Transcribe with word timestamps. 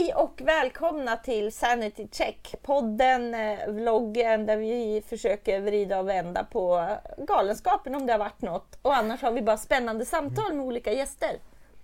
Hej 0.00 0.14
och 0.14 0.40
välkomna 0.44 1.16
till 1.16 1.52
Sanity 1.52 2.08
Check, 2.12 2.54
podden, 2.62 3.34
eh, 3.34 3.68
vloggen 3.68 4.46
där 4.46 4.56
vi 4.56 5.02
försöker 5.06 5.60
vrida 5.60 5.98
och 5.98 6.08
vända 6.08 6.44
på 6.44 6.96
galenskapen 7.18 7.94
om 7.94 8.06
det 8.06 8.12
har 8.12 8.18
varit 8.18 8.42
något. 8.42 8.78
Och 8.82 8.96
annars 8.96 9.22
har 9.22 9.32
vi 9.32 9.42
bara 9.42 9.56
spännande 9.56 10.04
samtal 10.04 10.52
med 10.54 10.66
olika 10.66 10.92
gäster. 10.92 11.30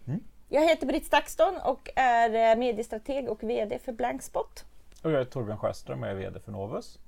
Mm. 0.07 0.21
Jag 0.49 0.69
heter 0.69 0.87
Britt 0.87 1.07
Stakston 1.07 1.57
och 1.65 1.91
är 1.97 2.51
eh, 2.51 2.57
mediestrateg 2.59 3.29
och 3.29 3.43
VD 3.43 3.79
för 3.79 3.93
Blankspot. 3.93 4.65
Och 5.03 5.11
jag 5.11 5.21
är 5.21 5.25
Torbjörn 5.25 5.59
Sjöström 5.59 6.03
och 6.03 6.09
jag 6.09 6.15
är 6.17 6.19
VD 6.19 6.41
för 6.41 6.53
Novus. 6.53 6.99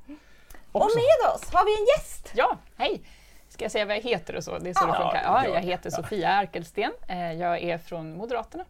Och 0.73 0.91
med 0.95 1.35
oss 1.35 1.51
har 1.53 1.65
vi 1.65 1.81
en 1.81 1.87
gäst! 1.97 2.33
Ja, 2.35 2.59
hej! 2.77 3.03
Ska 3.49 3.65
jag 3.65 3.73
säga 3.73 3.85
vad 3.87 3.97
jag 3.97 4.03
heter 4.03 4.37
och 4.37 4.45
så? 4.45 4.59
Det 4.59 4.71
är 4.71 4.75
så 4.75 4.81
Ja. 4.83 4.87
det 4.87 4.93
funkar. 4.99 5.23
Ja, 5.25 5.45
Ja, 5.47 5.55
jag 5.55 5.61
heter 5.63 5.91
Sofia 5.91 6.29
Arkelsten. 6.29 6.93
Eh, 7.09 7.33
Jag 7.33 7.63
är 7.63 7.79
från 7.79 8.17
Moderaterna. 8.17 8.65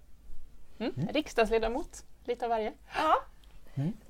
Mm. 0.78 1.08
Riksdagsledamot, 1.12 2.04
lite 2.24 2.44
av 2.44 2.48
varje. 2.50 2.72
Ja. 2.96 3.14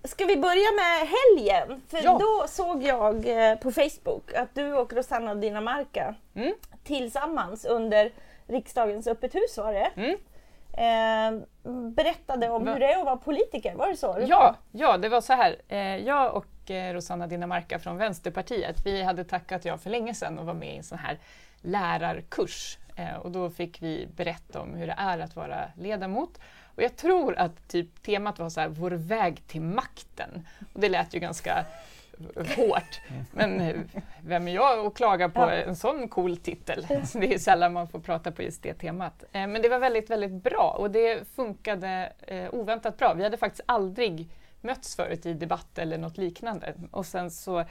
Ska 0.04 0.24
vi 0.24 0.36
börja 0.36 0.68
med 0.76 1.08
helgen? 1.08 1.82
För 1.88 2.00
Ja. 2.04 2.18
då 2.20 2.48
såg 2.48 2.82
jag 2.82 3.26
eh, 3.50 3.58
på 3.58 3.72
Facebook 3.72 4.32
att 4.34 4.54
du 4.54 4.72
och 4.74 4.92
Rosanna 4.92 5.34
Dinamarca 5.34 6.14
Mm. 6.34 6.54
tillsammans 6.84 7.64
under 7.64 8.12
riksdagens 8.46 9.06
öppet 9.06 9.34
hus 9.34 9.58
var 9.58 9.72
det, 9.72 9.90
Mm. 9.96 10.16
eh, 10.72 11.46
berättade 11.90 12.50
om 12.50 12.64
Va? 12.64 12.72
hur 12.72 12.80
det 12.80 12.92
är 12.92 12.98
att 12.98 13.04
vara 13.04 13.16
politiker. 13.16 13.74
Var 13.74 13.88
det 13.88 13.96
så? 13.96 14.16
Ja, 14.26 14.54
ja, 14.72 14.96
det 14.98 15.08
var 15.08 15.20
så 15.20 15.32
här. 15.32 15.56
Eh, 15.68 15.96
Jag 15.96 16.34
och 16.34 16.70
eh, 16.70 16.94
Rosanna 16.94 17.26
Dinamarca 17.26 17.78
från 17.78 17.96
Vänsterpartiet, 17.96 18.86
vi 18.86 19.02
hade 19.02 19.24
tackat 19.24 19.64
ja 19.64 19.78
för 19.78 19.90
länge 19.90 20.14
sedan 20.14 20.38
och 20.38 20.46
var 20.46 20.54
med 20.54 20.74
i 20.74 20.76
en 20.76 20.82
sån 20.84 20.98
här 20.98 21.18
lärarkurs. 21.60 22.78
Eh, 22.96 23.16
Och 23.16 23.30
då 23.30 23.50
fick 23.50 23.82
vi 23.82 24.08
berätta 24.16 24.60
om 24.60 24.74
hur 24.74 24.86
det 24.86 24.94
är 24.98 25.18
att 25.18 25.36
vara 25.36 25.64
ledamot. 25.76 26.38
Och 26.76 26.82
jag 26.82 26.96
tror 26.96 27.38
att 27.38 27.68
typ 27.68 28.02
temat 28.02 28.38
var 28.38 28.50
så 28.50 28.60
här, 28.60 28.68
vår 28.68 28.90
väg 28.90 29.42
till 29.46 29.60
makten. 29.60 30.46
Och 30.72 30.80
det 30.80 30.88
lät 30.88 31.14
ju 31.14 31.18
ganska 31.18 31.64
hårt. 32.56 33.00
Men 33.32 33.84
vem 34.22 34.48
är 34.48 34.54
jag 34.54 34.86
att 34.86 34.94
klaga 34.94 35.28
på 35.28 35.40
en 35.40 35.76
sån 35.76 36.08
cool 36.08 36.36
titel? 36.36 36.86
Så 37.06 37.18
det 37.18 37.34
är 37.34 37.38
sällan 37.38 37.72
man 37.72 37.88
får 37.88 37.98
prata 37.98 38.32
på 38.32 38.42
just 38.42 38.62
det 38.62 38.74
temat. 38.74 39.24
Eh, 39.32 39.46
Men 39.46 39.62
det 39.62 39.68
var 39.68 39.78
väldigt, 39.78 40.10
väldigt 40.10 40.42
bra 40.42 40.76
och 40.78 40.90
det 40.90 41.28
funkade 41.36 42.12
eh, 42.26 42.54
oväntat 42.54 42.98
bra. 42.98 43.14
Vi 43.14 43.22
hade 43.22 43.36
faktiskt 43.36 43.62
aldrig 43.66 44.28
mötts 44.60 44.96
förut 44.96 45.26
i 45.26 45.34
debatt 45.34 45.78
eller 45.78 45.98
något 45.98 46.16
liknande. 46.16 46.74
Och 46.90 47.06
sen 47.06 47.30
så, 47.30 47.64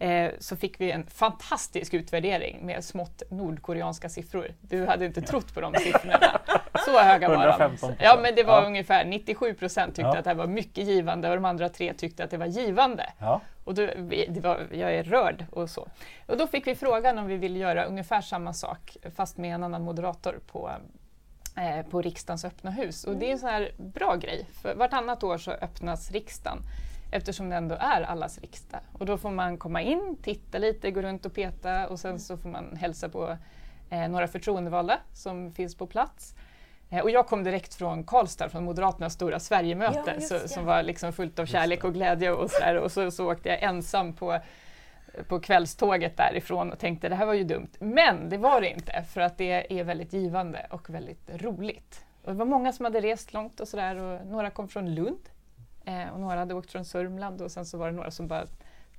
eh, 0.00 0.30
så 0.38 0.56
fick 0.56 0.80
vi 0.80 0.90
en 0.90 1.06
fantastisk 1.06 1.94
utvärdering 1.94 2.66
med 2.66 2.84
smått 2.84 3.22
nordkoreanska 3.30 4.08
siffror. 4.08 4.54
Du 4.60 4.86
hade 4.86 5.06
inte 5.06 5.22
trott 5.22 5.54
på 5.54 5.60
de 5.60 5.74
siffrorna. 5.74 6.40
Så 6.84 6.98
höga 7.00 7.28
var 7.28 7.46
de. 7.46 7.52
115%. 7.76 7.94
Ja, 7.98 8.18
men 8.22 8.34
det 8.34 8.42
var 8.42 8.60
Ja. 8.62 8.66
ungefär 8.66 9.04
97 9.04 9.54
procent 9.54 9.94
tyckte 9.96 10.08
Ja. 10.08 10.18
att 10.18 10.24
det 10.24 10.30
här 10.30 10.34
var 10.34 10.46
mycket 10.46 10.84
givande 10.86 11.28
och 11.28 11.34
de 11.34 11.44
andra 11.44 11.68
tre 11.68 11.94
tyckte 11.94 12.24
att 12.24 12.30
det 12.30 12.36
var 12.36 12.46
givande. 12.46 13.12
Ja. 13.18 13.40
Och 13.64 13.74
då, 13.74 13.86
det 14.28 14.40
var, 14.42 14.66
jag 14.72 14.94
är 14.94 15.02
rörd 15.04 15.44
och 15.52 15.70
så. 15.70 15.88
Och 16.26 16.36
då 16.36 16.46
fick 16.46 16.66
vi 16.66 16.74
frågan 16.74 17.18
om 17.18 17.26
vi 17.26 17.36
ville 17.36 17.58
göra 17.58 17.84
ungefär 17.84 18.20
samma 18.20 18.52
sak 18.52 18.96
fast 19.16 19.36
med 19.36 19.54
en 19.54 19.64
annan 19.64 19.82
moderator 19.82 20.40
på, 20.46 20.70
eh, 21.56 21.86
på 21.90 22.02
riksdagens 22.02 22.44
öppna 22.44 22.70
hus. 22.70 23.04
Och 23.04 23.16
det 23.16 23.26
är 23.28 23.32
en 23.32 23.38
sån 23.38 23.48
här 23.48 23.72
bra 23.76 24.16
grej, 24.16 24.46
för 24.62 24.74
vartannat 24.74 25.24
år 25.24 25.38
så 25.38 25.50
öppnas 25.50 26.10
riksdagen 26.10 26.58
eftersom 27.10 27.48
det 27.48 27.56
ändå 27.56 27.74
är 27.74 28.02
allas 28.02 28.38
riksdag. 28.38 28.80
Och 28.92 29.06
då 29.06 29.18
får 29.18 29.30
man 29.30 29.58
komma 29.58 29.82
in, 29.82 30.16
titta 30.22 30.58
lite, 30.58 30.90
gå 30.90 31.02
runt 31.02 31.26
och 31.26 31.34
peta 31.34 31.88
och 31.88 32.00
sen 32.00 32.20
så 32.20 32.36
får 32.36 32.48
man 32.48 32.76
hälsa 32.76 33.08
på 33.08 33.36
eh, 33.90 34.08
några 34.08 34.28
förtroendevalda 34.28 34.98
som 35.12 35.52
finns 35.52 35.74
på 35.74 35.86
plats. 35.86 36.34
Eh, 36.90 37.00
Och 37.00 37.10
jag 37.10 37.26
kom 37.26 37.44
direkt 37.44 37.74
från 37.74 38.04
Karlstad, 38.04 38.48
från 38.48 38.64
Moderaternas 38.64 39.12
stora 39.14 39.40
Sverigemöte, 39.40 40.02
Ja, 40.06 40.20
så, 40.20 40.48
som 40.48 40.64
var 40.64 40.82
liksom 40.82 41.12
fullt 41.12 41.38
av 41.38 41.46
kärlek 41.46 41.84
och 41.84 41.94
glädje 41.94 42.30
och 42.32 42.50
så, 42.50 42.58
där. 42.60 42.76
och 42.78 42.92
så, 42.92 43.10
så 43.10 43.32
åkte 43.32 43.48
jag 43.48 43.62
ensam 43.62 44.12
på, 44.12 44.38
på 45.28 45.40
kvällståget 45.40 46.16
därifrån 46.16 46.72
och 46.72 46.78
tänkte 46.78 47.08
det 47.08 47.14
här 47.14 47.26
var 47.26 47.34
ju 47.34 47.44
dumt. 47.44 47.70
Men 47.80 48.28
det 48.28 48.36
var 48.38 48.60
det 48.60 48.70
inte, 48.70 49.02
för 49.02 49.20
att 49.20 49.38
det 49.38 49.80
är 49.80 49.84
väldigt 49.84 50.12
givande 50.12 50.66
och 50.70 50.90
väldigt 50.90 51.30
roligt. 51.42 52.04
Och 52.24 52.32
det 52.32 52.38
var 52.38 52.46
många 52.46 52.72
som 52.72 52.84
hade 52.84 53.00
rest 53.00 53.32
långt 53.32 53.60
och 53.60 53.68
sådär 53.68 53.96
och 53.96 54.26
några 54.26 54.50
kom 54.50 54.68
från 54.68 54.94
Lund 54.94 55.28
eh, 55.84 56.08
och 56.08 56.20
några 56.20 56.38
hade 56.38 56.54
åkt 56.54 56.70
från 56.72 56.84
Sörmland 56.84 57.42
och 57.42 57.50
sen 57.50 57.66
så 57.66 57.78
var 57.78 57.86
det 57.86 57.96
några 57.96 58.10
som 58.10 58.28
bara 58.28 58.46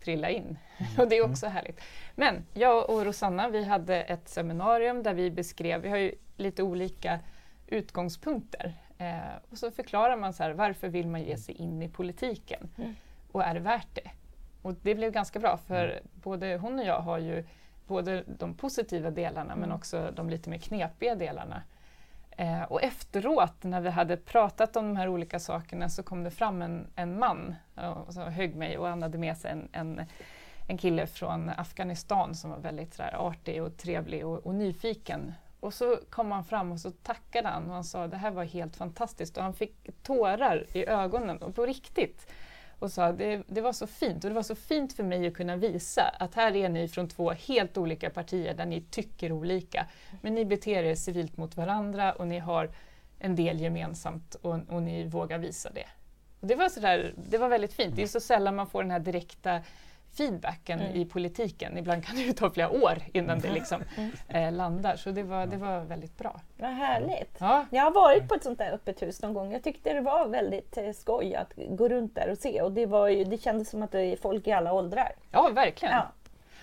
trillade 0.03 0.33
in. 0.33 0.57
Och 0.97 1.07
det 1.07 1.17
är 1.17 1.25
också 1.29 1.47
härligt. 1.47 1.81
Men 2.15 2.45
jag 2.53 2.89
och 2.89 3.05
Rosanna, 3.05 3.49
vi 3.49 3.63
hade 3.63 4.01
ett 4.01 4.29
seminarium 4.29 5.03
där 5.03 5.13
vi 5.13 5.31
beskrev, 5.31 5.81
vi 5.81 5.89
har 5.89 5.97
ju 5.97 6.15
lite 6.37 6.63
olika 6.63 7.19
utgångspunkter. 7.67 8.73
Eh, 8.97 9.19
och 9.51 9.57
så 9.57 9.71
förklarar 9.71 10.17
man 10.17 10.33
så 10.33 10.43
här, 10.43 10.51
varför 10.51 10.87
vill 10.89 11.07
man 11.07 11.21
ge 11.23 11.37
sig 11.37 11.55
in 11.55 11.81
i 11.81 11.89
politiken? 11.89 12.69
Mm. 12.77 12.95
Och 13.31 13.43
är 13.43 13.53
det 13.53 13.59
värt 13.59 13.95
det? 13.95 14.11
Och 14.61 14.73
det 14.81 14.95
blev 14.95 15.11
ganska 15.11 15.39
bra 15.39 15.57
för 15.67 16.01
både 16.13 16.57
hon 16.57 16.79
och 16.79 16.85
jag 16.85 16.99
har 16.99 17.17
ju 17.17 17.45
både 17.87 18.23
de 18.27 18.53
positiva 18.53 19.11
delarna 19.11 19.55
men 19.55 19.63
Mm. 19.63 19.75
också 19.75 20.11
de 20.15 20.29
lite 20.29 20.49
mer 20.49 20.57
knepiga 20.57 21.15
delarna. 21.15 21.63
Eh, 22.37 22.63
och 22.63 22.83
efteråt 22.83 23.63
när 23.63 23.81
vi 23.81 23.89
hade 23.89 24.17
pratat 24.17 24.75
om 24.75 24.87
de 24.87 24.95
här 24.95 25.07
olika 25.07 25.39
sakerna 25.39 25.89
så 25.89 26.03
kom 26.03 26.23
det 26.23 26.31
fram 26.31 26.61
en, 26.61 26.87
en 26.95 27.19
man 27.19 27.55
eh, 27.77 27.89
och 27.89 28.13
så 28.13 28.21
högg 28.21 28.55
mig 28.55 28.77
och 28.77 28.87
han 28.87 29.01
hade 29.01 29.17
med 29.17 29.37
sig 29.37 29.51
en, 29.51 29.69
en, 29.71 30.01
en 30.67 30.77
kille 30.77 31.07
från 31.07 31.49
Afghanistan 31.49 32.35
som 32.35 32.49
var 32.49 32.57
väldigt 32.57 32.93
sådär, 32.93 33.15
artig 33.27 33.63
och 33.63 33.77
trevlig 33.77 34.25
och, 34.25 34.37
och 34.37 34.55
nyfiken. 34.55 35.33
Och 35.59 35.73
så 35.73 35.97
kom 36.09 36.31
han 36.31 36.43
fram 36.43 36.71
och 36.71 36.79
så 36.79 36.91
tackade 36.91 37.47
han 37.47 37.67
och 37.67 37.73
han 37.73 37.83
sa 37.83 38.07
det 38.07 38.17
här 38.17 38.31
var 38.31 38.43
helt 38.43 38.75
fantastiskt 38.75 39.37
och 39.37 39.43
han 39.43 39.53
fick 39.53 40.03
tårar 40.03 40.65
i 40.73 40.85
ögonen 40.85 41.37
och 41.37 41.55
på 41.55 41.65
riktigt 41.65 42.31
och 42.81 42.91
sa 42.91 43.11
det, 43.11 43.43
det 43.47 43.61
var 43.61 43.73
så 43.73 43.87
fint 43.87 44.23
och 44.23 44.29
det 44.29 44.35
var 44.35 44.43
så 44.43 44.55
fint 44.55 44.93
för 44.93 45.03
mig 45.03 45.27
att 45.27 45.33
kunna 45.33 45.55
visa 45.55 46.03
att 46.03 46.35
här 46.35 46.55
är 46.55 46.69
ni 46.69 46.87
från 46.87 47.07
två 47.07 47.31
helt 47.31 47.77
olika 47.77 48.09
partier 48.09 48.53
där 48.53 48.65
ni 48.65 48.81
tycker 48.81 49.31
olika 49.31 49.87
men 50.21 50.35
ni 50.35 50.45
beter 50.45 50.83
er 50.83 50.95
civilt 50.95 51.37
mot 51.37 51.57
varandra 51.57 52.13
och 52.13 52.27
ni 52.27 52.39
har 52.39 52.69
en 53.19 53.35
del 53.35 53.61
gemensamt 53.61 54.35
och, 54.35 54.59
och 54.67 54.83
ni 54.83 55.07
vågar 55.07 55.37
visa 55.37 55.69
det. 55.69 55.85
Och 56.39 56.47
det, 56.47 56.55
var 56.55 56.69
så 56.69 56.79
där, 56.79 57.13
det 57.29 57.37
var 57.37 57.49
väldigt 57.49 57.73
fint. 57.73 57.95
Det 57.95 58.03
är 58.03 58.07
så 58.07 58.19
sällan 58.19 58.55
man 58.55 58.67
får 58.67 58.83
den 58.83 58.91
här 58.91 58.99
direkta 58.99 59.61
feedbacken 60.17 60.79
Mm. 60.79 60.95
i 60.95 61.05
politiken. 61.05 61.77
Ibland 61.77 62.05
kan 62.05 62.15
det 62.15 62.33
ta 62.33 62.49
flera 62.49 62.69
år 62.69 62.97
innan 63.13 63.39
det 63.39 63.51
liksom 63.51 63.83
Mm. 63.97 64.11
eh, 64.27 64.51
landar. 64.57 64.95
Så 64.95 65.11
det 65.11 65.23
var, 65.23 65.45
det 65.45 65.57
var 65.57 65.79
väldigt 65.79 66.17
bra. 66.17 66.41
Vad 66.57 66.69
härligt. 66.69 67.35
Ja, 67.39 67.65
Jag 67.71 67.83
har 67.83 67.91
varit 67.91 68.27
på 68.27 68.35
ett 68.35 68.43
sånt 68.43 68.59
där 68.59 68.71
öppet 68.71 69.01
hus 69.01 69.21
någon 69.21 69.33
gång. 69.33 69.51
Jag 69.51 69.63
tyckte 69.63 69.93
det 69.93 70.01
var 70.01 70.27
väldigt 70.27 70.77
eh, 70.77 70.91
skoj 70.91 71.35
att 71.35 71.53
gå 71.69 71.87
runt 71.89 72.15
där 72.15 72.29
och 72.31 72.37
se 72.37 72.61
och 72.61 72.71
det, 72.71 72.85
var 72.85 73.07
ju, 73.07 73.23
det 73.23 73.37
kändes 73.37 73.69
som 73.69 73.83
att 73.83 73.91
det 73.91 74.01
är 74.01 74.17
folk 74.17 74.47
i 74.47 74.51
alla 74.51 74.73
åldrar. 74.73 75.11
ja 75.31 75.49
verkligen. 75.53 75.93
Ja. 75.95 76.11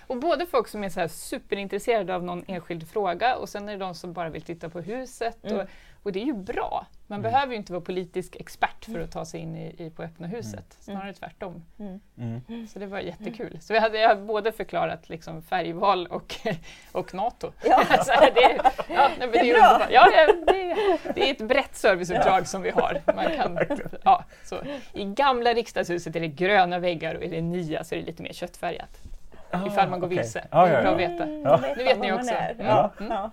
Och 0.09 0.17
både 0.17 0.45
folk 0.45 0.67
som 0.67 0.83
är 0.83 0.89
så 0.89 0.99
här 0.99 1.07
superintresserade 1.07 2.15
av 2.15 2.23
någon 2.23 2.43
enskild 2.47 2.87
fråga 2.87 3.35
och 3.35 3.49
sen 3.49 3.69
är 3.69 3.73
det 3.73 3.77
de 3.77 3.95
som 3.95 4.13
bara 4.13 4.29
vill 4.29 4.41
titta 4.41 4.69
på 4.69 4.81
huset. 4.81 5.37
Mm. 5.43 5.59
Och, 5.59 5.65
och 6.03 6.11
det 6.11 6.21
är 6.21 6.25
ju 6.25 6.33
bra. 6.33 6.87
Man 7.07 7.21
behöver 7.21 7.51
ju 7.51 7.57
inte 7.57 7.73
vara 7.73 7.81
politisk 7.81 8.35
expert 8.35 8.85
för 8.85 8.99
att 8.99 9.11
ta 9.11 9.25
sig 9.25 9.39
in 9.39 9.55
i, 9.55 9.75
i 9.77 9.89
på 9.89 10.03
öppna 10.03 10.27
huset. 10.27 10.77
Snarare 10.79 11.13
tvärtom. 11.13 11.63
Mm. 11.79 12.01
Mm. 12.17 12.67
Så 12.67 12.79
det 12.79 12.85
var 12.85 12.99
jättekul. 12.99 13.57
Så 13.61 13.73
vi 13.73 13.79
hade, 13.79 13.99
jag 13.99 14.09
hade 14.09 14.21
både 14.21 14.51
förklarat 14.51 15.09
liksom 15.09 15.41
färgval 15.41 16.07
och, 16.07 16.35
och 16.91 17.13
NATO. 17.13 17.51
Ja. 17.63 17.83
Så 18.05 18.11
det, 18.11 18.61
ja, 18.89 19.09
nej, 19.19 19.49
är 19.49 19.53
bra. 19.53 19.87
ja, 19.91 20.09
det, 21.15 21.29
är 21.29 21.31
ett 21.31 21.47
brett 21.47 21.75
serviceuppdrag 21.75 22.47
som 22.47 22.61
vi 22.61 22.69
har. 22.69 23.01
Man 23.15 23.35
kan, 23.35 23.59
ja, 24.03 24.23
så. 24.43 24.55
I 24.93 25.05
gamla 25.05 25.53
riksdagshuset 25.53 26.15
är 26.15 26.19
det 26.19 26.27
gröna 26.27 26.79
väggar 26.79 27.15
och 27.15 27.23
i 27.23 27.27
det 27.27 27.41
nya 27.41 27.83
så 27.83 27.95
är 27.95 27.99
det 27.99 28.05
lite 28.05 28.23
mer 28.23 28.33
köttfärgat. 28.33 29.08
Ifall 29.67 29.89
man 29.89 29.99
går 29.99 30.07
okej. 30.07 30.17
vilse. 30.17 30.47
Ja, 30.51 30.65
Det 30.65 30.71
är 30.75 30.81
bra 30.81 30.91
ja. 30.91 30.91
att 30.91 30.99
veta. 31.11 31.23
Mm, 31.23 31.41
Ja. 31.41 31.59
Nu 31.77 31.83
vet 31.83 31.99
ni 31.99 32.11
också. 32.13 32.33
Mm. 32.33 32.65
Ja. 32.67 32.91
Mm. 32.99 33.11
Ja. 33.11 33.31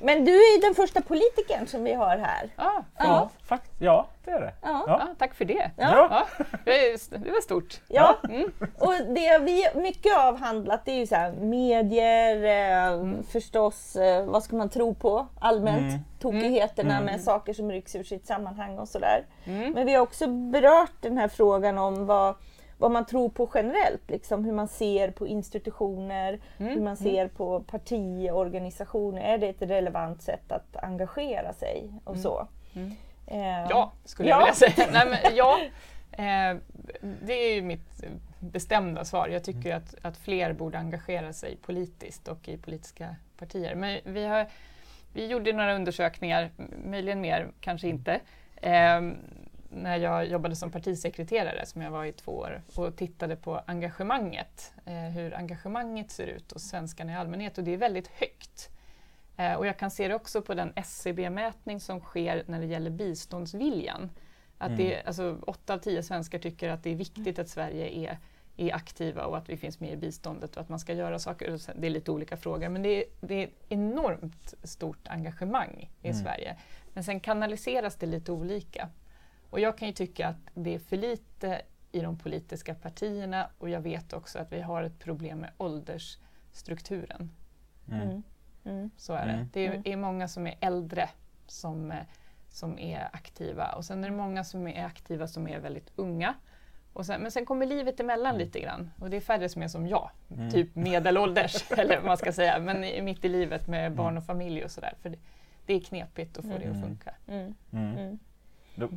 Men 0.00 0.24
du 0.24 0.32
är 0.32 0.56
ju 0.56 0.60
den 0.62 0.74
första 0.74 1.00
politikern 1.00 1.66
som 1.66 1.84
vi 1.84 1.92
har 1.94 2.16
här. 2.18 2.48
Ah, 2.56 2.82
Ja, 2.98 3.30
fakt- 3.48 3.70
ja, 3.78 4.06
det 4.24 4.30
är 4.30 4.40
det. 4.40 4.52
Ja. 4.62 4.84
ja, 4.86 5.00
tack 5.18 5.34
för 5.34 5.44
det. 5.44 5.70
Ja. 5.76 6.08
Ja, 6.10 6.26
det 6.64 7.30
var 7.30 7.40
stort. 7.42 7.80
Ja, 7.88 8.16
Mm. 8.28 8.52
och 8.78 8.92
det 9.14 9.38
vi 9.38 9.66
mycket 9.74 10.18
avhandlat 10.18 10.84
det 10.84 10.90
är 10.92 10.96
ju 10.96 11.06
så 11.06 11.14
här, 11.14 11.32
medier, 11.32 12.44
eh, 12.44 12.92
Mm. 12.92 13.22
förstås, 13.22 13.96
eh, 13.96 14.24
vad 14.26 14.42
ska 14.42 14.56
man 14.56 14.68
tro 14.68 14.94
på 14.94 15.26
allmänt, 15.40 15.92
Mm. 15.92 16.04
tokigheterna 16.20 16.92
Mm. 16.94 17.04
med 17.04 17.20
saker 17.20 17.52
som 17.52 17.70
rycks 17.72 17.96
ur 17.96 18.04
sitt 18.04 18.26
sammanhang 18.26 18.78
och 18.78 18.88
sådär. 18.88 19.24
Mm. 19.44 19.72
Men 19.72 19.86
vi 19.86 19.94
har 19.94 20.00
också 20.02 20.26
berört 20.26 20.92
den 21.00 21.18
här 21.18 21.28
frågan 21.28 21.78
om 21.78 22.06
vad, 22.06 22.34
vad 22.78 22.90
man 22.90 23.06
tror 23.06 23.28
på 23.28 23.50
generellt, 23.54 24.10
liksom 24.10 24.44
hur 24.44 24.52
man 24.52 24.68
ser 24.68 25.10
på 25.10 25.26
institutioner, 25.26 26.40
Mm. 26.58 26.72
hur 26.74 26.80
man 26.80 26.96
ser 26.96 27.28
på 27.28 27.60
partiorganisationer. 27.60 29.20
Är 29.22 29.38
det 29.38 29.48
ett 29.48 29.62
relevant 29.62 30.22
sätt 30.22 30.52
att 30.52 30.76
engagera 30.76 31.52
sig 31.52 31.90
och 32.04 32.16
så? 32.16 32.48
Mm. 32.74 32.92
Eh, 33.26 33.66
Ja, 33.70 33.92
skulle 34.04 34.28
Ja. 34.28 34.36
jag 34.36 34.44
vilja 34.46 34.54
säga. 34.54 34.88
Nej, 34.92 35.06
men, 35.22 35.36
ja, 35.36 35.58
eh, 36.12 36.56
det 37.22 37.32
är 37.32 37.54
ju 37.54 37.62
mitt 37.62 38.04
bestämda 38.40 39.04
svar. 39.04 39.28
Jag 39.28 39.44
tycker 39.44 39.74
att, 39.76 39.94
att 40.02 40.16
fler 40.16 40.52
borde 40.52 40.78
engagera 40.78 41.32
sig 41.32 41.56
politiskt 41.56 42.28
och 42.28 42.48
i 42.48 42.56
politiska 42.56 43.16
partier. 43.38 43.74
Men 43.74 44.00
vi, 44.04 44.24
har, 44.26 44.46
vi 45.12 45.26
gjorde 45.26 45.52
några 45.52 45.74
undersökningar, 45.74 46.50
möjligen 46.84 47.20
mer, 47.20 47.48
kanske 47.60 47.88
inte. 47.88 48.20
Eh, 48.56 49.00
när 49.74 49.96
jag 49.96 50.26
jobbade 50.26 50.56
som 50.56 50.70
partisekreterare, 50.70 51.66
som 51.66 51.82
jag 51.82 51.90
var 51.90 52.04
i 52.04 52.12
två 52.12 52.32
år, 52.32 52.62
och 52.76 52.96
tittade 52.96 53.36
på 53.36 53.60
engagemanget, 53.66 54.72
eh, 54.86 54.94
hur 54.94 55.34
engagemanget 55.34 56.10
ser 56.10 56.26
ut 56.26 56.52
hos 56.52 56.62
svenskarna 56.68 57.12
i 57.12 57.14
allmänhet 57.14 57.58
och 57.58 57.64
det 57.64 57.72
är 57.72 57.76
väldigt 57.76 58.08
högt. 58.08 58.70
Eh, 59.36 59.52
och 59.54 59.66
jag 59.66 59.78
kan 59.78 59.90
se 59.90 60.08
det 60.08 60.14
också 60.14 60.42
på 60.42 60.54
den 60.54 60.72
SCB-mätning 60.76 61.80
som 61.80 62.00
sker 62.00 62.42
när 62.46 62.60
det 62.60 62.66
gäller 62.66 62.90
biståndsviljan. 62.90 64.10
Att 64.58 64.66
Mm. 64.70 64.78
det, 64.78 65.02
alltså, 65.04 65.38
åtta 65.46 65.74
av 65.74 65.78
tio 65.78 66.02
svenskar 66.02 66.38
tycker 66.38 66.68
att 66.68 66.82
det 66.82 66.90
är 66.90 66.94
viktigt 66.94 67.38
att 67.38 67.48
Sverige 67.48 67.88
är, 67.88 68.18
är 68.56 68.74
aktiva 68.74 69.24
och 69.26 69.36
att 69.36 69.48
vi 69.48 69.56
finns 69.56 69.80
med 69.80 69.92
i 69.92 69.96
biståndet 69.96 70.56
och 70.56 70.62
att 70.62 70.68
man 70.68 70.78
ska 70.78 70.92
göra 70.94 71.18
saker. 71.18 71.58
Det 71.80 71.86
är 71.86 71.90
lite 71.90 72.10
olika 72.10 72.36
frågor 72.36 72.68
men 72.68 72.82
det 72.82 72.88
är, 72.88 73.04
det 73.20 73.34
är 73.34 73.50
enormt 73.68 74.54
stort 74.62 75.08
engagemang 75.08 75.90
i 76.02 76.08
Mm. 76.08 76.22
Sverige. 76.22 76.56
Men 76.92 77.04
sen 77.04 77.20
kanaliseras 77.20 77.96
det 77.96 78.06
lite 78.06 78.32
olika. 78.32 78.88
Och 79.54 79.60
jag 79.60 79.78
kan 79.78 79.88
ju 79.88 79.94
tycka 79.94 80.28
att 80.28 80.36
det 80.54 80.74
är 80.74 80.78
för 80.78 80.96
lite 80.96 81.62
i 81.92 82.00
de 82.00 82.18
politiska 82.18 82.74
partierna 82.74 83.50
och 83.58 83.68
jag 83.70 83.80
vet 83.80 84.12
också 84.12 84.38
att 84.38 84.52
vi 84.52 84.60
har 84.60 84.82
ett 84.82 84.98
problem 84.98 85.38
med 85.38 85.50
åldersstrukturen. 85.58 87.30
Mm. 87.88 88.00
Mm. 88.02 88.22
Mm. 88.64 88.90
Så 88.96 89.12
är 89.12 89.26
det. 89.26 89.32
Mm. 89.32 89.48
Det 89.52 89.66
är, 89.66 89.70
Mm. 89.70 89.82
är 89.84 89.96
många 89.96 90.28
som 90.28 90.46
är 90.46 90.54
äldre 90.60 91.08
som, 91.46 91.92
som 92.48 92.78
är 92.78 93.08
aktiva 93.12 93.72
och 93.72 93.84
sen 93.84 94.04
är 94.04 94.10
det 94.10 94.16
många 94.16 94.44
som 94.44 94.66
är 94.68 94.84
aktiva 94.84 95.26
som 95.28 95.48
är 95.48 95.58
väldigt 95.60 95.92
unga. 95.96 96.34
Och 96.92 97.06
sen, 97.06 97.20
men 97.22 97.30
sen 97.30 97.46
kommer 97.46 97.66
livet 97.66 98.00
emellan 98.00 98.38
lite 98.38 98.60
grann 98.60 98.90
och 99.00 99.10
det 99.10 99.16
är 99.16 99.20
färre 99.20 99.48
som 99.48 99.62
är 99.62 99.68
som 99.68 99.86
jag, 99.86 100.10
Mm. 100.30 100.50
typ 100.50 100.74
medelålders 100.74 101.70
eller 101.72 101.96
vad 101.96 102.04
man 102.06 102.16
ska 102.16 102.32
säga, 102.32 102.58
men 102.58 102.84
i- 102.84 103.02
mitt 103.02 103.24
i 103.24 103.28
livet 103.28 103.68
med 103.68 103.94
barn 103.94 104.16
och 104.18 104.24
familj 104.24 104.64
och 104.64 104.70
sådär. 104.70 104.94
För 105.02 105.10
det, 105.10 105.18
det 105.66 105.74
är 105.74 105.80
knepigt 105.80 106.38
att 106.38 106.44
få 106.44 106.50
det 106.50 106.54
att 106.56 106.62
Mm. 106.64 106.82
funka. 106.82 107.14
Mm. 107.26 107.54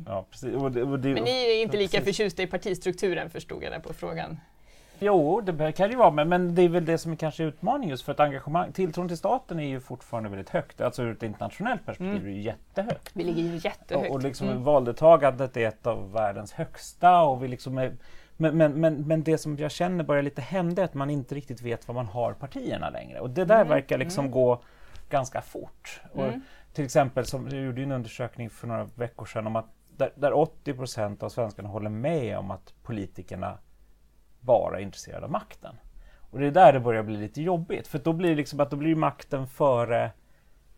Ja, 0.06 0.24
precis. 0.30 0.54
Och 0.54 0.72
det, 0.72 0.82
och 0.82 0.98
det, 0.98 1.14
Men 1.14 1.24
ni 1.24 1.30
är 1.30 1.62
inte 1.62 1.76
lika 1.76 1.98
precis. 1.98 2.16
förtjusta 2.16 2.42
i 2.42 2.46
partistrukturen 2.46 3.30
förstod 3.30 3.62
jag 3.62 3.72
där 3.72 3.78
på 3.80 3.92
frågan. 3.92 4.40
Jo, 5.00 5.40
det 5.40 5.72
kan 5.72 5.88
det 5.88 5.92
ju 5.92 5.98
vara, 5.98 6.10
men, 6.10 6.28
men 6.28 6.54
det 6.54 6.62
är 6.62 6.68
väl 6.68 6.84
det 6.84 6.98
som 6.98 7.12
är 7.12 7.16
kanske 7.16 7.44
utmaningen 7.44 7.88
just 7.90 8.02
för 8.04 8.12
att 8.12 8.20
engagemang, 8.20 8.72
tilltron 8.72 9.08
till 9.08 9.16
staten 9.16 9.60
är 9.60 9.66
ju 9.68 9.80
fortfarande 9.80 10.28
väldigt 10.28 10.48
högt. 10.50 10.80
Alltså 10.80 11.02
ur 11.02 11.12
ett 11.12 11.22
internationellt 11.22 11.86
perspektiv 11.86 12.10
Mm. 12.10 12.22
är 12.22 12.26
det 12.28 12.34
ju 12.36 12.42
jättehögt. 12.42 13.10
Vi 13.12 13.24
ligger 13.24 13.42
ju 13.42 13.54
jättehögt. 13.56 14.10
Och, 14.10 14.14
och 14.14 14.22
liksom 14.22 14.48
Mm. 14.48 14.64
valdeltagandet 14.64 15.56
är 15.56 15.68
ett 15.68 15.86
av 15.86 16.12
världens 16.12 16.52
högsta. 16.52 17.22
Och 17.22 17.42
vi 17.44 17.48
liksom 17.48 17.78
är, 17.78 17.92
men, 18.36 18.56
men, 18.56 18.72
men, 18.80 19.06
men 19.08 19.22
det 19.22 19.38
som 19.38 19.56
jag 19.56 19.70
känner 19.70 20.04
börjar 20.04 20.22
lite 20.22 20.42
hända 20.42 20.82
är 20.82 20.84
att 20.84 20.94
man 20.94 21.10
inte 21.10 21.34
riktigt 21.34 21.62
vet 21.62 21.88
var 21.88 21.94
man 21.94 22.06
har 22.06 22.32
partierna 22.32 22.90
längre. 22.90 23.20
Och 23.20 23.30
det 23.30 23.44
där 23.44 23.54
Mm, 23.56 23.68
verkar 23.68 23.98
liksom 23.98 24.24
mm. 24.24 24.32
gå 24.32 24.62
ganska 25.10 25.40
fort. 25.40 26.00
Och 26.12 26.24
Mm. 26.24 26.40
Till 26.78 26.84
exempel, 26.84 27.26
som 27.26 27.48
jag 27.48 27.64
gjorde 27.64 27.82
en 27.82 27.92
undersökning 27.92 28.50
för 28.50 28.66
några 28.66 28.84
veckor 28.94 29.26
sedan 29.26 29.46
om 29.46 29.56
att 29.56 29.66
där, 29.96 30.12
där 30.14 30.32
80 30.32 30.74
procent 30.74 31.22
av 31.22 31.28
svenskarna 31.28 31.68
håller 31.68 31.90
med 31.90 32.38
om 32.38 32.50
att 32.50 32.74
politikerna 32.82 33.58
bara 34.40 34.78
är 34.78 34.82
intresserade 34.82 35.24
av 35.24 35.30
makten. 35.30 35.74
Och 36.30 36.38
det 36.38 36.46
är 36.46 36.50
där 36.50 36.72
det 36.72 36.80
börjar 36.80 37.02
bli 37.02 37.16
lite 37.16 37.42
jobbigt, 37.42 37.86
för 37.88 37.98
då 37.98 38.12
blir 38.12 38.36
liksom 38.36 38.60
att 38.60 38.70
då 38.70 38.76
blir 38.76 38.94
makten 38.94 39.46
före 39.46 40.10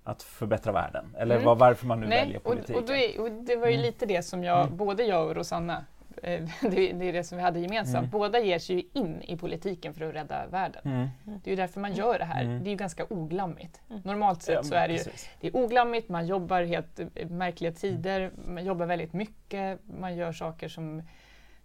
att 0.04 0.22
förbättra 0.22 0.72
världen. 0.72 1.16
Eller 1.18 1.36
Mm. 1.40 1.58
varför 1.58 1.86
man 1.86 2.00
nu 2.00 2.06
väljer 2.06 2.26
Nej, 2.26 2.36
och, 2.36 2.44
politiken. 2.44 2.76
och, 2.82 2.88
då 2.88 2.94
är, 2.94 3.20
och 3.20 3.30
det 3.44 3.56
var 3.56 3.66
ju 3.66 3.72
Mm. 3.74 3.86
lite 3.86 4.06
det 4.06 4.22
som 4.22 4.44
jag, 4.44 4.66
Mm. 4.66 4.76
både 4.76 5.02
jag 5.02 5.26
och 5.28 5.36
Rosanna, 5.36 5.84
det, 6.60 6.92
det 6.92 7.08
är 7.08 7.12
det 7.12 7.24
som 7.24 7.38
vi 7.38 7.44
hade 7.44 7.60
gemensamt. 7.60 7.96
Mm. 7.96 8.10
Båda 8.10 8.40
ger 8.40 8.58
sig 8.58 8.76
ju 8.76 8.82
in 8.92 9.22
i 9.22 9.36
politiken 9.36 9.94
för 9.94 10.04
att 10.04 10.14
rädda 10.14 10.46
världen. 10.46 10.82
Mm. 10.84 11.08
Det 11.24 11.50
är 11.50 11.50
ju 11.50 11.56
därför 11.56 11.80
man 11.80 11.92
gör 11.92 12.18
det 12.18 12.24
här. 12.24 12.44
Mm. 12.44 12.64
Det 12.64 12.68
är 12.68 12.70
ju 12.70 12.76
ganska 12.76 13.06
oglammigt. 13.10 13.80
Mm. 13.90 14.02
Normalt 14.04 14.42
sett 14.42 14.54
Ja, 14.54 14.62
så 14.62 14.74
är 14.74 14.88
det 14.88 14.94
ju 14.94 15.00
det 15.40 15.46
är 15.46 15.56
oglammigt, 15.56 16.08
man 16.08 16.26
jobbar 16.26 16.62
helt 16.62 17.00
eh, 17.14 17.28
märkliga 17.28 17.72
tider, 17.72 18.30
man 18.46 18.64
jobbar 18.64 18.86
väldigt 18.86 19.12
mycket, 19.12 19.80
man 19.98 20.16
gör 20.16 20.32
saker 20.32 20.68
som 20.68 21.02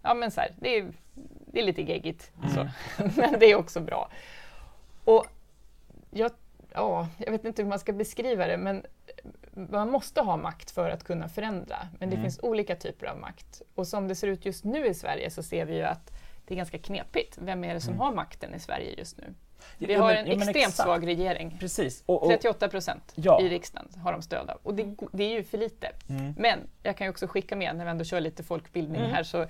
Ja 0.01 0.13
men 0.13 0.31
så 0.31 0.41
här, 0.41 0.51
det, 0.59 0.77
är, 0.77 0.91
det 1.45 1.59
är 1.59 1.63
lite 1.63 1.81
geggigt, 1.81 2.31
så. 2.53 2.59
Mm. 2.59 3.11
men 3.15 3.39
det 3.39 3.45
är 3.45 3.55
också 3.55 3.79
bra. 3.79 4.09
Och 5.03 5.25
jag, 6.11 6.31
ja, 6.75 7.07
jag 7.17 7.31
vet 7.31 7.45
inte 7.45 7.61
hur 7.61 7.69
man 7.69 7.79
ska 7.79 7.93
beskriva 7.93 8.47
det, 8.47 8.57
men 8.57 8.85
man 9.53 9.91
måste 9.91 10.21
ha 10.21 10.37
makt 10.37 10.71
för 10.71 10.89
att 10.89 11.03
kunna 11.03 11.29
förändra. 11.29 11.77
Men 11.99 12.09
det 12.09 12.15
Mm. 12.15 12.23
finns 12.25 12.39
olika 12.43 12.75
typer 12.75 13.05
av 13.07 13.17
makt. 13.19 13.61
Och 13.75 13.87
som 13.87 14.07
det 14.07 14.15
ser 14.15 14.27
ut 14.27 14.45
just 14.45 14.63
nu 14.63 14.87
i 14.87 14.93
Sverige 14.93 15.29
så 15.31 15.43
ser 15.43 15.65
vi 15.65 15.75
ju 15.75 15.83
att 15.83 16.11
det 16.45 16.53
är 16.53 16.55
ganska 16.57 16.77
knepigt. 16.77 17.37
Vem 17.41 17.63
är 17.63 17.73
det 17.73 17.81
som 17.81 17.93
Mm. 17.93 17.99
har 18.01 18.13
makten 18.13 18.53
i 18.53 18.59
Sverige 18.59 18.95
just 18.97 19.17
nu? 19.17 19.33
Vi 19.77 19.93
Ja, 19.93 20.01
har 20.01 20.07
men- 20.13 20.17
en 20.17 20.25
ja, 20.27 20.33
extremt 20.33 20.55
exakt. 20.57 20.75
svag 20.75 21.07
regering. 21.07 21.57
Precis. 21.59 22.03
Och, 22.05 22.23
och, 22.23 22.29
38 22.29 22.67
procent 22.67 23.11
Ja. 23.15 23.41
i 23.41 23.49
riksdagen 23.49 23.87
har 24.03 24.11
de 24.11 24.21
stöd 24.21 24.49
av. 24.49 24.59
Och 24.63 24.73
det, 24.75 24.95
det 25.11 25.23
är 25.23 25.29
ju 25.29 25.43
för 25.43 25.57
lite. 25.57 25.91
mm. 26.09 26.33
Men 26.37 26.59
jag 26.83 26.97
kan 26.97 27.05
ju 27.07 27.11
också 27.11 27.27
skicka 27.27 27.55
med, 27.55 27.75
när 27.75 27.85
vi 27.85 27.91
ändå 27.91 28.03
kör 28.03 28.19
lite 28.19 28.43
folkbildning 28.43 29.01
Mm. 29.01 29.13
här, 29.13 29.23
så 29.23 29.45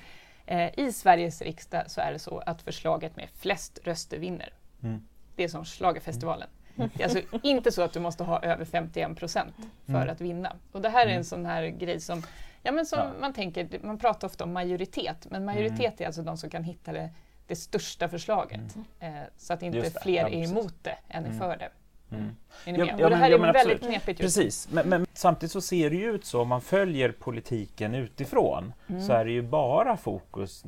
eh, 0.45 0.79
i 0.79 0.91
Sveriges 0.91 1.41
riksdag 1.41 1.83
så 1.91 2.01
är 2.01 2.11
det 2.13 2.19
så 2.19 2.37
att 2.45 2.61
förslaget 2.61 3.15
med 3.15 3.29
flest 3.35 3.79
röster 3.83 4.17
vinner. 4.17 4.53
Mm. 4.83 5.07
Det 5.35 5.43
är 5.43 5.47
som 5.47 5.65
schlagerfestivalen. 5.65 6.47
Alltså 7.03 7.19
inte 7.43 7.71
så 7.71 7.81
att 7.81 7.93
du 7.93 7.99
måste 7.99 8.23
ha 8.23 8.41
över 8.43 8.65
51 8.65 9.17
procent 9.17 9.55
för 9.85 9.93
Mm. 9.93 10.09
att 10.09 10.21
vinna. 10.21 10.55
Och 10.71 10.81
det 10.81 10.89
här 10.89 11.01
är 11.01 11.05
Mm. 11.05 11.17
en 11.17 11.25
sån 11.25 11.45
här 11.45 11.67
grej 11.67 11.99
som, 11.99 12.23
ja 12.63 12.71
men 12.71 12.85
som 12.85 12.99
Ja. 12.99 13.11
man 13.21 13.33
tänker, 13.33 13.79
man 13.83 13.97
pratar 13.97 14.27
ofta 14.27 14.43
om 14.43 14.53
majoritet, 14.53 15.27
men 15.29 15.45
majoritet 15.45 16.01
är 16.01 16.05
alltså 16.05 16.21
de 16.21 16.37
som 16.37 16.49
kan 16.49 16.63
hitta 16.63 16.91
det, 16.93 17.09
det 17.47 17.55
största 17.55 18.09
förslaget. 18.09 18.75
Eh, 18.99 19.09
så 19.37 19.53
att 19.53 19.61
inte 19.61 19.91
fler 20.01 20.21
ja, 20.21 20.29
är 20.29 20.43
emot 20.51 20.73
det 20.81 20.97
än 21.09 21.23
är 21.23 21.27
Mm. 21.27 21.39
för 21.39 21.57
det. 21.57 21.69
Mm. 22.15 22.35
Är 22.65 22.71
ni 22.71 22.79
Ja, 22.79 22.85
med? 22.85 22.95
ja, 22.99 23.03
och 23.03 23.09
det 23.09 23.15
här 23.15 23.29
ja, 23.29 23.35
är 23.35 23.39
väldigt 23.39 23.55
absolut. 23.55 23.81
knepigt 23.81 24.19
just 24.19 24.37
Precis, 24.37 24.67
men, 24.71 24.89
men 24.89 25.05
samtidigt 25.13 25.51
så 25.51 25.61
ser 25.61 25.89
det 25.89 25.95
ju 25.95 26.11
ut 26.15 26.25
så 26.25 26.41
om 26.41 26.47
man 26.47 26.61
följer 26.61 27.11
politiken 27.11 27.95
utifrån 27.95 28.73
Mm. 28.89 29.01
så 29.01 29.13
är 29.13 29.25
det 29.25 29.31
ju 29.31 29.41
bara 29.41 29.97
fokus, 29.97 30.63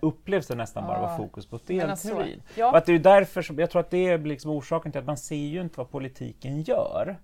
upplevs 0.00 0.46
det 0.46 0.54
nästan 0.54 0.86
bara 0.86 0.96
Ja, 0.98 1.02
vara 1.02 1.16
fokus 1.16 1.46
på 1.46 1.58
Men 1.68 1.90
alltså, 1.90 2.08
delteorin. 2.08 2.42
Och 2.52 2.58
ja, 2.58 2.76
att 2.76 2.86
det 2.86 2.92
är 2.92 2.98
därför 2.98 3.42
som, 3.42 3.58
jag 3.58 3.70
tror 3.70 3.80
att 3.80 3.90
det 3.90 4.06
är 4.08 4.18
liksom 4.18 4.50
orsaken 4.50 4.92
till 4.92 4.98
att 4.98 5.06
man 5.06 5.16
ser 5.16 5.36
ju 5.36 5.60
inte 5.60 5.74
vad 5.78 5.90
politiken 5.90 6.62
gör. 6.62 7.16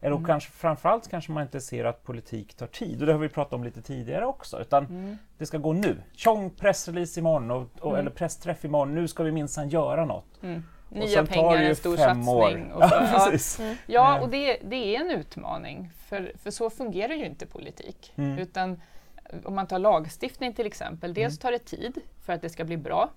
Eller 0.00 0.16
Mm. 0.16 0.26
kanske, 0.26 0.50
framförallt 0.50 1.10
kanske 1.10 1.32
man 1.32 1.42
inte 1.42 1.60
ser 1.60 1.84
att 1.84 2.04
politik 2.04 2.54
tar 2.54 2.66
tid. 2.66 3.00
Och 3.00 3.06
det 3.06 3.12
har 3.12 3.18
vi 3.20 3.28
pratat 3.28 3.52
om 3.52 3.64
lite 3.64 3.82
tidigare 3.82 4.26
också. 4.26 4.60
Utan 4.60 4.86
mm. 4.86 5.18
det 5.38 5.46
ska 5.46 5.58
gå 5.58 5.72
nu. 5.72 5.96
Tjong 6.12 6.50
pressrelease 6.50 7.20
imorgon 7.20 7.50
och, 7.50 7.66
och, 7.80 7.88
Mm. 7.90 8.00
eller 8.00 8.10
pressträff 8.10 8.64
imorgon. 8.64 8.94
Nu 8.94 9.08
ska 9.08 9.22
vi 9.22 9.32
minsann 9.32 9.68
göra 9.68 10.04
något. 10.04 10.42
Mm. 10.42 10.62
Och 10.88 10.96
Nya 10.96 11.26
pengar, 11.26 11.56
en 11.56 11.76
stor 11.76 11.96
fem 11.96 12.24
satsning. 12.24 12.72
år. 12.72 12.72
Och 12.74 12.82
så, 12.88 12.94
Ja, 12.94 13.08
ja, 13.12 13.28
precis. 13.30 13.60
ja, 13.86 14.16
Eh. 14.16 14.22
och 14.22 14.28
det, 14.28 14.58
det 14.64 14.96
är 14.96 15.00
en 15.00 15.10
utmaning, 15.10 15.90
för, 16.08 16.32
för 16.42 16.50
så 16.50 16.70
fungerar 16.70 17.14
ju 17.14 17.24
inte 17.26 17.46
politik. 17.46 18.12
Mm. 18.16 18.38
Utan 18.38 18.72
eh, 18.72 19.38
om 19.44 19.54
man 19.54 19.66
tar 19.66 19.78
lagstiftning 19.78 20.52
till 20.52 20.66
exempel, 20.66 21.14
dels 21.14 21.32
Mm. 21.34 21.38
tar 21.38 21.52
det 21.52 21.58
tid 21.58 21.98
för 22.24 22.32
att 22.32 22.42
det 22.42 22.48
ska 22.50 22.64
bli 22.64 22.76
bra 22.76 23.10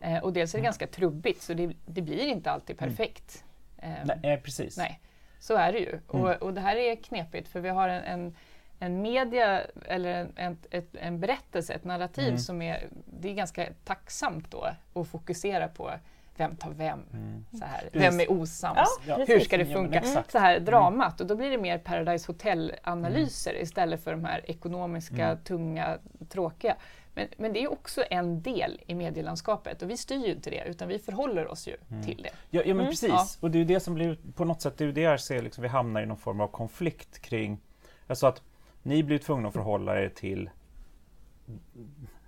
eh, 0.00 0.18
och 0.18 0.32
dels 0.32 0.54
är 0.54 0.58
det 0.58 0.60
Mm. 0.60 0.64
ganska 0.64 0.86
trubbigt 0.86 1.42
så 1.42 1.54
det, 1.54 1.72
det 1.86 2.02
blir 2.02 2.26
inte 2.26 2.50
alltid 2.50 2.78
perfekt. 2.78 3.44
Eh, 3.78 3.88
Nej, 4.22 4.40
precis. 4.44 4.76
Nej, 4.78 5.00
så 5.38 5.54
är 5.54 5.72
det 5.72 5.78
ju. 5.78 5.88
Mm. 6.12 6.22
Och, 6.24 6.30
och 6.42 6.54
det 6.54 6.60
här 6.60 6.76
är 6.76 6.96
knepigt 6.96 7.48
för 7.48 7.60
vi 7.60 7.68
har 7.68 7.88
en, 7.88 8.02
en, 8.04 8.36
en 8.78 9.02
media 9.02 9.60
eller 9.88 10.14
en, 10.14 10.32
en, 10.36 10.58
ett, 10.70 10.96
en 10.96 11.20
berättelse, 11.20 11.74
ett 11.74 11.84
narrativ 11.84 12.24
Mm. 12.28 12.38
som 12.38 12.62
är, 12.62 12.88
det 13.20 13.28
är 13.30 13.34
ganska 13.34 13.66
tacksamt 13.84 14.50
då 14.50 14.68
att 14.94 15.08
fokusera 15.08 15.68
på 15.68 15.92
vem 16.36 16.56
tar 16.56 16.70
vem, 16.70 17.00
Mm. 17.12 17.44
så 17.58 17.64
här. 17.64 17.88
Vem 17.92 18.20
är 18.20 18.32
osams, 18.32 18.78
Ja, 19.06 19.18
Ja. 19.18 19.24
hur 19.28 19.40
ska 19.40 19.56
det 19.56 19.64
Ja, 19.64 19.74
funka? 19.76 19.98
exakt. 19.98 20.30
så 20.30 20.38
här 20.38 20.60
dramat 20.60 21.20
och 21.20 21.26
då 21.26 21.36
blir 21.36 21.50
det 21.50 21.58
mer 21.58 21.78
Paradise 21.78 22.26
Hotel-analyser 22.32 23.50
Mm. 23.50 23.62
istället 23.62 24.04
för 24.04 24.10
de 24.10 24.24
här 24.24 24.50
ekonomiska, 24.50 25.36
tunga, 25.44 25.98
tråkiga. 26.28 26.76
Men, 27.14 27.28
men 27.36 27.52
det 27.52 27.62
är 27.62 27.72
också 27.72 28.04
en 28.10 28.42
del 28.42 28.80
i 28.86 28.94
medielandskapet 28.94 29.82
och 29.82 29.90
vi 29.90 29.96
styr 29.96 30.26
ju 30.26 30.32
inte 30.32 30.50
det 30.50 30.64
utan 30.66 30.88
vi 30.88 30.98
förhåller 30.98 31.46
oss 31.46 31.68
ju 31.68 31.76
Mm. 31.90 32.02
till 32.04 32.22
det. 32.22 32.30
Ja, 32.50 32.60
ja 32.64 32.74
men 32.74 32.80
Mm. 32.80 32.86
precis. 32.90 33.08
Ja. 33.10 33.26
Och 33.40 33.50
det 33.50 33.58
är 33.58 33.64
det 33.64 33.80
som 33.80 33.94
blir, 33.94 34.18
på 34.34 34.44
något 34.44 34.62
sätt, 34.62 34.78
det 34.78 34.84
är 34.84 34.92
det 34.92 35.00
jag 35.00 35.20
ser 35.20 35.42
liksom, 35.42 35.62
vi 35.62 35.68
hamnar 35.68 36.02
i 36.02 36.06
någon 36.06 36.16
form 36.16 36.40
av 36.40 36.48
konflikt 36.48 37.18
kring, 37.18 37.58
alltså 38.06 38.26
att 38.26 38.42
ni 38.82 39.02
blir 39.02 39.18
tvungna 39.18 39.48
att 39.48 39.54
förhålla 39.54 40.00
er 40.00 40.08
till 40.08 40.50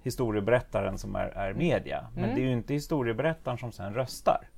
historieberättaren 0.02 0.98
som 0.98 1.16
är, 1.16 1.26
är 1.28 1.54
media. 1.54 2.06
Men 2.14 2.24
Mm. 2.24 2.36
det 2.36 2.42
är 2.42 2.44
ju 2.44 2.52
inte 2.52 2.74
historieberättaren 2.74 3.58
som 3.58 3.72
sen 3.72 3.94
röstar. 3.94 4.48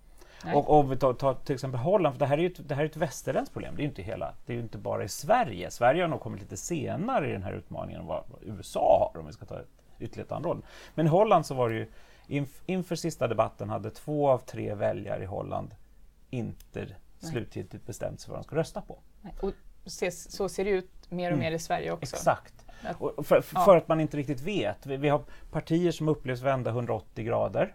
Nej. 0.45 0.55
Och 0.55 0.79
om 0.79 0.89
vi 0.89 0.97
tar, 0.97 1.13
tar 1.13 1.35
till 1.35 1.55
exempel 1.55 1.81
Holland, 1.81 2.15
för 2.15 2.19
det 2.19 2.27
här 2.27 2.39
är 2.39 2.43
ju 2.43 2.47
ett, 2.47 2.69
det 2.69 2.75
här 2.75 2.83
är 2.83 2.87
ett 2.87 2.97
västerländskt 2.97 3.53
problem. 3.53 3.75
Det 3.77 3.81
är 3.81 3.85
ju 3.85 3.89
inte 3.89 4.03
hela, 4.03 4.35
det 4.47 4.53
är 4.53 4.55
ju 4.57 4.63
inte 4.63 4.79
bara 4.79 5.05
i 5.05 5.09
Sverige. 5.09 5.71
Sverige 5.71 6.03
har 6.03 6.09
nog 6.09 6.21
kommit 6.21 6.41
lite 6.41 6.57
senare 6.57 7.29
i 7.29 7.33
den 7.33 7.43
här 7.43 7.53
utmaningen 7.53 8.01
än 8.01 8.07
vad 8.07 8.25
vad 8.29 8.43
USA 8.43 9.11
har 9.15 9.21
om 9.21 9.27
vi 9.27 9.33
ska 9.33 9.47
ta 9.47 9.61
ett 9.61 9.69
ytterligare 9.99 10.43
håll. 10.45 10.63
Men 10.95 11.07
i 11.07 11.09
Holland 11.09 11.47
så 11.47 11.55
var 11.55 11.69
det 11.69 11.75
ju 11.75 11.87
inf, 12.27 12.63
inför 12.67 12.97
sista 12.97 13.29
debatten 13.29 13.71
hade 13.71 13.91
två 13.91 14.29
av 14.29 14.39
tre 14.39 14.75
väljare 14.75 15.23
i 15.23 15.27
Holland 15.27 15.75
inte 16.31 16.87
slutgiltigt 17.19 17.87
bestämt 17.87 18.21
sig 18.21 18.31
vad 18.31 18.39
de 18.41 18.45
ska 18.45 18.57
rösta 18.57 18.81
på. 18.81 18.99
Nej, 19.23 19.35
Och 19.43 19.53
så 20.11 20.49
ser 20.49 20.65
det 20.65 20.71
ut 20.71 21.11
mer 21.11 21.27
och 21.31 21.37
Mm. 21.39 21.39
mer 21.41 21.53
i 21.53 21.59
Sverige 21.59 21.93
också. 21.93 22.17
Exakt. 22.17 22.55
Att- 22.83 23.27
för, 23.27 23.41
för, 23.41 23.73
Ja. 23.73 23.77
att 23.77 23.89
man 23.89 24.01
inte 24.01 24.17
riktigt 24.17 24.41
vet. 24.41 24.87
Vi, 24.87 24.97
vi 24.97 25.09
har 25.09 25.23
partier 25.51 25.91
som 25.93 26.09
upplevs 26.09 26.41
vända 26.43 26.71
180 26.71 27.25
grader. 27.25 27.75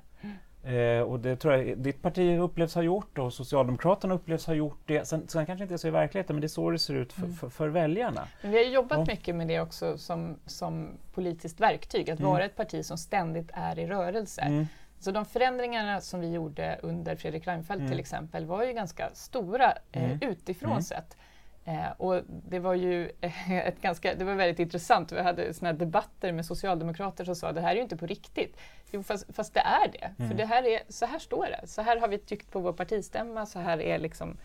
Eh, 0.64 1.02
och 1.02 1.20
det 1.20 1.36
tror 1.36 1.54
jag 1.54 1.78
ditt 1.78 2.02
parti 2.02 2.40
upplevs 2.40 2.76
ha 2.76 2.82
gjort 2.82 3.18
och 3.18 3.34
Socialdemokraterna 3.34 4.14
upplevs 4.14 4.46
ha 4.48 4.54
gjort 4.54 4.80
det. 4.86 5.06
Sen, 5.08 5.28
sen 5.28 5.46
kanske 5.46 5.64
inte 5.64 5.74
är 5.76 5.78
så 5.78 5.88
i 5.88 5.92
verkligheten 5.92 6.36
men 6.36 6.42
det 6.42 6.46
är 6.46 6.50
så 6.50 6.70
det 6.70 6.80
ser 6.80 6.94
ut 6.94 7.14
för, 7.14 7.22
Mm. 7.24 7.36
för, 7.36 7.50
för 7.50 7.68
väljarna. 7.68 8.28
Men 8.42 8.52
vi 8.52 8.58
har 8.58 8.72
jobbat 8.72 8.98
Ja. 8.98 9.06
mycket 9.08 9.36
med 9.36 9.48
det 9.48 9.60
också 9.62 9.98
som, 9.98 10.40
som 10.46 10.90
politiskt 11.14 11.60
verktyg, 11.60 12.10
att 12.10 12.20
Mm. 12.20 12.32
vara 12.32 12.46
ett 12.46 12.56
parti 12.56 12.86
som 12.86 12.98
ständigt 12.98 13.50
är 13.54 13.80
i 13.80 13.88
rörelse. 13.88 14.42
Mm. 14.42 14.66
Så 15.00 15.12
de 15.12 15.26
förändringarna 15.26 16.02
som 16.02 16.20
vi 16.20 16.32
gjorde 16.32 16.80
under 16.84 17.16
Fredrik 17.16 17.48
Reinfeldt 17.48 17.80
Mm. 17.80 17.92
till 17.92 18.00
exempel 18.00 18.46
var 18.46 18.64
ju 18.64 18.74
ganska 18.74 19.10
stora 19.14 19.72
eh, 19.92 20.04
Mm. 20.04 20.18
utifrån 20.22 20.72
Mm. 20.72 20.84
sett. 20.84 21.18
Eh, 21.68 21.92
och 21.98 22.22
det 22.28 22.60
var 22.60 22.74
ju 22.74 23.12
ett 23.50 23.82
ganska, 23.82 24.16
det 24.16 24.26
var 24.26 24.34
väldigt 24.34 24.60
intressant. 24.60 25.12
Vi 25.12 25.22
hade 25.22 25.54
såna 25.54 25.74
debatter 25.74 26.32
med 26.32 26.46
socialdemokrater 26.46 27.26
som 27.26 27.36
sa 27.36 27.52
det 27.52 27.62
här 27.62 27.72
är 27.72 27.76
ju 27.76 27.82
inte 27.82 27.98
på 27.98 28.06
riktigt. 28.06 28.58
Jo, 28.92 29.04
fast, 29.04 29.36
fast 29.36 29.54
det 29.54 29.60
är 29.60 29.92
det. 29.92 30.12
Mm. 30.18 30.30
För 30.30 30.38
det 30.38 30.46
här 30.46 30.64
är, 30.68 30.80
så 30.90 31.06
här 31.06 31.20
står 31.20 31.46
det. 31.46 31.68
Så 31.68 31.82
här 31.82 32.00
har 32.00 32.08
vi 32.08 32.18
tyckt 32.18 32.52
på 32.52 32.60
vår 32.60 32.74
partistämma. 32.74 33.46
Så 33.46 33.60
här 33.60 33.82
är 33.82 34.00
liksom, 34.00 34.38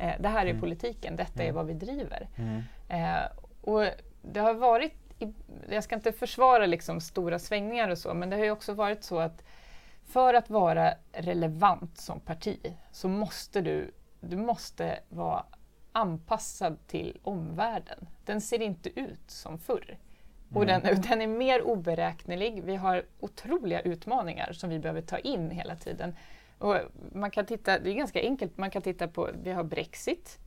eh, 0.00 0.12
det 0.20 0.28
här 0.28 0.46
är 0.46 0.50
Mm. 0.50 0.60
politiken. 0.60 1.16
Detta 1.16 1.42
är 1.42 1.48
Mm. 1.48 1.54
vad 1.56 1.66
vi 1.66 1.74
driver. 1.74 2.28
Mm. 2.38 2.62
Eh, 2.88 3.22
och 3.60 3.84
det 4.22 4.40
har 4.40 4.54
varit, 4.54 4.94
i, 5.18 5.32
jag 5.70 5.84
ska 5.84 5.94
inte 5.94 6.12
försvara 6.12 6.66
liksom 6.66 7.00
stora 7.00 7.38
svängningar 7.38 7.88
och 7.88 7.98
så, 7.98 8.14
men 8.14 8.30
det 8.30 8.36
har 8.36 8.44
ju 8.44 8.50
också 8.50 8.72
varit 8.74 9.04
så 9.04 9.18
att 9.18 9.44
för 10.06 10.34
att 10.34 10.50
vara 10.50 10.94
relevant 11.12 11.98
som 11.98 12.20
parti 12.20 12.58
så 12.92 13.08
måste 13.08 13.60
du, 13.60 13.94
du 14.20 14.36
måste 14.36 14.98
vara 15.08 15.44
anpassad 15.92 16.86
till 16.86 17.18
omvärlden. 17.22 18.08
Den 18.24 18.40
ser 18.40 18.62
inte 18.62 19.00
ut 19.00 19.30
som 19.30 19.58
förr. 19.58 19.98
Och 20.54 20.66
den, 20.66 20.82
den 21.02 21.22
är 21.22 21.26
mer 21.26 21.62
oberäknelig. 21.62 22.62
Vi 22.64 22.76
har 22.76 23.04
otroliga 23.20 23.80
utmaningar 23.80 24.52
som 24.52 24.70
vi 24.70 24.78
behöver 24.78 25.02
ta 25.02 25.18
in 25.18 25.50
hela 25.50 25.76
tiden. 25.76 26.16
Och 26.58 26.76
man 27.12 27.30
kan 27.30 27.46
titta, 27.46 27.78
det 27.78 27.90
är 27.90 27.94
ganska 27.94 28.20
enkelt, 28.20 28.58
man 28.58 28.70
kan 28.70 28.82
titta 28.82 29.08
på, 29.08 29.30
vi 29.42 29.52
har 29.52 29.64
Brexit, 29.64 30.38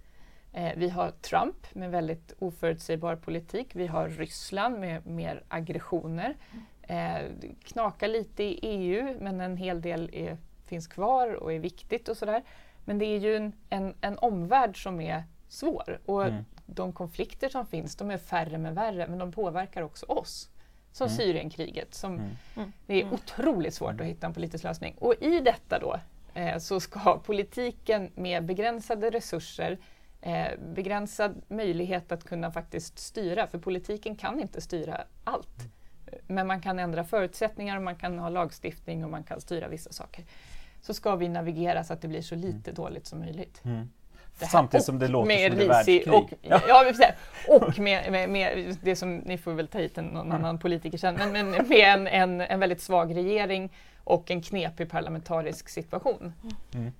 Eh, 0.55 0.71
vi 0.77 0.89
har 0.89 1.11
Trump 1.11 1.75
med 1.75 1.91
väldigt 1.91 2.33
oförutsägbar 2.39 3.15
politik. 3.15 3.75
Vi 3.75 3.87
har 3.87 4.09
Ryssland 4.09 4.79
med 4.79 5.07
mer 5.07 5.43
aggressioner. 5.47 6.35
Eh, 6.81 7.21
knakar 7.63 8.07
lite 8.07 8.43
i 8.43 8.59
EU 8.61 9.17
men 9.19 9.41
en 9.41 9.57
hel 9.57 9.81
del 9.81 10.09
är, 10.13 10.37
finns 10.65 10.87
kvar 10.87 11.33
och 11.33 11.53
är 11.53 11.59
viktigt 11.59 12.09
och 12.09 12.17
sådär. 12.17 12.43
Men 12.85 12.99
det 12.99 13.05
är 13.05 13.19
ju 13.19 13.35
en, 13.35 13.53
en, 13.69 13.95
en 14.01 14.17
omvärld 14.17 14.83
som 14.83 15.01
är 15.01 15.23
svår 15.55 15.99
och 16.05 16.25
Mm. 16.25 16.45
de 16.65 16.93
konflikter 16.93 17.49
som 17.49 17.65
finns 17.65 17.95
de 17.95 18.11
är 18.11 18.17
färre 18.17 18.57
men 18.57 18.73
värre 18.73 19.07
men 19.07 19.19
de 19.19 19.31
påverkar 19.31 19.81
också 19.81 20.05
oss. 20.05 20.49
Som 20.91 21.05
Mm. 21.07 21.17
Syrienkriget. 21.17 21.93
Som, 21.93 22.13
Mm. 22.13 22.29
Mm. 22.55 22.71
Det 22.85 23.01
är 23.01 23.13
otroligt 23.13 23.73
svårt 23.73 24.01
att 24.01 24.07
hitta 24.07 24.27
en 24.27 24.33
politisk 24.33 24.63
lösning. 24.63 24.95
Och 24.99 25.13
i 25.21 25.39
detta 25.39 25.79
då 25.79 25.99
eh, 26.33 26.57
så 26.57 26.79
ska 26.79 27.19
politiken 27.25 28.11
med 28.15 28.45
begränsade 28.45 29.09
resurser 29.09 29.77
eh, 30.21 30.47
begränsad 30.73 31.41
möjlighet 31.47 32.11
att 32.11 32.23
kunna 32.23 32.51
faktiskt 32.51 32.99
styra, 32.99 33.47
för 33.47 33.57
politiken 33.59 34.15
kan 34.15 34.39
inte 34.39 34.61
styra 34.61 35.01
allt. 35.23 35.67
Men 36.27 36.47
man 36.47 36.61
kan 36.61 36.79
ändra 36.79 37.03
förutsättningar 37.03 37.77
och 37.77 37.83
man 37.83 37.95
kan 37.95 38.19
ha 38.19 38.29
lagstiftning 38.29 39.03
och 39.03 39.09
man 39.11 39.23
kan 39.23 39.41
styra 39.41 39.67
vissa 39.67 39.91
saker. 39.91 40.25
Så 40.81 40.93
ska 40.93 41.15
vi 41.15 41.29
navigera 41.29 41.83
så 41.83 41.93
att 41.93 42.01
det 42.01 42.07
blir 42.07 42.21
så 42.21 42.35
lite 42.35 42.71
dåligt 42.71 43.05
som 43.05 43.19
möjligt. 43.19 43.61
Mm. 43.65 43.89
Det 44.39 44.45
här- 44.45 44.51
Samtidigt 44.51 44.85
som 44.85 44.99
det 44.99 45.07
låter 45.07 45.27
med 45.27 45.51
som 45.51 45.59
det 45.67 45.79
risig 45.79 46.13
och, 46.13 46.29
Ja. 46.41 46.61
ja. 46.67 46.83
och 47.47 47.79
med, 47.79 48.11
med, 48.11 48.29
med 48.29 48.77
det 48.81 48.95
som, 48.95 49.17
ni 49.17 49.37
får 49.37 49.53
väl 49.53 49.67
ta 49.67 49.77
hit 49.79 49.97
en, 49.97 50.05
någon 50.05 50.31
annan 50.31 50.59
politiker 50.59 50.97
sen, 50.97 51.15
men, 51.15 51.31
men 51.31 51.51
med 51.51 51.93
en, 51.93 52.07
en, 52.07 52.41
en 52.41 52.59
väldigt 52.59 52.81
svag 52.81 53.15
regering 53.15 53.71
och 54.03 54.31
en 54.31 54.41
knepig 54.41 54.89
parlamentarisk 54.91 55.69
situation. 55.69 56.33
Mm. 56.73 56.91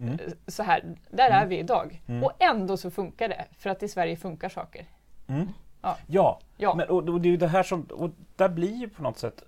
Mm. 0.00 0.18
Så 0.46 0.62
här, 0.62 0.84
där 1.10 1.30
är 1.30 1.46
vi 1.46 1.58
idag. 1.58 2.02
Mm. 2.06 2.24
Och 2.24 2.32
ändå 2.38 2.76
så 2.76 2.90
funkar 2.90 3.28
det, 3.28 3.44
för 3.58 3.70
att 3.70 3.82
i 3.82 3.88
Sverige 3.88 4.16
funkar 4.16 4.48
saker. 4.48 4.84
Mm. 5.28 5.48
Ja, 5.82 5.96
Ja. 6.56 6.74
Men, 6.74 6.88
och, 6.88 7.08
och 7.08 7.20
det 7.20 7.28
är 7.28 7.30
ju 7.30 7.36
det 7.36 7.48
här 7.48 7.62
som, 7.62 7.82
och 7.82 8.10
där 8.36 8.48
blir 8.48 8.74
ju 8.76 8.88
på 8.88 9.02
något 9.02 9.18
sätt 9.18 9.42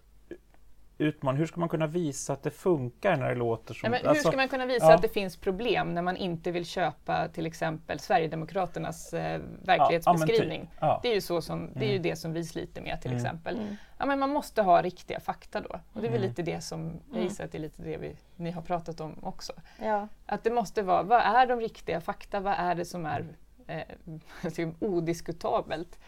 utmaning. 1.00 1.38
Hur 1.38 1.46
ska 1.46 1.60
man 1.60 1.68
kunna 1.68 1.86
visa 1.86 2.32
att 2.32 2.42
det 2.42 2.50
funkar 2.50 3.16
när 3.16 3.28
det 3.28 3.34
låter 3.34 3.74
som... 3.74 3.90
Nej, 3.90 4.00
men 4.00 4.00
hur 4.00 4.08
alltså- 4.08 4.28
ska 4.28 4.36
man 4.36 4.48
kunna 4.48 4.66
visa 4.66 4.86
ja. 4.86 4.94
att 4.94 5.02
det 5.02 5.08
finns 5.08 5.36
problem 5.36 5.94
när 5.94 6.02
man 6.02 6.16
inte 6.16 6.50
vill 6.50 6.64
köpa 6.66 7.28
till 7.28 7.46
exempel 7.46 7.98
Sverigedemokraternas 8.00 9.12
eh, 9.14 9.22
ja, 9.32 9.38
ja, 9.38 9.40
verklighetsbeskrivning? 9.66 10.60
typ. 10.60 10.70
Ja. 10.80 11.00
Det 11.02 11.08
är 11.08 11.14
ju 11.14 11.20
så 11.20 11.42
som, 11.42 11.70
det, 11.74 11.84
är 11.84 11.88
ju 11.88 11.90
Mm. 11.96 12.02
det 12.02 12.16
som 12.16 12.32
vi 12.32 12.44
sliter 12.44 12.82
med 12.82 13.00
till 13.02 13.10
Mm. 13.10 13.24
exempel. 13.24 13.56
Mm. 13.58 13.76
Ja, 13.98 14.06
men 14.06 14.18
man 14.18 14.30
måste 14.30 14.62
ha 14.62 14.82
riktiga 14.82 15.20
fakta 15.20 15.60
då. 15.60 15.80
Och 15.92 16.00
det 16.00 16.06
är 16.06 16.10
väl 16.10 16.18
Mm. 16.20 16.28
lite 16.28 16.42
det 16.42 16.60
som, 16.60 16.84
jag 17.08 17.12
Mm. 17.16 17.22
gissar 17.24 17.44
att 17.44 17.52
det 17.52 17.58
är 17.58 17.62
lite 17.62 17.82
det 17.82 17.96
vi, 17.96 18.16
ni 18.36 18.50
har 18.50 18.62
pratat 18.62 19.00
om 19.00 19.16
också. 19.22 19.52
Ja. 19.82 20.08
Att 20.26 20.44
det 20.44 20.50
måste 20.50 20.82
vara, 20.82 21.02
vad 21.02 21.20
är 21.20 21.46
de 21.46 21.60
riktiga 21.60 22.00
fakta? 22.00 22.40
Vad 22.40 22.54
är 22.58 22.74
det 22.74 22.84
som 22.84 23.06
är 23.06 23.24
eh, 23.66 24.68
odiskutabelt? 24.80 25.98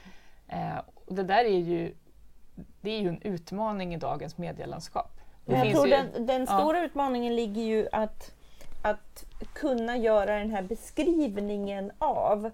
Eh, 0.49 0.79
och 1.07 1.15
det 1.15 1.23
där 1.23 1.45
är 1.45 1.59
ju, 1.59 1.95
det 2.81 2.91
är 2.91 3.01
ju 3.01 3.09
en 3.09 3.23
utmaning 3.23 3.95
i 3.95 3.97
dagens 3.97 4.39
medielandskap. 4.39 5.21
Det 5.45 5.57
jag 5.57 5.71
tror 5.71 5.87
ju- 5.87 5.91
den, 5.91 6.27
den 6.27 6.47
ja. 6.51 6.59
stora 6.59 6.85
utmaningen 6.85 7.37
ligger 7.37 7.63
ju 7.63 7.89
att, 7.93 8.35
att 8.83 9.25
kunna 9.53 9.97
göra 9.97 10.39
den 10.39 10.51
här 10.51 10.63
beskrivningen 10.63 11.93
av 11.99 12.51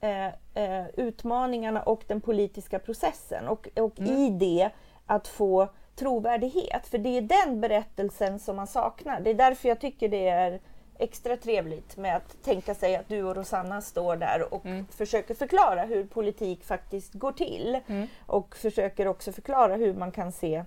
eh, 0.00 0.26
eh, 0.54 0.86
utmaningarna 0.96 1.82
och 1.82 2.04
den 2.06 2.20
politiska 2.20 2.78
processen 2.78 3.48
och, 3.48 3.68
och 3.76 3.98
Mm. 3.98 4.12
i 4.16 4.30
det 4.30 4.70
att 5.06 5.28
få 5.28 5.68
trovärdighet. 5.96 6.86
För 6.86 6.98
det 6.98 7.08
är 7.16 7.22
den 7.22 7.60
berättelsen 7.60 8.38
som 8.38 8.56
man 8.56 8.66
saknar. 8.66 9.20
Det 9.20 9.30
är 9.30 9.34
därför 9.34 9.68
jag 9.68 9.80
tycker 9.80 10.08
det 10.08 10.28
är 10.28 10.60
extra 10.98 11.36
trevligt 11.36 11.96
med 11.96 12.16
att 12.16 12.42
tänka 12.42 12.74
sig 12.74 12.96
att 12.96 13.08
du 13.08 13.22
och 13.22 13.36
Rosanna 13.36 13.80
står 13.80 14.16
där 14.16 14.54
och 14.54 14.66
Mm. 14.66 14.86
försöker 14.90 15.34
förklara 15.34 15.82
hur 15.84 16.04
politik 16.04 16.64
faktiskt 16.64 17.12
går 17.14 17.32
till 17.32 17.80
Mm. 17.86 18.06
och 18.26 18.56
försöker 18.56 19.06
också 19.06 19.32
förklara 19.32 19.74
hur 19.76 19.94
man 19.94 20.10
kan 20.12 20.32
se 20.32 20.64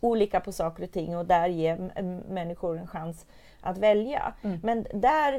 olika 0.00 0.40
på 0.40 0.52
saker 0.52 0.82
och 0.84 0.92
ting 0.92 1.16
och 1.16 1.26
där 1.26 1.48
ge 1.48 1.76
människor 2.28 2.78
en 2.78 2.86
chans 2.86 3.26
att 3.60 3.78
välja. 3.78 4.32
Mm. 4.42 4.60
Men 4.62 4.86
där 4.94 5.34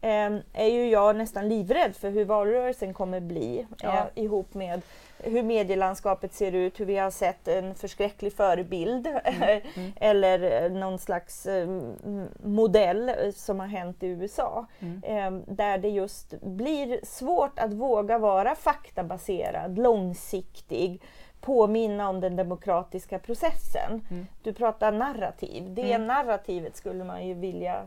eh, 0.00 0.38
är 0.52 0.66
ju 0.66 0.88
jag 0.88 1.16
nästan 1.16 1.48
livrädd 1.48 1.96
för 1.96 2.10
hur 2.10 2.24
valrörelsen 2.24 2.94
kommer 2.94 3.20
bli 3.20 3.66
Ja. 3.82 3.92
eh, 4.14 4.22
ihop 4.24 4.54
med 4.54 4.82
hur 5.22 5.42
medielandskapet 5.42 6.32
ser 6.34 6.52
ut, 6.52 6.80
hur 6.80 6.84
vi 6.86 6.96
har 6.96 7.10
sett 7.10 7.48
en 7.48 7.74
förskräcklig 7.74 8.32
förebild 8.32 9.06
Mm. 9.06 9.92
eller 9.96 10.64
eh, 10.64 10.70
någon 10.72 10.98
slags 10.98 11.46
eh, 11.46 11.62
m- 11.62 12.28
modell 12.42 13.08
eh, 13.08 13.30
som 13.34 13.60
har 13.60 13.66
hänt 13.66 14.02
i 14.02 14.06
USA. 14.06 14.66
Mm. 14.80 15.02
Eh, 15.04 15.54
där 15.54 15.78
det 15.78 15.88
just 15.88 16.40
blir 16.42 17.00
svårt 17.02 17.58
att 17.58 17.72
våga 17.72 18.18
vara 18.18 18.54
faktabaserad, 18.54 19.78
långsiktig, 19.78 21.02
påminna 21.40 22.08
om 22.08 22.20
den 22.20 22.36
demokratiska 22.36 23.18
processen. 23.18 24.06
Mm. 24.10 24.26
Du 24.42 24.52
pratar 24.52 24.92
narrativ. 24.92 25.74
Det 25.74 25.92
Mm. 25.92 26.06
narrativet 26.06 26.76
skulle 26.76 27.04
man 27.04 27.26
ju 27.26 27.34
vilja 27.34 27.82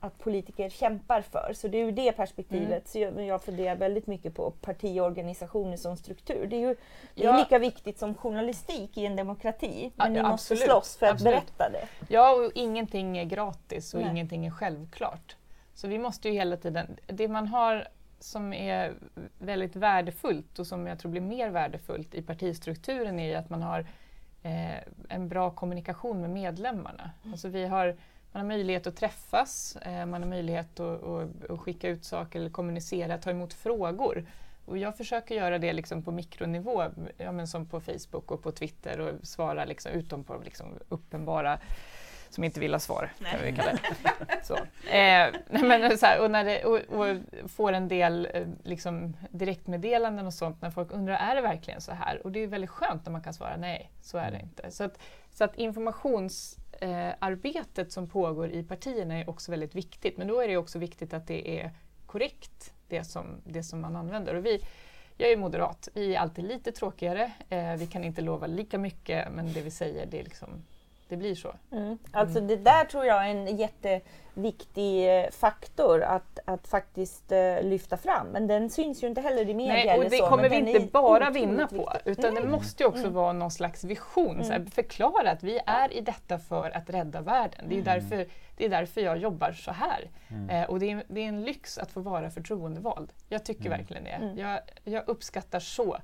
att 0.00 0.18
politiker 0.18 0.68
kämpar 0.68 1.22
för. 1.22 1.52
Så 1.54 1.68
det 1.68 1.78
är 1.78 1.84
ur 1.86 1.92
det 1.92 2.12
perspektivet 2.12 2.94
Mm. 2.94 3.14
så 3.14 3.20
jag, 3.22 3.42
funderar 3.42 3.76
väldigt 3.76 4.06
mycket 4.06 4.34
på 4.34 4.50
partiorganisationer 4.50 5.76
som 5.76 5.96
struktur. 5.96 6.46
Det 6.46 6.56
är 6.56 6.60
ju 6.60 6.76
det 7.14 7.22
är 7.22 7.26
Ja. 7.26 7.36
lika 7.36 7.58
viktigt 7.58 7.98
som 7.98 8.14
journalistik 8.14 8.98
i 8.98 9.06
en 9.06 9.16
demokrati. 9.16 9.92
Ja, 9.96 10.04
Men 10.04 10.12
ni 10.12 10.18
ja, 10.18 10.28
måste 10.28 10.54
absolut. 10.54 10.70
slåss 10.70 10.96
för 10.96 11.06
att 11.06 11.12
Absolut. 11.12 11.34
berätta 11.34 11.70
det. 11.70 11.88
Ja, 12.08 12.30
och 12.34 12.52
ingenting 12.54 13.18
är 13.18 13.24
gratis 13.24 13.94
och 13.94 14.00
Nej. 14.00 14.10
ingenting 14.10 14.46
är 14.46 14.50
självklart. 14.50 15.36
Så 15.74 15.88
vi 15.88 15.98
måste 15.98 16.28
ju 16.28 16.34
hela 16.34 16.56
tiden, 16.56 16.96
det 17.06 17.28
man 17.28 17.46
har 17.48 17.88
som 18.18 18.52
är 18.52 18.94
väldigt 19.38 19.76
värdefullt 19.76 20.58
och 20.58 20.66
som 20.66 20.86
jag 20.86 20.98
tror 20.98 21.10
blir 21.12 21.20
mer 21.20 21.50
värdefullt 21.50 22.14
i 22.14 22.22
partistrukturen 22.22 23.18
är 23.20 23.36
att 23.36 23.50
man 23.50 23.62
har 23.62 23.86
eh, 24.42 24.76
en 25.08 25.28
bra 25.28 25.50
kommunikation 25.50 26.20
med 26.20 26.30
medlemmarna. 26.30 27.10
Alltså 27.32 27.48
vi 27.48 27.66
har, 27.66 27.96
man 28.32 28.40
har 28.40 28.48
möjlighet 28.48 28.86
att 28.86 28.96
träffas, 28.96 29.76
eh, 29.76 30.06
man 30.06 30.22
har 30.22 30.28
möjlighet 30.28 30.80
att, 30.80 31.02
att, 31.02 31.50
att 31.50 31.60
skicka 31.60 31.88
ut 31.88 32.04
saker 32.04 32.38
eller 32.38 32.50
kommunicera, 32.50 33.18
ta 33.18 33.30
emot 33.30 33.54
frågor. 33.54 34.26
Och 34.64 34.78
jag 34.78 34.96
försöker 34.96 35.34
göra 35.34 35.58
det 35.58 35.72
liksom 35.72 36.02
på 36.02 36.10
mikronivå, 36.10 36.84
ja, 37.16 37.32
men 37.32 37.48
som 37.48 37.66
på 37.66 37.80
Facebook 37.80 38.30
och 38.30 38.42
på 38.42 38.52
Twitter 38.52 39.00
och 39.00 39.26
svara 39.26 39.64
liksom, 39.64 39.92
utom 39.92 40.24
på 40.24 40.40
liksom 40.44 40.66
uppenbara 40.88 41.58
som 42.34 42.44
inte 42.44 42.60
vill 42.60 42.72
ha 42.72 42.78
svar. 42.78 43.12
Kan 43.30 43.42
vi 43.42 43.52
kalla 43.52 43.72
det. 43.72 43.78
Så. 44.42 44.54
Eh, 44.54 45.32
nej, 45.50 45.62
men 45.62 45.98
så 45.98 46.06
här, 46.06 46.20
och, 46.20 46.30
när 46.30 46.44
det, 46.44 46.64
och, 46.64 46.78
och 46.78 47.16
får 47.50 47.72
en 47.72 47.88
del 47.88 48.28
eh, 48.34 48.46
liksom, 48.62 49.16
direktmeddelanden 49.30 50.26
och 50.26 50.34
sånt 50.34 50.62
när 50.62 50.70
folk 50.70 50.92
undrar 50.92 51.14
är 51.14 51.34
det 51.34 51.40
verkligen 51.40 51.80
så 51.80 51.92
här? 51.92 52.26
Och 52.26 52.32
det 52.32 52.40
är 52.40 52.46
väldigt 52.46 52.70
skönt 52.70 53.04
när 53.04 53.12
man 53.12 53.22
kan 53.22 53.34
svara 53.34 53.56
nej, 53.56 53.90
så 54.02 54.18
är 54.18 54.30
det 54.30 54.40
inte. 54.40 54.70
Så 54.70 54.84
att, 54.84 54.98
så 55.30 55.44
att 55.44 55.56
informationsarbetet 55.56 57.78
eh, 57.78 57.88
som 57.88 58.08
pågår 58.08 58.50
i 58.50 58.62
partierna 58.62 59.18
är 59.18 59.30
också 59.30 59.50
väldigt 59.50 59.74
viktigt. 59.74 60.18
Men 60.18 60.28
då 60.28 60.40
är 60.40 60.48
det 60.48 60.56
också 60.56 60.78
viktigt 60.78 61.14
att 61.14 61.26
det 61.26 61.60
är 61.60 61.70
korrekt, 62.06 62.72
det 62.88 63.04
som, 63.04 63.40
det 63.44 63.62
som 63.62 63.80
man 63.80 63.96
använder. 63.96 64.34
Och 64.34 64.46
vi, 64.46 64.60
jag 65.16 65.30
är 65.30 65.36
moderat, 65.36 65.88
vi 65.94 66.14
är 66.14 66.20
alltid 66.20 66.44
lite 66.44 66.72
tråkigare. 66.72 67.32
Eh, 67.48 67.76
vi 67.76 67.86
kan 67.86 68.04
inte 68.04 68.20
lova 68.20 68.46
lika 68.46 68.78
mycket, 68.78 69.32
men 69.32 69.52
det 69.52 69.60
vi 69.60 69.70
säger 69.70 70.06
det 70.06 70.20
är, 70.20 70.24
liksom, 70.24 70.62
det 71.12 71.16
blir 71.16 71.34
så. 71.34 71.54
Mm. 71.72 71.98
Alltså 72.10 72.40
det 72.40 72.56
där 72.56 72.84
tror 72.84 73.04
jag 73.04 73.26
är 73.26 73.30
en 73.30 73.56
jätteviktig 73.56 75.18
eh, 75.18 75.30
faktor 75.30 76.02
att, 76.02 76.38
att 76.44 76.68
faktiskt 76.68 77.32
uh, 77.32 77.62
lyfta 77.62 77.96
fram. 77.96 78.26
Men 78.26 78.46
den 78.46 78.70
syns 78.70 79.02
ju 79.02 79.06
inte 79.06 79.20
heller 79.20 79.48
i 79.48 79.54
media. 79.54 79.74
Nej, 79.74 79.98
och 79.98 80.04
det 80.04 80.16
så, 80.16 80.26
kommer 80.26 80.48
vi 80.48 80.56
inte 80.56 80.80
bara 80.92 81.30
vinna 81.30 81.66
på, 81.68 81.76
viktig. 81.76 82.10
utan 82.10 82.34
Nej. 82.34 82.42
det 82.42 82.48
måste 82.48 82.82
ju 82.82 82.88
också 82.88 83.02
Mm. 83.02 83.14
vara 83.14 83.32
någon 83.32 83.50
slags 83.50 83.84
vision. 83.84 84.44
Så 84.44 84.52
här, 84.52 84.64
förklara 84.74 85.30
att 85.30 85.42
vi 85.42 85.60
är 85.66 85.92
i 85.92 86.00
detta 86.00 86.38
för 86.38 86.70
att 86.76 86.90
rädda 86.90 87.20
världen. 87.20 87.64
Det 87.68 87.78
är, 87.78 87.82
därför, 87.82 88.26
det 88.56 88.64
är 88.64 88.68
därför 88.68 89.00
jag 89.00 89.18
jobbar 89.18 89.52
så 89.52 89.72
här. 89.72 90.10
Eh, 90.50 90.70
och 90.70 90.80
det 90.80 90.90
är, 90.90 91.04
det 91.08 91.20
är 91.20 91.28
en 91.28 91.42
lyx 91.42 91.78
att 91.78 91.92
få 91.92 92.00
vara 92.00 92.30
förtroendevald. 92.30 93.12
Jag 93.28 93.44
tycker 93.44 93.70
verkligen 93.70 94.04
det. 94.04 94.10
Mm. 94.10 94.38
Jag, 94.38 94.60
jag 94.84 95.08
uppskattar 95.08 95.60
så 95.60 95.94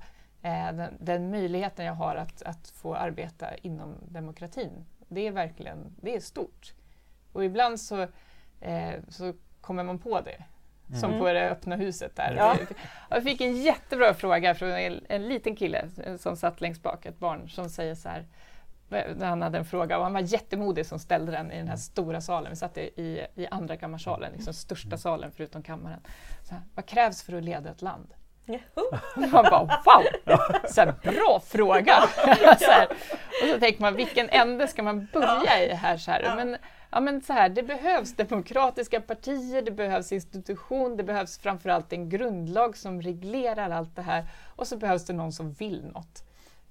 eh, 0.41 0.71
den, 0.73 0.97
den 0.99 1.31
möjligheten 1.31 1.85
jag 1.85 1.93
har 1.93 2.15
att, 2.15 2.41
att 2.41 2.69
få 2.69 2.95
arbeta 2.95 3.55
inom 3.55 3.95
demokratin. 4.09 4.85
Det 5.09 5.27
är 5.27 5.31
verkligen 5.31 5.95
det 6.01 6.15
är 6.15 6.19
stort. 6.19 6.73
Och 7.31 7.45
ibland 7.45 7.79
så, 7.79 8.01
eh, 8.61 8.93
så 9.09 9.33
kommer 9.61 9.83
man 9.83 9.99
på 9.99 10.21
det. 10.21 10.43
Som 10.99 11.09
Mm. 11.09 11.19
på 11.19 11.33
det 11.33 11.49
öppna 11.49 11.75
huset 11.75 12.15
där. 12.15 12.35
Ja. 12.37 12.57
Jag 13.09 13.23
fick 13.23 13.41
en 13.41 13.55
jättebra 13.61 14.13
fråga 14.13 14.55
från 14.55 14.69
en, 14.69 15.05
en 15.09 15.27
liten 15.29 15.55
kille 15.55 15.89
eh, 16.03 16.15
som 16.17 16.35
satt 16.35 16.61
längst 16.61 16.83
bak, 16.83 17.05
ett 17.05 17.19
barn, 17.19 17.49
som 17.49 17.69
säger 17.69 17.95
så 17.95 18.09
här 18.09 18.25
när 18.89 19.25
han 19.25 19.41
hade 19.41 19.57
en 19.57 19.65
fråga 19.65 19.97
och 19.97 20.03
han 20.03 20.13
var 20.13 20.21
jättemodig 20.21 20.85
som 20.85 20.99
ställde 20.99 21.31
den 21.31 21.51
i 21.51 21.57
den 21.57 21.67
här 21.67 21.75
stora 21.75 22.21
salen. 22.21 22.49
Vi 22.49 22.55
satt 22.55 22.77
i, 22.77 22.81
i, 22.81 23.25
i 23.35 23.47
andra 23.47 23.77
kammarsalen, 23.77 24.31
liksom 24.33 24.53
största 24.53 24.97
salen 24.97 25.31
förutom 25.31 25.63
kammaren. 25.63 25.99
Så 26.43 26.53
här, 26.53 26.63
vad 26.75 26.85
krävs 26.85 27.23
för 27.23 27.33
att 27.33 27.43
leda 27.43 27.69
ett 27.69 27.81
land? 27.81 28.13
Man 29.15 29.31
bara 29.31 29.81
wow! 29.85 30.03
Så 30.67 30.81
här, 30.81 30.93
bra 31.03 31.41
fråga! 31.47 32.03
så 32.59 32.71
här. 32.71 32.87
Och 33.41 33.49
så 33.53 33.59
tänker 33.59 33.81
man 33.81 33.95
vilken 33.95 34.29
ände 34.29 34.67
ska 34.67 34.83
man 34.83 35.07
börja 35.13 35.63
i 35.63 35.73
här? 35.73 35.97
Så 35.97 36.11
här. 36.11 36.35
Men, 36.35 36.57
ja, 36.91 36.99
men 36.99 37.21
så 37.21 37.33
här, 37.33 37.49
det 37.49 37.63
behövs 37.63 38.15
demokratiska 38.15 39.01
partier, 39.01 39.61
det 39.61 39.71
behövs 39.71 40.11
institution, 40.11 40.97
det 40.97 41.03
behövs 41.03 41.39
framförallt 41.39 41.93
en 41.93 42.09
grundlag 42.09 42.77
som 42.77 43.01
reglerar 43.01 43.69
allt 43.69 43.95
det 43.95 44.01
här 44.01 44.25
och 44.55 44.67
så 44.67 44.77
behövs 44.77 45.05
det 45.05 45.13
någon 45.13 45.31
som 45.31 45.51
vill 45.51 45.85
något. 45.85 46.28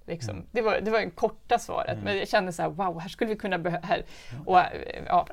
Liksom. 0.09 0.47
Det, 0.53 0.63
var, 0.63 0.81
det 0.81 0.91
var 0.91 0.99
en 0.99 1.11
korta 1.11 1.59
svaret, 1.59 1.99
men 2.05 2.19
jag 2.19 2.29
kände 2.29 2.53
så 2.53 2.63
här, 2.63 2.69
wow, 2.69 3.01
här 3.01 3.09
skulle 3.09 3.31
vi 3.31 3.37
kunna 3.37 3.59
behö- 3.59 3.83
här, 3.87 4.03
och, 4.47 4.59
eh, 4.61 5.03
ja, 5.07 5.27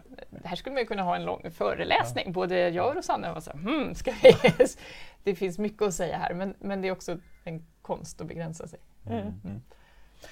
här 0.43 0.55
skulle 0.55 0.75
man 0.75 0.85
kunna 0.85 1.03
ha 1.03 1.15
en 1.15 1.25
lång 1.25 1.51
föreläsning. 1.51 2.31
Både 2.31 2.69
jag 2.69 2.87
och 2.87 2.95
Rosanna 2.95 3.33
var 3.33 3.41
så 3.41 3.51
här, 3.51 3.59
hmm, 3.59 3.95
ska 3.95 4.13
vi? 4.23 4.35
det 5.23 5.35
finns 5.35 5.57
mycket 5.57 5.81
att 5.81 5.93
säga 5.93 6.17
här, 6.17 6.33
men, 6.33 6.55
men 6.59 6.81
det 6.81 6.87
är 6.87 6.91
också 6.91 7.17
en 7.43 7.65
konst 7.81 8.21
att 8.21 8.27
begränsa 8.27 8.67
sig. 8.67 8.79
Mm. 9.09 9.61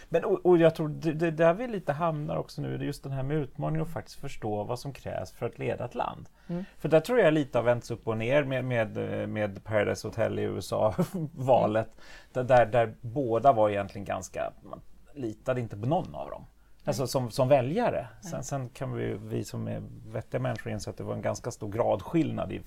Men, 0.09 0.25
och, 0.25 0.45
och 0.45 0.57
jag 0.57 0.75
tror 0.75 0.89
det, 0.89 1.13
det 1.13 1.31
där 1.31 1.53
vi 1.53 1.67
lite 1.67 1.93
hamnar 1.93 2.37
också 2.37 2.61
nu, 2.61 2.77
det 2.77 2.83
är 2.83 2.85
just 2.85 3.03
den 3.03 3.11
här 3.11 3.23
med 3.23 3.37
utmaningen 3.37 3.85
att 3.85 3.93
faktiskt 3.93 4.19
förstå 4.19 4.63
vad 4.63 4.79
som 4.79 4.93
krävs 4.93 5.31
för 5.31 5.45
att 5.45 5.59
leda 5.59 5.85
ett 5.85 5.95
land. 5.95 6.29
Mm. 6.47 6.65
För 6.77 6.89
där 6.89 6.99
tror 6.99 7.19
jag 7.19 7.33
lite 7.33 7.57
har 7.57 7.63
vänts 7.63 7.91
upp 7.91 8.07
och 8.07 8.17
ner 8.17 8.43
med, 8.43 8.65
med, 8.65 8.89
med 9.29 9.63
Paradise 9.63 10.07
Hotel 10.07 10.39
i 10.39 10.41
USA, 10.41 10.95
valet. 11.33 11.89
Där, 12.33 12.43
där, 12.43 12.65
där 12.65 12.95
båda 13.01 13.53
var 13.53 13.69
egentligen 13.69 14.05
ganska, 14.05 14.51
man 14.63 14.81
litade 15.13 15.61
inte 15.61 15.77
på 15.77 15.85
någon 15.85 16.15
av 16.15 16.29
dem. 16.29 16.45
Alltså 16.85 17.07
som, 17.07 17.31
som 17.31 17.47
väljare. 17.47 18.07
Sen, 18.31 18.43
sen 18.43 18.69
kan 18.69 18.93
vi, 18.93 19.13
vi 19.13 19.43
som 19.43 19.67
är 19.67 19.81
vettiga 20.07 20.41
människor 20.41 20.71
inse 20.73 20.89
att 20.89 20.97
det 20.97 21.03
var 21.03 21.13
en 21.13 21.21
ganska 21.21 21.51
stor 21.51 21.71
gradskillnad 21.71 22.51
i 22.51 22.61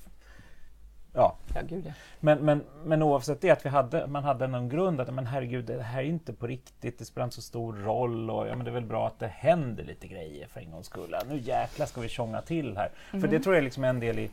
Ja, 1.17 1.37
Ja, 1.55 1.63
gud 1.63 1.87
ja. 1.87 1.93
men, 2.21 2.45
men, 2.45 2.65
men 2.85 3.03
oavsett 3.03 3.41
det, 3.41 3.51
att 3.51 3.65
vi 3.65 3.69
hade, 3.69 4.07
man 4.07 4.25
hade 4.25 4.47
någon 4.47 4.69
grund 4.69 5.01
att 5.01 5.15
men 5.15 5.27
herregud, 5.27 5.65
det 5.65 5.83
här 5.83 6.01
är 6.01 6.07
inte 6.07 6.33
på 6.33 6.47
riktigt, 6.47 6.99
det 6.99 7.05
spelar 7.05 7.25
inte 7.25 7.37
så 7.37 7.43
stor 7.43 7.73
roll 7.73 8.31
och 8.31 8.49
ja, 8.49 8.57
men 8.57 8.65
det 8.65 8.71
är 8.71 8.75
väl 8.75 8.85
bra 8.85 9.07
att 9.07 9.19
det 9.19 9.27
händer 9.27 9.85
lite 9.85 10.09
grejer 10.09 10.47
för 10.47 10.61
en 10.61 10.71
gångs 10.71 10.87
skull. 10.87 11.17
Nu 11.29 11.39
jäklar 11.39 11.87
ska 11.87 12.01
vi 12.01 12.09
tjonga 12.09 12.43
till 12.43 12.77
här. 12.77 12.91
För 13.11 13.29
det 13.29 13.41
tror 13.41 13.55
jag 13.55 13.61
är 13.61 13.65
liksom 13.65 13.85
en 13.85 14.01
del 14.01 14.19
i, 14.19 14.31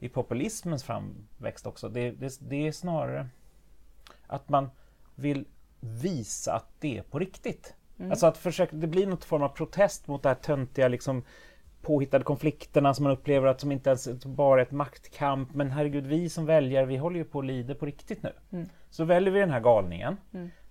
i 0.00 0.08
populismens 0.08 0.84
framväxt 0.84 1.66
också. 1.66 1.88
Det, 1.88 2.10
det, 2.10 2.38
det 2.40 2.66
är 2.66 2.72
snarare 2.72 3.28
att 4.26 4.48
man 4.48 4.70
vill 5.14 5.44
visa 5.80 6.52
att 6.52 6.68
det 6.80 6.98
är 6.98 7.02
på 7.02 7.18
riktigt. 7.18 7.74
Alltså 8.10 8.26
att 8.26 8.38
försöka, 8.38 8.76
det 8.76 8.86
blir 8.86 9.06
något 9.06 9.24
form 9.24 9.42
av 9.42 9.48
protest 9.48 10.08
mot 10.08 10.22
det 10.22 10.28
här 10.28 10.36
töntiga 10.36 10.88
liksom, 10.88 11.22
påhittade 11.86 12.24
konflikterna 12.24 12.94
som 12.94 13.02
man 13.02 13.12
upplever 13.12 13.48
att 13.48 13.60
som 13.60 13.72
inte 13.72 13.90
ens 13.90 14.24
bara 14.24 14.60
är 14.60 14.64
ett 14.64 14.70
maktkamp. 14.70 15.54
Men 15.54 15.70
herregud, 15.70 16.06
vi 16.06 16.28
som 16.30 16.46
väljare, 16.46 16.86
vi 16.86 16.96
håller 16.96 17.16
ju 17.16 17.24
på 17.24 17.38
att 17.38 17.44
lida 17.44 17.74
på 17.74 17.86
riktigt 17.86 18.22
nu. 18.22 18.32
Mm. 18.52 18.68
Så 18.90 19.04
väljer 19.04 19.32
vi 19.32 19.40
den 19.40 19.50
här 19.50 19.60
galningen 19.60 20.16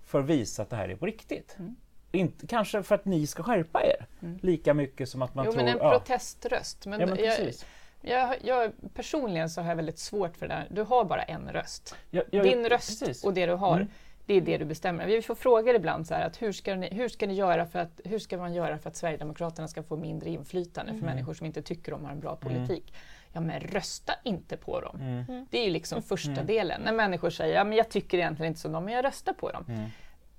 för 0.05 0.19
att 0.19 0.25
visa 0.25 0.61
att 0.61 0.69
det 0.69 0.75
här 0.75 0.89
är 0.89 0.95
på 0.95 1.05
riktigt. 1.05 1.55
Mm. 1.59 1.75
Inte, 2.11 2.47
kanske 2.47 2.83
för 2.83 2.95
att 2.95 3.05
ni 3.05 3.27
ska 3.27 3.43
skärpa 3.43 3.83
er 3.83 4.05
lika 4.41 4.73
mycket 4.73 5.09
som 5.09 5.21
att 5.21 5.35
man 5.35 5.45
Jo, 5.45 5.51
tror... 5.51 5.63
men 5.63 5.73
en 5.73 5.79
ja. 5.81 5.91
proteströst. 5.91 6.85
Men 6.85 6.99
Ja, 6.99 7.05
men 7.05 7.23
jag, 7.25 7.37
precis. 7.37 7.65
jag, 8.01 8.35
jag, 8.43 8.71
personligen 8.93 9.49
så 9.49 9.61
har 9.61 9.69
jag 9.69 9.75
väldigt 9.75 9.99
svårt 9.99 10.37
för 10.37 10.47
det 10.47 10.53
där. 10.53 10.67
Du 10.71 10.81
har 10.81 11.05
bara 11.05 11.23
en 11.23 11.49
röst. 11.51 11.95
Ja, 12.09 12.23
ja, 12.31 12.43
Din 12.43 12.69
röst 12.69 12.99
precis. 12.99 13.23
och 13.23 13.33
det 13.33 13.45
du 13.45 13.53
har, 13.53 13.75
Mm. 13.75 13.87
Det 14.25 14.33
är 14.33 14.41
det 14.41 14.57
du 14.57 14.65
bestämmer. 14.65 15.07
Vi 15.07 15.21
får 15.21 15.35
frågor 15.35 15.75
ibland 15.75 16.07
så 16.07 16.13
här 16.13 16.25
att 16.27 16.41
hur 16.41 16.51
ska, 16.51 16.75
ni, 16.75 16.93
hur 16.93 17.09
ska 17.09 17.27
ni 17.27 17.33
göra 17.33 17.65
för 17.65 17.79
att, 17.79 18.01
hur 18.05 18.19
ska 18.19 18.37
man 18.37 18.53
göra 18.53 18.77
för 18.77 18.89
att 18.89 18.95
Sverigedemokraterna 18.95 19.67
ska 19.67 19.83
få 19.83 19.97
mindre 19.97 20.29
inflytande 20.29 20.91
Mm. 20.91 21.01
för 21.01 21.05
människor 21.09 21.33
som 21.33 21.45
inte 21.45 21.61
tycker 21.61 21.91
de 21.91 22.05
har 22.05 22.11
en 22.11 22.19
bra 22.19 22.35
politik? 22.35 22.93
Ja, 23.33 23.41
men 23.41 23.59
rösta 23.59 24.13
inte 24.23 24.57
på 24.57 24.81
dem. 24.81 24.97
Mm. 25.01 25.45
Det 25.51 25.59
är 25.59 25.63
ju 25.63 25.69
liksom 25.69 26.01
första 26.01 26.43
delen. 26.43 26.81
När 26.81 26.93
människor 26.93 27.29
säger 27.29 27.55
ja, 27.55 27.63
men 27.63 27.77
jag 27.77 27.89
tycker 27.89 28.17
egentligen 28.17 28.47
inte 28.47 28.59
som 28.59 28.71
dem, 28.71 28.85
men 28.85 28.93
jag 28.93 29.05
röstar 29.05 29.33
på 29.33 29.51
dem. 29.51 29.65
Mm. 29.67 29.89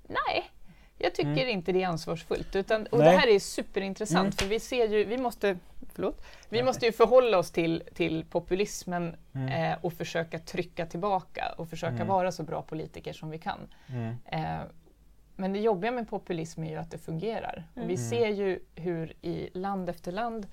Nej, 0.07 0.51
jag 0.97 1.15
tycker 1.15 1.45
inte 1.45 1.71
det 1.71 1.83
är 1.83 1.87
ansvarsfullt. 1.87 2.55
Utan, 2.55 2.85
och 2.85 2.99
Nej. 2.99 3.11
det 3.11 3.17
här 3.17 3.27
är 3.27 3.39
superintressant 3.39 4.41
för 4.41 4.47
vi 4.47 4.59
ser 4.59 4.87
ju, 4.87 5.03
vi 5.03 5.17
måste, 5.17 5.57
förlåt, 5.97 6.25
vi 6.49 6.63
måste 6.63 6.85
ju 6.85 6.91
förhålla 6.91 7.37
oss 7.37 7.51
till, 7.51 7.83
till 7.93 8.25
populismen 8.25 9.15
Mm. 9.33 9.71
eh, 9.71 9.77
och 9.81 9.93
försöka 9.93 10.39
trycka 10.39 10.85
tillbaka 10.85 11.53
och 11.57 11.69
försöka 11.69 12.05
vara 12.05 12.31
så 12.31 12.43
bra 12.43 12.61
politiker 12.61 13.13
som 13.13 13.29
vi 13.29 13.39
kan. 13.39 13.59
Mm. 13.87 14.15
Eh, 14.25 14.59
men 15.35 15.53
det 15.53 15.59
jobbiga 15.59 15.91
med 15.91 16.09
populism 16.09 16.63
är 16.63 16.69
ju 16.69 16.75
att 16.77 16.91
det 16.91 16.97
fungerar. 16.97 17.63
Och 17.73 17.89
vi 17.89 17.97
ser 17.97 18.27
ju 18.27 18.59
hur 18.75 19.13
i 19.21 19.49
land 19.53 19.89
efter 19.89 20.11
land 20.11 20.47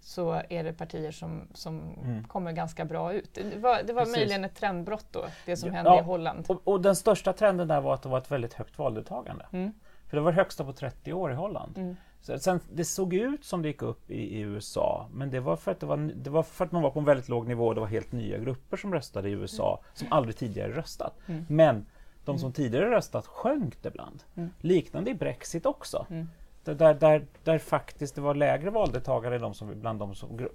så 0.00 0.42
är 0.48 0.64
det 0.64 0.72
partier 0.72 1.10
som, 1.10 1.48
som 1.54 1.94
Mm. 2.02 2.24
kommer 2.24 2.52
ganska 2.52 2.84
bra 2.84 3.12
ut. 3.12 3.34
Det 3.34 3.58
var, 3.58 3.82
det 3.82 3.92
var 3.92 4.02
Precis. 4.02 4.16
möjligen 4.16 4.44
ett 4.44 4.54
trendbrott 4.54 5.06
då, 5.12 5.24
det 5.46 5.56
som 5.56 5.70
hände 5.72 5.90
ja. 5.90 6.00
i 6.00 6.02
Holland. 6.02 6.44
Och, 6.48 6.60
och 6.68 6.80
den 6.80 6.96
största 6.96 7.32
trenden 7.32 7.68
där 7.68 7.80
var 7.80 7.94
att 7.94 8.02
det 8.02 8.08
var 8.08 8.18
ett 8.18 8.30
väldigt 8.30 8.54
högt 8.54 8.78
valdeltagande. 8.78 9.46
Mm. 9.52 9.72
För 10.06 10.16
det 10.16 10.22
var 10.22 10.32
det 10.32 10.36
högsta 10.36 10.64
på 10.64 10.72
30 10.72 11.12
år 11.12 11.32
i 11.32 11.34
Holland. 11.34 11.78
Mm. 11.78 11.96
Så, 12.20 12.38
sen, 12.38 12.60
det 12.72 12.84
såg 12.84 13.14
ut 13.14 13.44
som 13.44 13.62
det 13.62 13.68
gick 13.68 13.82
upp 13.82 14.10
i, 14.10 14.38
i 14.38 14.40
USA, 14.40 15.08
men 15.12 15.30
det 15.30 15.40
var, 15.40 15.56
för 15.56 15.72
att 15.72 15.80
det, 15.80 15.86
var, 15.86 15.96
det 15.96 16.30
var 16.30 16.42
för 16.42 16.64
att 16.64 16.72
man 16.72 16.82
var 16.82 16.90
på 16.90 16.98
en 16.98 17.04
väldigt 17.04 17.28
låg 17.28 17.48
nivå. 17.48 17.74
Det 17.74 17.80
var 17.80 17.86
helt 17.86 18.12
nya 18.12 18.38
grupper 18.38 18.76
som 18.76 18.94
röstade 18.94 19.28
i 19.28 19.32
USA, 19.32 19.80
som 19.94 20.06
aldrig 20.10 20.36
tidigare 20.36 20.72
röstat. 20.72 21.14
Mm. 21.26 21.44
Men 21.48 21.86
de 22.24 22.38
som 22.38 22.52
tidigare 22.52 22.90
röstat 22.90 23.26
sjönk 23.26 23.82
det 23.82 23.88
ibland. 23.88 24.22
Mm. 24.34 24.50
Liknande 24.60 25.10
i 25.10 25.14
Brexit 25.14 25.66
också. 25.66 26.06
Mm. 26.10 26.28
Där, 26.64 26.94
där, 26.94 27.26
där, 27.44 27.58
faktiskt 27.58 28.14
det 28.14 28.20
var 28.20 28.34
lägre 28.34 28.70
valdeltagare 28.70 29.38
de 29.38 29.54
som, 29.54 29.80
bland 29.80 29.98
de 29.98 30.14
som, 30.14 30.38
eh, 30.38 30.46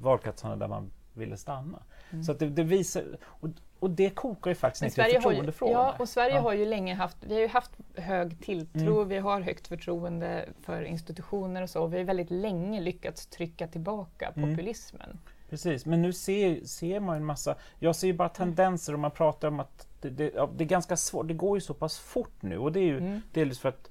valkretsarna 0.00 0.56
där 0.56 0.68
man 0.68 0.90
ville 1.12 1.36
stanna. 1.36 1.82
Så 2.26 2.32
att 2.32 2.38
det, 2.38 2.46
det 2.48 2.62
visar, 2.62 3.04
och, 3.24 3.48
och 3.80 3.90
det 3.90 4.10
kokar 4.10 4.50
ju 4.50 4.54
faktiskt 4.54 4.96
Men 4.96 5.04
ner 5.04 5.10
till 5.10 5.14
ju, 5.16 5.20
förtroendefrågan. 5.22 5.72
ja, 5.74 5.94
och 5.98 6.08
Sverige 6.08 6.34
Ja. 6.34 6.40
har 6.40 6.52
ju 6.52 6.64
länge 6.64 6.94
haft, 6.94 7.16
vi 7.20 7.34
har 7.34 7.40
ju 7.40 7.48
haft 7.48 7.70
hög 7.96 8.40
tilltro, 8.40 8.96
Mm. 8.96 9.08
vi 9.08 9.18
har 9.18 9.40
högt 9.40 9.68
förtroende 9.68 10.48
för 10.62 10.82
institutioner 10.82 11.62
och 11.62 11.70
så. 11.70 11.86
Vi 11.86 11.98
har 11.98 12.04
väldigt 12.04 12.30
länge 12.30 12.80
lyckats 12.80 13.26
trycka 13.26 13.66
tillbaka 13.66 14.32
Mm. 14.36 14.50
populismen. 14.50 15.18
Precis, 15.50 15.86
men 15.86 16.02
nu 16.02 16.12
ser, 16.12 16.64
ser 16.64 17.00
man 17.00 17.16
en 17.16 17.24
massa... 17.24 17.54
Jag 17.78 17.96
ser 17.96 18.06
ju 18.06 18.12
bara 18.12 18.28
tendenser 18.28 18.92
och 18.92 18.98
man 18.98 19.10
pratar 19.10 19.48
om 19.48 19.60
att 19.60 19.88
det, 20.00 20.10
det, 20.10 20.30
det 20.56 20.64
är 20.64 20.68
ganska 20.68 20.96
svårt. 20.96 21.28
Det 21.28 21.34
går 21.34 21.56
ju 21.56 21.60
så 21.60 21.74
pass 21.74 21.98
fort 21.98 22.42
nu 22.42 22.58
och 22.58 22.72
det 22.72 22.80
är 22.80 22.84
ju 22.84 22.98
Mm. 22.98 23.20
delvis 23.32 23.58
för 23.58 23.68
att 23.68 23.90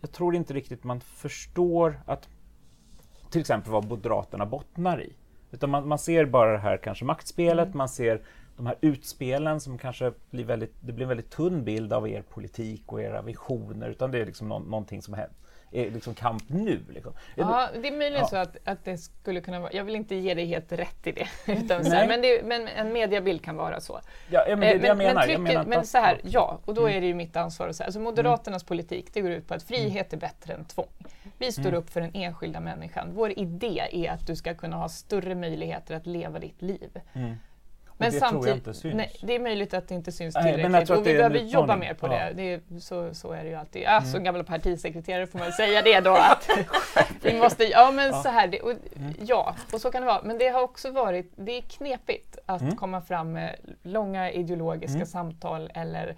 jag 0.00 0.12
tror 0.12 0.36
inte 0.36 0.54
riktigt 0.54 0.84
man 0.84 1.00
förstår 1.00 2.00
att 2.06 2.28
till 3.30 3.40
exempel 3.40 3.72
vad 3.72 3.84
Moderaterna 3.88 4.46
bottnar 4.46 5.02
i. 5.02 5.12
Utan 5.50 5.70
man, 5.70 5.88
man 5.88 5.98
ser 5.98 6.24
bara 6.24 6.52
det 6.52 6.58
här 6.58 6.76
kanske 6.76 7.04
maktspelet, 7.04 7.66
Mm. 7.66 7.78
man 7.78 7.88
ser 7.88 8.20
de 8.56 8.66
här 8.66 8.76
utspelen 8.80 9.60
som 9.60 9.78
kanske 9.78 10.12
blir 10.30 10.44
väldigt, 10.44 10.74
det 10.80 10.92
blir 10.92 11.02
en 11.04 11.08
väldigt 11.08 11.30
tunn 11.30 11.64
bild 11.64 11.92
av 11.92 12.08
er 12.08 12.22
politik 12.22 12.92
och 12.92 13.02
era 13.02 13.22
visioner 13.22 13.88
utan 13.88 14.10
det 14.10 14.18
är 14.18 14.26
liksom 14.26 14.48
nå, 14.48 14.58
någonting 14.58 15.02
som 15.02 15.14
liksom 15.70 16.14
kamp 16.14 16.42
nu. 16.48 16.80
Liksom. 16.88 17.12
Ja, 17.34 17.68
det 17.82 17.88
är 17.88 17.92
möjligen 17.98 18.12
Ja. 18.20 18.26
så 18.28 18.36
att, 18.36 18.56
att 18.64 18.84
det 18.84 18.98
skulle 18.98 19.40
kunna 19.40 19.60
vara, 19.60 19.72
jag 19.72 19.84
vill 19.84 19.94
inte 19.96 20.14
ge 20.14 20.34
dig 20.34 20.46
helt 20.46 20.72
rätt 20.72 21.06
i 21.06 21.12
det, 21.12 21.26
utan 21.52 21.84
så 21.84 21.90
här, 21.92 22.08
men, 22.08 22.22
det, 22.22 22.42
men 22.44 22.68
en 22.68 22.92
mediabild 22.92 23.42
kan 23.44 23.56
vara 23.56 23.80
så. 23.80 24.00
Ja, 24.30 24.44
men 24.48 24.60
det 24.60 24.66
är 24.66 24.74
Eh, 24.74 24.80
det 24.80 24.86
jag 24.86 24.96
menar. 24.98 25.14
Men, 25.14 25.30
jag 25.30 25.40
menar 25.40 25.44
trycket, 25.44 25.58
inte 25.58 25.68
men 25.70 25.78
att- 25.78 25.86
så 25.86 25.98
här, 25.98 26.20
ja. 26.24 26.60
och 26.64 26.74
då 26.74 26.80
Mm. 26.82 26.96
är 26.96 27.00
det 27.00 27.06
ju 27.06 27.14
mitt 27.14 27.36
ansvar 27.36 27.68
att 27.68 27.76
säga. 27.76 27.84
Alltså 27.86 28.00
Moderaternas 28.00 28.64
politik, 28.64 29.06
det 29.12 29.20
går 29.20 29.30
ut 29.30 29.48
på 29.48 29.54
att 29.54 29.62
frihet 29.62 30.12
är 30.12 30.16
bättre 30.16 30.54
än 30.54 30.64
tvång. 30.64 30.86
Vi 31.38 31.52
står 31.52 31.62
Mm. 31.62 31.74
upp 31.74 31.90
för 31.90 32.00
den 32.00 32.10
enskilda 32.14 32.60
människan. 32.60 33.08
Vår 33.14 33.38
idé 33.38 33.82
är 33.92 34.10
att 34.10 34.26
du 34.26 34.36
ska 34.36 34.54
kunna 34.54 34.76
ha 34.76 34.88
större 34.88 35.34
möjligheter 35.34 35.94
att 35.96 36.06
leva 36.06 36.38
ditt 36.38 36.62
liv. 36.62 37.00
Mm. 37.12 37.34
Men 37.98 38.12
det 38.12 38.20
tror 38.20 38.48
jag 38.48 38.56
inte 38.56 38.74
syns. 38.74 38.94
nej, 38.94 39.12
det 39.22 39.34
är 39.34 39.38
möjligt 39.40 39.74
att 39.74 39.88
det 39.88 39.94
inte 39.94 40.12
syns 40.12 40.34
Nej, 40.34 40.44
men 40.44 40.52
jag 40.52 40.56
tillräckligt 40.86 40.86
tror 40.88 40.98
och 40.98 41.06
vi 41.06 41.14
behöver 41.16 41.38
jobba 41.38 41.76
mer 41.76 41.94
på 41.94 42.08
det. 42.08 42.32
det 42.34 42.52
är, 42.52 42.80
så, 42.80 43.14
så 43.14 43.32
är 43.32 43.42
det 43.44 43.48
ju 43.50 43.54
alltid. 43.54 43.82
Ja, 43.82 44.00
Som 44.02 44.24
gammal 44.24 44.44
partisekreterare 44.44 45.26
får 45.26 45.38
man 45.38 45.52
säga 45.52 45.82
det 45.82 46.00
då 46.00 46.10
att 46.14 46.48
vi 47.22 47.38
måste, 47.38 47.64
ja 47.64 47.90
men 47.90 48.06
Ja. 48.10 48.22
så 48.22 48.28
här, 48.28 48.48
det, 48.48 48.60
och, 48.60 48.72
ja 49.20 49.54
och 49.72 49.80
så 49.80 49.90
kan 49.90 50.02
det 50.02 50.06
vara. 50.06 50.22
Men 50.24 50.38
det 50.38 50.48
har 50.48 50.62
också 50.62 50.90
varit, 50.90 51.32
det 51.36 51.52
är 51.58 51.62
knepigt 51.62 52.38
att 52.46 52.62
Mm. 52.62 52.76
komma 52.76 53.00
fram 53.00 53.32
med 53.32 53.56
långa 53.82 54.30
ideologiska 54.30 54.94
Mm. 54.96 55.06
samtal 55.06 55.70
eller 55.74 56.16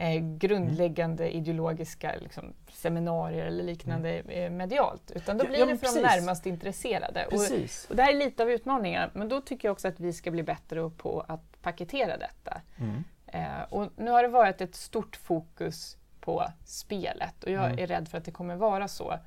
eh, 0.00 0.20
grundläggande 0.20 1.36
ideologiska 1.36 2.14
liksom, 2.20 2.54
seminarier 2.72 3.46
eller 3.46 3.64
liknande 3.64 4.10
eh, 4.10 4.50
medialt. 4.50 5.10
Utan 5.10 5.38
då 5.38 5.44
blir 5.46 5.58
ja, 5.58 5.66
det 5.66 5.76
för 5.76 5.86
de 5.86 5.92
precis. 5.92 6.02
närmast 6.02 6.46
intresserade. 6.46 7.24
Och, 7.24 7.30
Precis. 7.30 7.86
och 7.90 7.96
det 7.96 8.02
här 8.02 8.12
är 8.12 8.16
lite 8.16 8.42
av 8.42 8.50
utmaningen, 8.50 9.10
men 9.12 9.28
då 9.28 9.40
tycker 9.40 9.68
jag 9.68 9.72
också 9.72 9.88
att 9.88 10.00
vi 10.00 10.12
ska 10.12 10.30
bli 10.30 10.42
bättre 10.42 10.90
på 10.90 11.24
att 11.28 11.62
paketera 11.62 12.16
detta. 12.16 12.60
Mm. 12.78 13.04
Eh, 13.26 13.62
och 13.70 13.88
nu 13.96 14.10
har 14.10 14.22
det 14.22 14.28
varit 14.28 14.60
ett 14.60 14.74
stort 14.74 15.16
fokus 15.16 15.96
på 16.20 16.44
spelet 16.64 17.44
och 17.44 17.50
jag 17.50 17.64
Mm. 17.64 17.78
är 17.78 17.86
rädd 17.86 18.08
för 18.08 18.18
att 18.18 18.24
det 18.24 18.30
kommer 18.30 18.56
vara 18.56 18.88
så. 18.88 19.18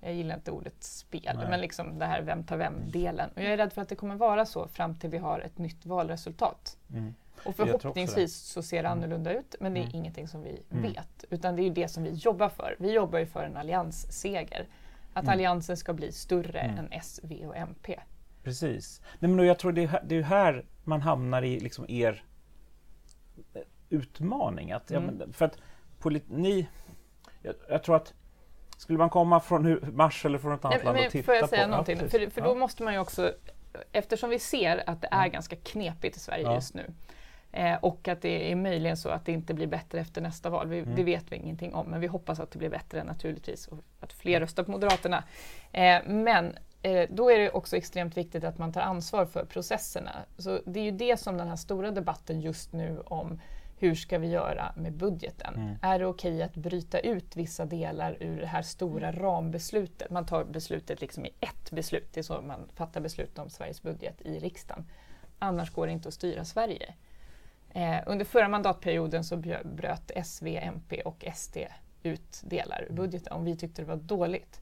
Jag 0.00 0.14
gillar 0.14 0.34
inte 0.34 0.50
ordet 0.50 0.84
spel, 0.84 1.36
Nej. 1.36 1.46
men 1.50 1.60
liksom 1.60 1.98
det 1.98 2.06
här 2.06 2.22
vem 2.22 2.44
tar 2.44 2.56
vem-delen. 2.56 3.30
Och 3.36 3.42
jag 3.42 3.52
är 3.52 3.56
rädd 3.56 3.72
för 3.72 3.82
att 3.82 3.88
det 3.88 3.94
kommer 3.94 4.14
vara 4.14 4.46
så 4.46 4.68
fram 4.68 4.94
till 4.98 5.10
vi 5.10 5.18
har 5.18 5.40
ett 5.40 5.58
nytt 5.58 5.86
valresultat. 5.86 6.76
Mm. 6.90 7.14
Och 7.44 7.56
förhoppningsvis 7.56 8.36
så 8.36 8.62
ser 8.62 8.82
det 8.82 8.88
Mm. 8.88 8.98
annorlunda 8.98 9.32
ut, 9.32 9.54
men 9.60 9.74
det 9.74 9.80
är 9.80 9.84
Mm. 9.84 9.96
ingenting 9.96 10.28
som 10.28 10.42
vi 10.42 10.62
Mm. 10.70 10.82
vet. 10.82 11.24
Utan 11.30 11.56
det 11.56 11.62
är 11.62 11.70
det 11.70 11.88
som 11.88 12.02
vi 12.02 12.10
jobbar 12.10 12.48
för. 12.48 12.76
Vi 12.78 12.92
jobbar 12.92 13.18
ju 13.18 13.26
för 13.26 13.44
en 13.44 13.56
alliansseger. 13.56 14.66
Att 15.12 15.28
alliansen 15.28 15.76
ska 15.76 15.92
bli 15.92 16.12
större 16.12 16.60
än 16.60 16.88
S, 16.90 17.20
V 17.22 17.46
och 17.46 17.56
MP. 17.56 18.00
Precis. 18.42 19.02
Nej, 19.18 19.30
men 19.30 19.46
jag 19.46 19.58
tror 19.58 19.72
det 19.72 19.82
är, 19.82 19.86
här- 19.88 20.04
det 20.06 20.16
är 20.16 20.22
här 20.22 20.64
man 20.84 21.00
hamnar 21.02 21.42
i 21.42 21.60
liksom 21.60 21.84
er 21.88 22.24
eh, 23.54 23.62
utmaning. 23.88 24.72
Att, 24.72 24.90
ja, 24.90 24.98
Mm. 24.98 25.14
men, 25.14 25.32
för 25.32 25.44
att 25.44 25.58
polit, 25.98 26.24
ni, 26.28 26.68
jag, 27.42 27.54
jag 27.68 27.82
tror 27.82 27.96
att 27.96 28.14
skulle 28.76 28.98
man 28.98 29.10
komma 29.10 29.40
från 29.40 29.96
Mars 29.96 30.24
eller 30.24 30.38
från 30.38 30.52
ett 30.52 30.64
annat 30.64 30.76
Nej, 30.76 30.84
land 30.94 31.06
och 31.06 31.12
titta 31.12 31.24
får 31.24 31.34
jag 31.34 31.48
säga 31.48 31.64
på... 31.64 31.70
någonting? 31.70 31.98
Ja, 32.02 32.08
för 32.08 32.30
för 32.30 32.40
Ja. 32.40 32.46
då 32.48 32.54
måste 32.54 32.82
man 32.82 32.92
ju 32.92 32.98
också, 32.98 33.32
eftersom 33.92 34.30
vi 34.30 34.38
ser 34.38 34.90
att 34.90 35.00
det 35.00 35.08
är 35.10 35.28
ganska 35.28 35.56
knepigt 35.56 36.16
i 36.16 36.20
Sverige 36.20 36.42
Ja. 36.44 36.54
just 36.54 36.74
nu 36.74 36.90
eh, 37.52 37.74
och 37.74 38.08
att 38.08 38.22
det 38.22 38.52
är 38.52 38.56
möjligen 38.56 38.96
så 38.96 39.08
att 39.08 39.24
det 39.24 39.32
inte 39.32 39.54
blir 39.54 39.66
bättre 39.66 40.00
efter 40.00 40.20
nästa 40.20 40.50
val. 40.50 40.68
Vi, 40.68 40.80
Mm. 40.80 40.96
Det 40.96 41.04
vet 41.04 41.32
vi 41.32 41.36
ingenting 41.36 41.74
om, 41.74 41.86
men 41.86 42.00
vi 42.00 42.06
hoppas 42.06 42.40
att 42.40 42.50
det 42.50 42.58
blir 42.58 42.70
bättre 42.70 43.04
naturligtvis 43.04 43.68
och 43.68 43.78
att 44.00 44.12
fler 44.12 44.40
röstar 44.40 44.62
på 44.62 44.70
Moderaterna. 44.70 45.24
Eh, 45.72 45.98
men 46.06 46.56
eh, 46.82 47.08
då 47.10 47.30
är 47.30 47.38
det 47.38 47.50
också 47.50 47.76
extremt 47.76 48.16
viktigt 48.16 48.44
att 48.44 48.58
man 48.58 48.72
tar 48.72 48.80
ansvar 48.80 49.26
för 49.26 49.44
processerna. 49.44 50.10
Så 50.38 50.60
det 50.66 50.80
är 50.80 50.84
ju 50.84 50.90
det 50.90 51.16
som 51.16 51.36
den 51.36 51.48
här 51.48 51.56
stora 51.56 51.90
debatten 51.90 52.40
just 52.40 52.72
nu 52.72 53.00
om 53.06 53.40
hur 53.80 53.94
ska 53.94 54.18
vi 54.18 54.28
göra 54.28 54.72
med 54.76 54.92
budgeten? 54.92 55.54
Mm. 55.54 55.76
Är 55.82 55.98
det 55.98 56.06
okej 56.06 56.42
att 56.42 56.54
bryta 56.54 56.98
ut 56.98 57.36
vissa 57.36 57.64
delar 57.64 58.16
ur 58.20 58.40
det 58.40 58.46
här 58.46 58.62
stora 58.62 59.12
rambeslutet? 59.12 60.10
Man 60.10 60.26
tar 60.26 60.44
beslutet 60.44 61.00
liksom 61.00 61.26
i 61.26 61.30
ett 61.40 61.70
beslut, 61.70 62.08
det 62.12 62.20
är 62.20 62.24
så 62.24 62.40
man 62.40 62.68
fattar 62.74 63.00
beslut 63.00 63.38
om 63.38 63.50
Sveriges 63.50 63.82
budget 63.82 64.20
i 64.20 64.38
riksdagen. 64.38 64.86
Annars 65.38 65.70
går 65.70 65.86
det 65.86 65.92
inte 65.92 66.08
att 66.08 66.14
styra 66.14 66.44
Sverige. 66.44 66.94
Eh, 67.74 67.98
under 68.06 68.24
förra 68.24 68.48
mandatperioden 68.48 69.24
så 69.24 69.36
bröt 69.64 70.10
S, 70.14 70.38
V, 70.42 70.56
MP 70.62 71.00
och 71.00 71.24
SD 71.34 71.56
ut 72.02 72.40
delar 72.44 72.86
ur 72.90 72.92
budgeten 72.94 73.32
om 73.32 73.44
vi 73.44 73.56
tyckte 73.56 73.82
det 73.82 73.88
var 73.88 73.96
dåligt. 73.96 74.60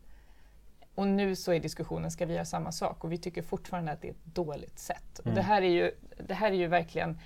Och 0.95 1.07
nu 1.07 1.37
så 1.37 1.53
är 1.53 1.61
diskussionen, 1.61 2.11
ska 2.11 2.27
vi 2.27 2.35
göra 2.35 2.45
samma 2.45 2.73
sak? 2.73 3.05
Och 3.05 3.13
vi 3.13 3.19
tycker 3.19 3.43
fortfarande 3.43 3.93
att 3.93 4.03
det 4.03 4.09
är 4.09 4.13
ett 4.13 4.25
dåligt 4.35 4.79
sätt. 4.79 5.19
Och 5.19 5.27
Mm. 5.27 5.37
det, 5.37 5.43
här 5.43 5.63
är 5.63 5.71
ju, 5.71 5.91
det 6.27 6.35
här 6.35 6.51
är 6.51 6.57
ju 6.57 6.67
verkligen 6.67 7.19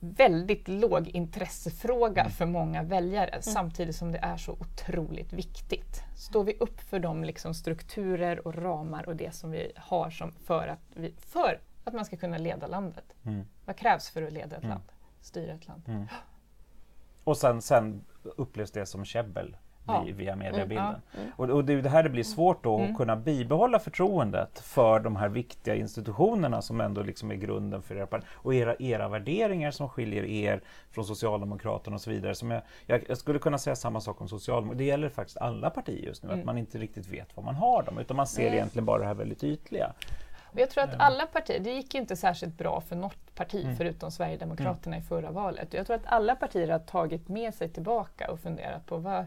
väldigt 0.00 0.68
låg 0.68 1.08
intressefråga 1.08 2.20
Mm. 2.20 2.32
för 2.32 2.46
många 2.46 2.82
väljare 2.82 3.42
samtidigt 3.42 3.96
som 3.96 4.12
det 4.12 4.18
är 4.18 4.36
så 4.36 4.52
otroligt 4.52 5.32
viktigt. 5.32 6.02
Står 6.16 6.44
vi 6.44 6.54
upp 6.60 6.80
för 6.80 6.98
de 6.98 7.24
liksom 7.24 7.54
strukturer 7.54 8.46
och 8.46 8.54
ramar 8.54 9.08
och 9.08 9.16
det 9.16 9.34
som 9.34 9.50
vi 9.50 9.72
har 9.76 10.10
som 10.10 10.32
för, 10.32 10.68
att 10.68 10.80
vi, 10.94 11.14
för 11.18 11.60
att 11.84 11.94
man 11.94 12.04
ska 12.04 12.16
kunna 12.16 12.38
leda 12.38 12.66
landet? 12.66 13.04
Mm. 13.24 13.44
Vad 13.64 13.76
krävs 13.76 14.10
för 14.10 14.22
att 14.22 14.32
leda 14.32 14.56
ett 14.56 14.62
Mm. 14.64 14.68
land? 14.70 14.92
Styra 15.20 15.52
ett 15.52 15.68
land? 15.68 15.82
Mm. 15.88 16.06
Och 17.24 17.36
sen, 17.36 17.62
sen 17.62 18.04
upplevs 18.22 18.70
det 18.70 18.86
som 18.86 19.04
käbbel 19.04 19.56
Ja. 19.86 20.02
vi- 20.06 20.12
via 20.12 20.36
mediebilden. 20.36 20.86
Mm, 20.86 21.00
ja, 21.12 21.18
mm. 21.20 21.32
Och, 21.36 21.50
och 21.50 21.64
det 21.64 21.72
är 21.72 21.82
det 21.82 21.88
här 21.88 22.02
det 22.02 22.08
blir 22.10 22.24
svårt 22.24 22.64
då 22.64 22.78
Mm. 22.78 22.90
att 22.90 22.96
kunna 22.96 23.16
bibehålla 23.16 23.78
förtroendet 23.78 24.58
för 24.58 25.00
de 25.00 25.16
här 25.16 25.28
viktiga 25.28 25.74
institutionerna 25.74 26.62
som 26.62 26.80
ändå 26.80 27.02
liksom 27.02 27.30
är 27.30 27.34
grunden 27.34 27.82
för 27.82 27.96
era 27.96 28.20
och 28.32 28.54
era, 28.54 28.76
era 28.78 29.08
värderingar 29.08 29.70
som 29.70 29.88
skiljer 29.88 30.24
er 30.24 30.60
från 30.90 31.04
Socialdemokraterna 31.04 31.94
och 31.94 32.00
så 32.00 32.10
vidare. 32.10 32.34
Som 32.34 32.50
jag, 32.50 32.62
jag, 32.86 33.04
jag 33.08 33.18
skulle 33.18 33.38
kunna 33.38 33.58
säga 33.58 33.76
samma 33.76 34.00
sak 34.00 34.20
om 34.20 34.28
Socialdemokraterna. 34.28 34.78
Det 34.78 34.84
gäller 34.84 35.08
faktiskt 35.08 35.38
alla 35.38 35.70
partier 35.70 36.06
just 36.06 36.22
nu, 36.22 36.28
Mm. 36.28 36.40
att 36.40 36.46
man 36.46 36.58
inte 36.58 36.78
riktigt 36.78 37.06
vet 37.06 37.36
var 37.36 37.44
man 37.44 37.54
har 37.54 37.82
dem 37.82 37.98
utan 37.98 38.16
man 38.16 38.26
ser 38.26 38.52
egentligen 38.52 38.84
bara 38.86 38.98
det 38.98 39.06
här 39.06 39.14
väldigt 39.14 39.44
ytliga. 39.44 39.92
Och 40.52 40.60
jag 40.60 40.70
tror 40.70 40.84
att 40.84 41.00
alla 41.00 41.26
partier, 41.26 41.60
det 41.60 41.72
gick 41.72 41.94
inte 41.94 42.16
särskilt 42.16 42.58
bra 42.58 42.80
för 42.80 42.96
något 42.96 43.34
parti 43.34 43.64
Mm. 43.64 43.76
förutom 43.76 44.10
Sverigedemokraterna 44.10 44.96
i 44.96 45.02
förra 45.02 45.30
valet. 45.30 45.74
Jag 45.74 45.86
tror 45.86 45.96
att 45.96 46.06
alla 46.06 46.36
partier 46.36 46.68
har 46.68 46.78
tagit 46.78 47.28
med 47.28 47.54
sig 47.54 47.68
tillbaka 47.68 48.30
och 48.30 48.40
funderat 48.40 48.86
på 48.86 48.96
vad, 48.96 49.24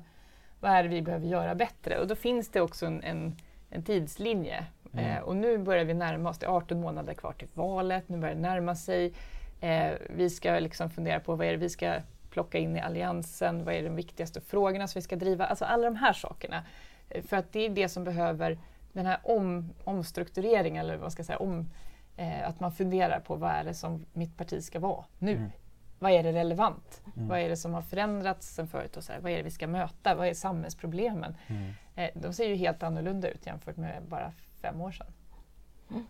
vad 0.60 0.72
är 0.72 0.84
det 0.84 0.90
vi 0.90 1.02
behöver 1.02 1.28
göra 1.28 1.56
bättre? 1.56 2.00
Och 2.00 2.08
då 2.08 2.16
finns 2.16 2.50
det 2.50 2.62
också 2.62 2.86
en, 2.86 3.04
en, 3.04 3.36
en 3.70 3.84
tidslinje. 3.84 4.66
Mm. 4.94 5.06
Eh, 5.06 5.20
och 5.20 5.36
nu 5.36 5.58
börjar 5.58 5.86
vi 5.86 5.94
närma 5.94 6.30
oss, 6.30 6.38
det 6.40 6.46
är 6.46 6.50
18 6.50 6.82
månader 6.82 7.14
kvar 7.14 7.34
till 7.34 7.48
valet, 7.54 8.10
nu 8.10 8.18
börjar 8.18 8.36
det 8.36 8.42
närma 8.42 8.76
sig. 8.76 9.14
Eh, 9.62 9.92
vi 10.10 10.30
ska 10.30 10.60
liksom 10.60 10.90
fundera 10.90 11.20
på 11.20 11.36
vad 11.36 11.48
är 11.48 11.52
det 11.52 11.58
vi 11.58 11.70
ska 11.70 11.94
plocka 12.30 12.58
in 12.58 12.76
i 12.78 12.82
alliansen, 12.82 13.66
vad 13.66 13.74
är 13.74 13.84
de 13.84 13.96
viktigaste 13.96 14.42
frågorna 14.42 14.88
som 14.88 15.00
vi 15.00 15.04
ska 15.04 15.16
driva? 15.16 15.46
Alltså 15.46 15.66
alla 15.66 15.84
de 15.84 15.96
här 15.96 16.14
sakerna. 16.14 16.64
Eh, 17.10 17.24
För 17.24 17.38
att 17.38 17.52
det 17.54 17.60
är 17.66 17.70
det 17.70 17.90
som 17.90 18.04
behöver 18.04 18.58
den 18.94 19.06
här 19.06 19.20
om, 19.24 19.74
omstruktureringen, 19.84 20.86
eller 20.86 20.98
vad 20.98 21.12
ska 21.12 21.20
jag 21.20 21.26
säga, 21.26 21.38
om, 21.38 21.70
eh, 22.18 22.48
att 22.48 22.60
man 22.60 22.72
funderar 22.72 23.20
på 23.20 23.36
vad 23.36 23.52
är 23.52 23.64
det 23.64 23.74
som 23.74 24.06
mitt 24.14 24.38
parti 24.38 24.64
ska 24.64 24.80
vara 24.80 25.06
nu? 25.20 25.36
Mm. 25.36 25.50
Vad 26.00 26.12
är 26.12 26.24
det 26.24 26.34
relevant? 26.34 27.02
Mm. 27.16 27.28
Vad 27.28 27.40
är 27.40 27.50
det 27.50 27.58
som 27.58 27.74
har 27.74 27.82
förändrats 27.82 28.48
sen 28.56 28.68
förut? 28.68 28.98
Och 28.98 29.04
så 29.04 29.14
här, 29.14 29.20
vad 29.20 29.32
är 29.32 29.38
det 29.38 29.44
vi 29.44 29.52
ska 29.52 29.68
möta? 29.68 30.16
Vad 30.16 30.28
är 30.28 30.34
samhällsproblemen? 30.34 31.36
Mm. 31.48 31.72
Eh, 31.96 32.10
de 32.14 32.34
ser 32.34 32.48
ju 32.48 32.56
helt 32.56 32.84
annorlunda 32.84 33.30
ut 33.30 33.46
jämfört 33.46 33.78
med 33.78 34.04
bara 34.08 34.34
fem 34.62 34.82
år 34.82 34.92
sedan. 34.92 35.08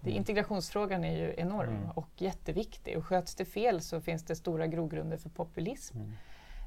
Det, 0.02 0.12
integrationsfrågan 0.12 1.04
är 1.04 1.18
ju 1.18 1.34
enorm 1.38 1.70
Mm. 1.70 1.90
och 1.90 2.10
jätteviktig 2.18 2.98
och 2.98 3.06
sköts 3.06 3.36
det 3.36 3.46
fel 3.46 3.82
så 3.82 4.02
finns 4.02 4.24
det 4.24 4.36
stora 4.36 4.68
grogrunder 4.68 5.18
för 5.18 5.30
populism. 5.30 5.98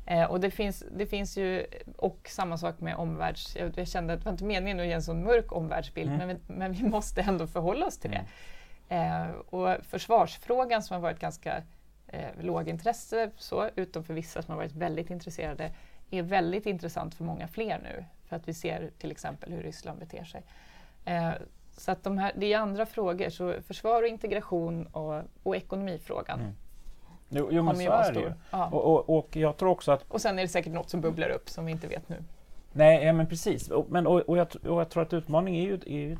Eh, 0.06 0.24
och 0.24 0.40
det 0.40 0.50
finns, 0.50 0.84
det 0.96 1.06
finns 1.06 1.36
ju, 1.38 1.66
och 1.96 2.28
samma 2.28 2.58
sak 2.58 2.80
med 2.80 2.96
omvärlds... 2.96 3.56
Jag, 3.56 3.78
jag 3.78 3.88
kände 3.88 4.12
att 4.12 4.20
det 4.20 4.24
var 4.24 4.32
inte 4.32 4.44
meningen 4.44 4.80
att 4.80 4.86
ge 4.86 4.92
en 4.92 5.02
sån 5.02 5.24
mörk 5.24 5.52
omvärldsbild, 5.52 6.10
Mm. 6.12 6.26
men, 6.26 6.36
vi- 6.36 6.52
men 6.54 6.72
vi 6.72 6.82
måste 6.82 7.20
ändå 7.20 7.46
förhålla 7.46 7.86
oss 7.86 7.98
till 7.98 8.10
det. 8.10 8.24
Mm. 8.88 9.22
Eh, 9.22 9.30
och 9.36 9.84
försvarsfrågan 9.84 10.82
som 10.82 10.94
har 10.94 11.00
varit 11.00 11.18
ganska 11.18 11.62
eh, 12.08 12.28
lågintresse, 12.40 13.30
så, 13.36 13.70
utom 13.76 14.04
för 14.04 14.14
vissa 14.14 14.42
som 14.42 14.52
har 14.52 14.56
varit 14.56 14.72
väldigt 14.76 15.10
intresserade, 15.10 15.70
är 16.10 16.22
väldigt 16.22 16.66
intressant 16.66 17.14
för 17.14 17.24
många 17.24 17.48
fler 17.48 17.78
nu. 17.82 18.04
För 18.28 18.36
att 18.36 18.48
vi 18.48 18.54
ser 18.54 18.90
till 18.98 19.10
exempel 19.10 19.52
hur 19.52 19.62
Ryssland 19.62 19.98
beter 19.98 20.24
sig. 20.24 20.42
Eh, 21.04 21.30
så 21.76 21.90
att 21.92 22.04
de 22.04 22.18
här, 22.18 22.32
det 22.36 22.52
är 22.52 22.58
andra 22.58 22.86
frågor, 22.86 23.28
så 23.30 23.54
försvar 23.62 24.02
och 24.02 24.08
integration 24.08 24.86
och, 24.86 25.22
och 25.42 25.56
ekonomifrågan 25.56 26.40
Mm. 26.40 26.52
Jo, 27.28 27.48
jo 27.50 27.62
men 27.62 27.76
så 27.76 27.92
är 27.92 28.12
det 28.12 28.20
ju. 28.20 28.32
Och, 28.50 28.84
och, 28.84 29.18
och 29.18 29.36
jag 29.36 29.56
tror 29.56 29.70
också 29.70 29.92
att 29.92 30.04
Och 30.08 30.20
sen 30.20 30.38
är 30.38 30.42
det 30.42 30.48
säkert 30.48 30.72
något 30.72 30.90
som 30.90 31.00
bubblar 31.00 31.30
upp 31.30 31.48
som 31.48 31.66
vi 31.66 31.72
inte 31.72 31.88
vet 31.88 32.08
nu. 32.08 32.16
Nej, 32.72 33.04
ja, 33.04 33.12
men 33.12 33.26
precis. 33.26 33.68
Och, 33.68 33.90
men, 33.90 34.06
och, 34.06 34.20
och, 34.20 34.38
jag, 34.38 34.48
och 34.66 34.80
jag 34.80 34.88
tror 34.88 35.02
att 35.02 35.12
utmaningen 35.12 35.62
är 35.62 35.66
ju, 35.66 35.74
är 35.74 36.08
ju 36.08 36.16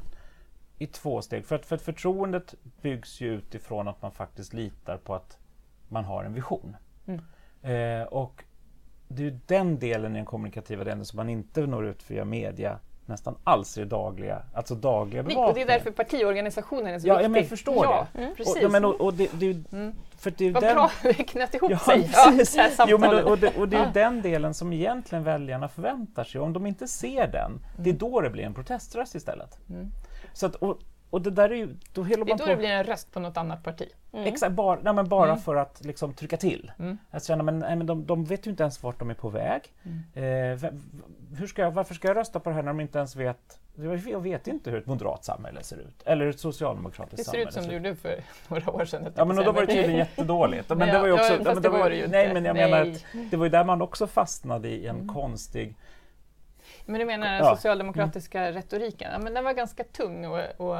i 0.78 0.86
två 0.86 1.22
steg. 1.22 1.46
För 1.46 1.56
att, 1.56 1.66
för 1.66 1.76
att 1.76 1.82
förtroendet 1.82 2.54
byggs 2.82 3.20
ju 3.20 3.34
utifrån 3.34 3.88
att 3.88 4.02
man 4.02 4.12
faktiskt 4.12 4.52
litar 4.52 4.96
på 4.96 5.14
att 5.14 5.38
man 5.88 6.04
har 6.04 6.24
en 6.24 6.34
vision. 6.34 6.76
Mm. 7.06 7.20
Eh, 7.62 8.06
och 8.06 8.44
det 9.08 9.22
är 9.22 9.24
ju 9.24 9.38
den 9.46 9.78
delen 9.78 10.12
i 10.12 10.18
den 10.18 10.26
kommunikativa 10.26 10.84
delen 10.84 11.04
som 11.04 11.16
man 11.16 11.28
inte 11.28 11.66
når 11.66 11.86
ut 11.86 12.10
via 12.10 12.24
media 12.24 12.78
nästan 13.08 13.36
alls 13.44 13.78
i 13.78 13.80
det 13.80 13.86
dagliga, 13.86 14.42
alltså 14.54 14.74
dagliga 14.74 15.22
och 15.22 15.28
det 15.28 15.32
är 15.32 15.36
bevakningen. 15.36 15.68
därför 15.68 15.90
partiorganisationen 15.90 16.94
är 16.94 16.98
så 16.98 17.08
Ja, 17.08 17.14
viktig. 17.14 17.24
ja, 17.24 17.28
men 17.28 17.40
jag 17.40 17.48
förstår 17.48 17.84
ja, 17.84 18.06
det. 18.12 18.18
Mm, 18.18 18.32
Och, 18.32 18.56
ja, 18.62 18.68
men, 18.68 18.84
och, 18.84 19.00
och 19.00 19.14
det, 19.14 19.30
det 19.32 19.72
mm. 19.72 19.94
för 20.18 20.30
det 20.36 20.46
är 20.46 20.52
Vad 20.52 20.62
den, 20.62 20.74
bra 20.74 20.90
det 21.02 21.12
knöt 21.14 21.54
ihop 21.54 21.70
Ja, 21.70 21.78
sig. 21.78 21.98
det 22.54 22.78
här 22.78 22.86
Jo, 22.88 22.98
men, 22.98 23.10
och, 23.24 23.30
och, 23.30 23.38
det, 23.38 23.56
och 23.56 23.68
det 23.68 23.76
är 23.76 23.80
ju 23.80 23.86
Ja. 23.86 23.90
den 23.94 24.22
delen 24.22 24.54
som 24.54 24.72
egentligen 24.72 25.24
väljarna 25.24 25.68
förväntar 25.68 26.24
sig. 26.24 26.40
Om 26.40 26.52
de 26.52 26.66
inte 26.66 26.88
ser 26.88 27.26
den, 27.26 27.52
det 27.78 27.90
är 27.90 27.94
då 27.94 28.20
det 28.20 28.30
blir 28.30 28.44
en 28.44 28.54
proteströst 28.54 29.14
istället. 29.14 29.58
Mm. 29.70 29.90
Så 30.32 30.46
att, 30.46 30.54
och, 30.54 30.78
och 31.16 31.22
det 31.22 31.30
där 31.30 31.50
är 31.50 31.54
ju, 31.56 31.66
då 31.92 32.02
Det 32.02 32.14
är 32.14 32.18
man 32.18 32.26
då 32.28 32.36
på... 32.38 32.44
det 32.50 32.56
blir 32.56 32.68
en 32.68 32.84
röst 32.84 33.12
på 33.12 33.20
något 33.20 33.36
annat 33.36 33.62
parti. 33.64 33.88
Exakt, 34.12 34.52
bara, 34.52 34.78
nej, 34.82 34.92
men 34.92 35.08
bara 35.08 35.30
Mm. 35.30 35.38
för 35.42 35.56
att 35.56 35.84
liksom 35.84 36.14
trycka 36.14 36.36
till. 36.36 36.72
Mm. 36.78 36.98
Att 37.10 37.24
känna, 37.24 37.42
men, 37.42 37.58
nej, 37.58 37.76
men 37.76 37.86
de, 37.86 38.06
de 38.06 38.24
vet 38.24 38.46
ju 38.46 38.50
inte 38.50 38.62
ens 38.62 38.82
vart 38.82 38.98
de 38.98 39.10
är 39.10 39.14
på 39.14 39.28
väg. 39.28 39.62
Mm. 39.84 40.52
Eh, 40.54 40.70
hur 41.38 41.46
ska 41.46 41.62
jag, 41.62 41.70
varför 41.70 41.94
ska 41.94 42.08
jag 42.08 42.16
rösta 42.16 42.40
på 42.40 42.48
det 42.50 42.54
här 42.54 42.62
när 42.62 42.70
de 42.72 42.80
inte 42.80 42.98
ens 42.98 43.16
vet 43.16 43.58
jag 44.06 44.20
vet 44.20 44.46
inte 44.48 44.70
hur 44.70 44.78
ett 44.78 44.86
moderat 44.86 45.24
samhälle 45.24 45.62
ser 45.62 45.76
ut. 45.76 46.02
Eller 46.04 46.26
ett 46.26 46.40
socialdemokratiskt 46.40 47.16
Det 47.16 47.24
ser 47.24 47.30
samhälle 47.30 47.48
ut 47.48 47.54
som 47.54 47.66
det 47.68 47.74
gjorde 47.74 47.94
för 47.94 48.20
några 48.54 48.70
år 48.72 48.84
sedan. 48.84 49.12
Ja 49.16 49.24
men 49.24 49.36
då 49.36 49.52
var 49.52 49.60
det 49.60 49.66
tydligen 49.66 49.96
jättedåligt. 49.96 50.68
Men 50.68 50.78
Nej, 50.78 50.90
det 50.92 50.98
var 50.98 51.06
ju 51.06 51.12
också, 51.12 51.32
ja, 51.32 51.38
men 51.54 51.62
det 51.62 51.68
var 51.68 51.78
var 51.78 51.90
ju- 51.90 51.96
det 51.96 52.02
ju 52.02 52.08
Nej 52.08 52.22
inte. 52.22 52.34
men 52.34 52.44
jag 52.44 52.54
Nej. 52.56 52.70
menar 52.70 52.82
att 52.92 53.30
det 53.30 53.36
var 53.36 53.44
ju 53.46 53.50
där 53.50 53.64
man 53.64 53.82
också 53.82 54.06
fastnade 54.06 54.68
i 54.68 54.86
en 54.86 54.96
Mm. 54.96 55.08
konstig... 55.08 55.74
Men 56.86 57.00
du 57.00 57.06
menar 57.06 57.26
den 57.26 57.36
Ja. 57.44 57.56
socialdemokratiska 57.56 58.52
retoriken? 58.52 59.10
Ja, 59.12 59.18
men 59.18 59.34
den 59.34 59.44
var 59.44 59.52
ganska 59.52 59.84
tung 59.84 60.26
och, 60.26 60.38
och 60.56 60.76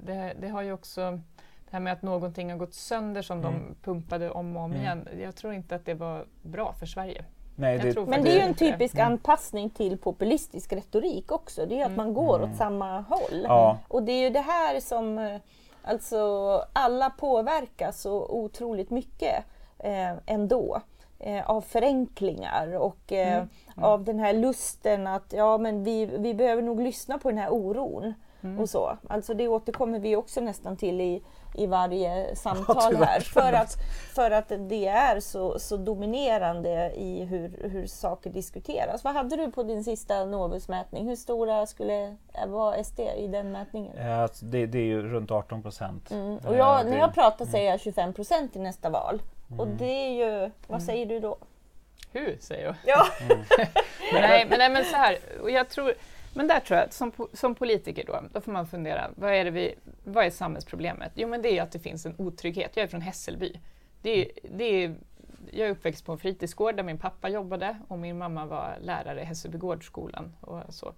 det, 0.00 0.32
det 0.40 0.48
har 0.48 0.62
ju 0.62 0.72
också 0.72 1.00
det 1.70 1.76
här 1.76 1.80
med 1.80 1.92
att 1.92 2.02
någonting 2.02 2.50
har 2.50 2.58
gått 2.58 2.74
sönder 2.74 3.22
som 3.22 3.38
Mm. 3.38 3.52
de 3.52 3.74
pumpade 3.84 4.30
om 4.30 4.56
och 4.56 4.62
om 4.62 4.70
Mm. 4.70 4.82
igen. 4.82 5.08
Jag 5.22 5.36
tror 5.36 5.52
inte 5.54 5.74
att 5.74 5.84
det 5.86 5.94
var 5.94 6.24
bra 6.42 6.72
för 6.72 6.86
Sverige. 6.86 7.24
Nej, 7.56 7.78
det, 7.78 8.06
Men 8.06 8.22
det 8.24 8.30
är 8.30 8.34
ju 8.34 8.40
en 8.40 8.54
typisk 8.54 8.94
Mm. 8.94 9.06
anpassning 9.06 9.70
till 9.70 9.98
populistisk 9.98 10.72
retorik 10.72 11.32
också. 11.32 11.66
Det 11.66 11.74
är 11.74 11.76
ju 11.76 11.82
att 11.82 11.88
Mm. 11.88 11.96
man 12.06 12.14
går 12.14 12.38
Mm. 12.38 12.50
åt 12.50 12.56
samma 12.56 13.00
håll. 13.00 13.44
Ja. 13.44 13.78
Och 13.88 14.02
det 14.02 14.12
är 14.12 14.20
ju 14.20 14.30
det 14.30 14.40
här 14.40 14.80
som 14.80 15.18
eh, 15.18 15.40
alltså 15.82 16.18
alla 16.72 17.10
påverkas 17.10 18.00
så 18.00 18.26
otroligt 18.28 18.90
mycket 18.90 19.44
eh, 19.78 20.12
ändå. 20.26 20.80
Eh, 21.22 21.50
av 21.50 21.60
förenklingar 21.60 22.76
och 22.76 23.12
eh, 23.12 23.36
Mm. 23.36 23.84
av 23.84 24.04
den 24.04 24.18
här 24.18 24.32
lusten 24.32 25.06
att 25.06 25.32
ja 25.32 25.58
men 25.58 25.84
vi, 25.84 26.06
vi 26.06 26.34
behöver 26.34 26.62
nog 26.62 26.80
lyssna 26.80 27.18
på 27.18 27.28
den 27.28 27.38
här 27.38 27.50
oron. 27.52 28.14
Mm. 28.42 28.60
Och 28.60 28.68
så. 28.68 28.96
Alltså 29.08 29.34
det 29.34 29.48
återkommer 29.48 29.98
vi 29.98 30.16
också 30.16 30.40
nästan 30.40 30.76
till 30.76 31.00
i, 31.00 31.22
i 31.54 31.66
varje 31.66 32.36
samtal 32.36 32.90
tyvärr. 32.90 33.06
här. 33.06 33.20
För 33.20 33.52
att, 33.52 33.76
för 34.14 34.30
att 34.30 34.48
det 34.68 34.86
är 34.86 35.20
så, 35.20 35.58
så 35.58 35.76
dominerande 35.76 36.92
i 36.96 37.24
hur, 37.24 37.68
hur 37.70 37.86
saker 37.86 38.30
diskuteras. 38.30 39.04
Vad 39.04 39.14
hade 39.14 39.36
du 39.36 39.50
på 39.50 39.62
din 39.62 39.84
sista 39.84 40.24
Novusmätning? 40.24 41.08
Hur 41.08 41.16
stora 41.16 41.66
skulle 41.66 42.16
vara 42.46 42.84
SD 42.84 43.00
i 43.00 43.26
den 43.26 43.52
mätningen? 43.52 43.98
Eh, 43.98 44.20
alltså, 44.20 44.44
det, 44.44 44.66
det 44.66 44.78
är 44.78 44.84
ju 44.84 45.02
runt 45.02 45.30
18 45.30 45.62
procent. 45.62 46.10
Mm. 46.10 46.38
Och 46.38 46.56
jag, 46.56 46.86
när 46.86 46.98
jag 46.98 47.14
pratar 47.14 47.44
säger 47.44 47.70
jag 47.70 47.80
25 47.80 48.12
procent 48.12 48.56
i 48.56 48.58
nästa 48.58 48.90
val. 48.90 49.22
Och 49.58 49.64
Mm. 49.66 49.76
det 49.78 49.84
är 49.84 50.10
ju, 50.42 50.50
vad 50.66 50.82
säger 50.82 51.06
du 51.06 51.20
då? 51.20 51.38
Hur, 52.12 52.36
säger 52.40 52.64
jag. 52.64 52.74
Ja. 52.86 53.06
nej, 54.12 54.46
men, 54.50 54.58
nej, 54.58 54.70
men 54.70 54.84
så 54.84 54.96
här, 54.96 55.18
och 55.42 55.50
jag 55.50 55.68
tror, 55.68 55.94
men 56.34 56.46
där 56.46 56.60
tror 56.60 56.78
jag 56.78 56.86
att 56.86 56.92
som, 56.92 57.12
som 57.32 57.54
politiker 57.54 58.04
då, 58.06 58.22
då 58.32 58.40
får 58.40 58.52
man 58.52 58.66
fundera, 58.66 59.10
vad 59.14 59.34
är, 59.34 59.44
det 59.44 59.50
vi, 59.50 59.74
vad 60.04 60.24
är 60.26 60.30
samhällsproblemet? 60.30 61.12
Jo 61.14 61.28
men 61.28 61.42
det 61.42 61.58
är 61.58 61.62
att 61.62 61.72
det 61.72 61.78
finns 61.78 62.06
en 62.06 62.14
otrygghet. 62.18 62.70
Jag 62.74 62.84
är 62.84 62.88
från 62.88 63.00
Hässelby. 63.00 63.60
Det 64.02 64.10
är, 64.10 64.30
det 64.42 64.64
är, 64.64 64.94
jag 65.50 65.66
är 65.68 65.70
uppväxt 65.70 66.04
på 66.06 66.12
en 66.12 66.18
fritidsgård 66.18 66.76
där 66.76 66.82
min 66.82 66.98
pappa 66.98 67.28
jobbade 67.28 67.78
och 67.88 67.98
min 67.98 68.18
mamma 68.18 68.46
var 68.46 68.76
lärare 68.80 69.20
i 69.20 69.24
Hässelbygårdsskolan. 69.24 70.36
Och 70.40 70.74
så 70.74 70.92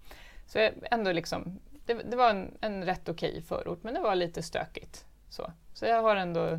så 0.47 0.59
jag, 0.59 0.73
ändå 0.91 1.13
liksom, 1.13 1.59
det, 1.87 1.95
det 1.95 2.17
var 2.17 2.31
en, 2.31 2.59
en 2.61 2.85
rätt 2.85 3.09
okej 3.09 3.43
förort, 3.43 3.83
men 3.83 3.95
det 3.95 4.01
var 4.01 4.15
lite 4.15 4.43
stökigt. 4.43 5.05
Så, 5.29 5.53
så 5.75 5.87
jag 5.87 6.03
har 6.03 6.17
ändå 6.17 6.59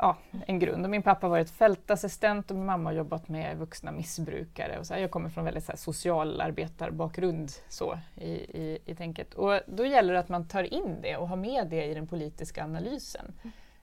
ja, 0.00 0.16
en 0.46 0.58
grund. 0.58 0.84
Och 0.84 0.90
min 0.90 1.02
pappa 1.02 1.26
har 1.26 1.30
varit 1.30 1.50
fältassistent 1.50 2.50
och 2.50 2.56
min 2.56 2.66
mamma 2.66 2.90
har 2.90 2.94
jobbat 2.94 3.28
med 3.28 3.56
vuxna 3.56 3.92
missbrukare. 3.92 4.78
Och 4.78 4.86
så 4.86 4.94
här, 4.94 5.00
jag 5.00 5.10
kommer 5.10 5.28
från 5.28 5.44
väldigt 5.44 5.64
så 5.64 5.72
här, 5.72 5.76
socialarbetarbakgrund 5.76 7.50
så, 7.68 7.98
i, 8.16 8.30
i, 8.30 8.78
i 8.84 8.94
tänket. 8.94 9.34
Och 9.34 9.60
då 9.66 9.86
gäller 9.86 10.12
det 10.12 10.18
att 10.20 10.28
man 10.28 10.48
tar 10.48 10.74
in 10.74 10.96
det 11.02 11.16
och 11.16 11.28
har 11.28 11.36
med 11.36 11.66
det 11.66 11.84
i 11.84 11.94
den 11.94 12.06
politiska 12.06 12.64
analysen. 12.64 13.32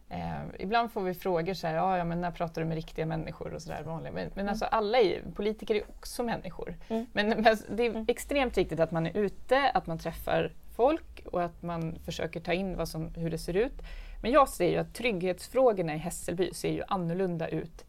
Eh, 0.10 0.42
ibland 0.60 0.92
får 0.92 1.02
vi 1.02 1.14
frågor 1.14 1.54
så 1.54 1.68
här, 1.68 1.76
ja, 1.76 1.98
ja, 1.98 2.04
men 2.04 2.22
när 2.22 2.32
pratar 2.32 2.62
du 2.62 2.68
med 2.68 2.76
riktiga 2.76 3.06
människor 3.06 3.54
och 3.54 3.62
sådär 3.62 3.84
vanligt. 3.84 4.14
Men, 4.14 4.32
men 4.36 4.50
alltså 4.50 4.66
alla 4.66 4.98
är, 4.98 5.22
politiker 5.36 5.76
är 5.76 5.84
också 5.90 6.24
människor. 6.24 6.76
Mm. 6.88 7.06
Men, 7.14 7.30
men 7.30 7.58
det 7.70 7.84
är 7.86 7.90
Mm. 7.90 8.06
extremt 8.08 8.58
viktigt 8.58 8.80
att 8.80 8.92
man 8.92 9.08
är 9.08 9.18
ute, 9.18 9.70
att 9.74 9.88
man 9.88 10.00
träffar 10.00 10.52
folk 10.76 11.26
och 11.26 11.44
att 11.44 11.62
man 11.62 11.96
försöker 12.06 12.40
ta 12.40 12.54
in 12.54 12.78
vad 12.78 12.90
som, 12.90 13.14
hur 13.16 13.30
det 13.30 13.38
ser 13.38 13.54
ut. 13.56 13.82
Men 14.22 14.32
jag 14.32 14.50
ser 14.50 14.70
ju 14.70 14.78
att 14.78 14.94
trygghetsfrågorna 14.94 15.96
i 15.96 15.98
Hässelby 15.98 16.54
ser 16.54 16.72
ju 16.72 16.84
annorlunda 16.88 17.48
ut 17.48 17.86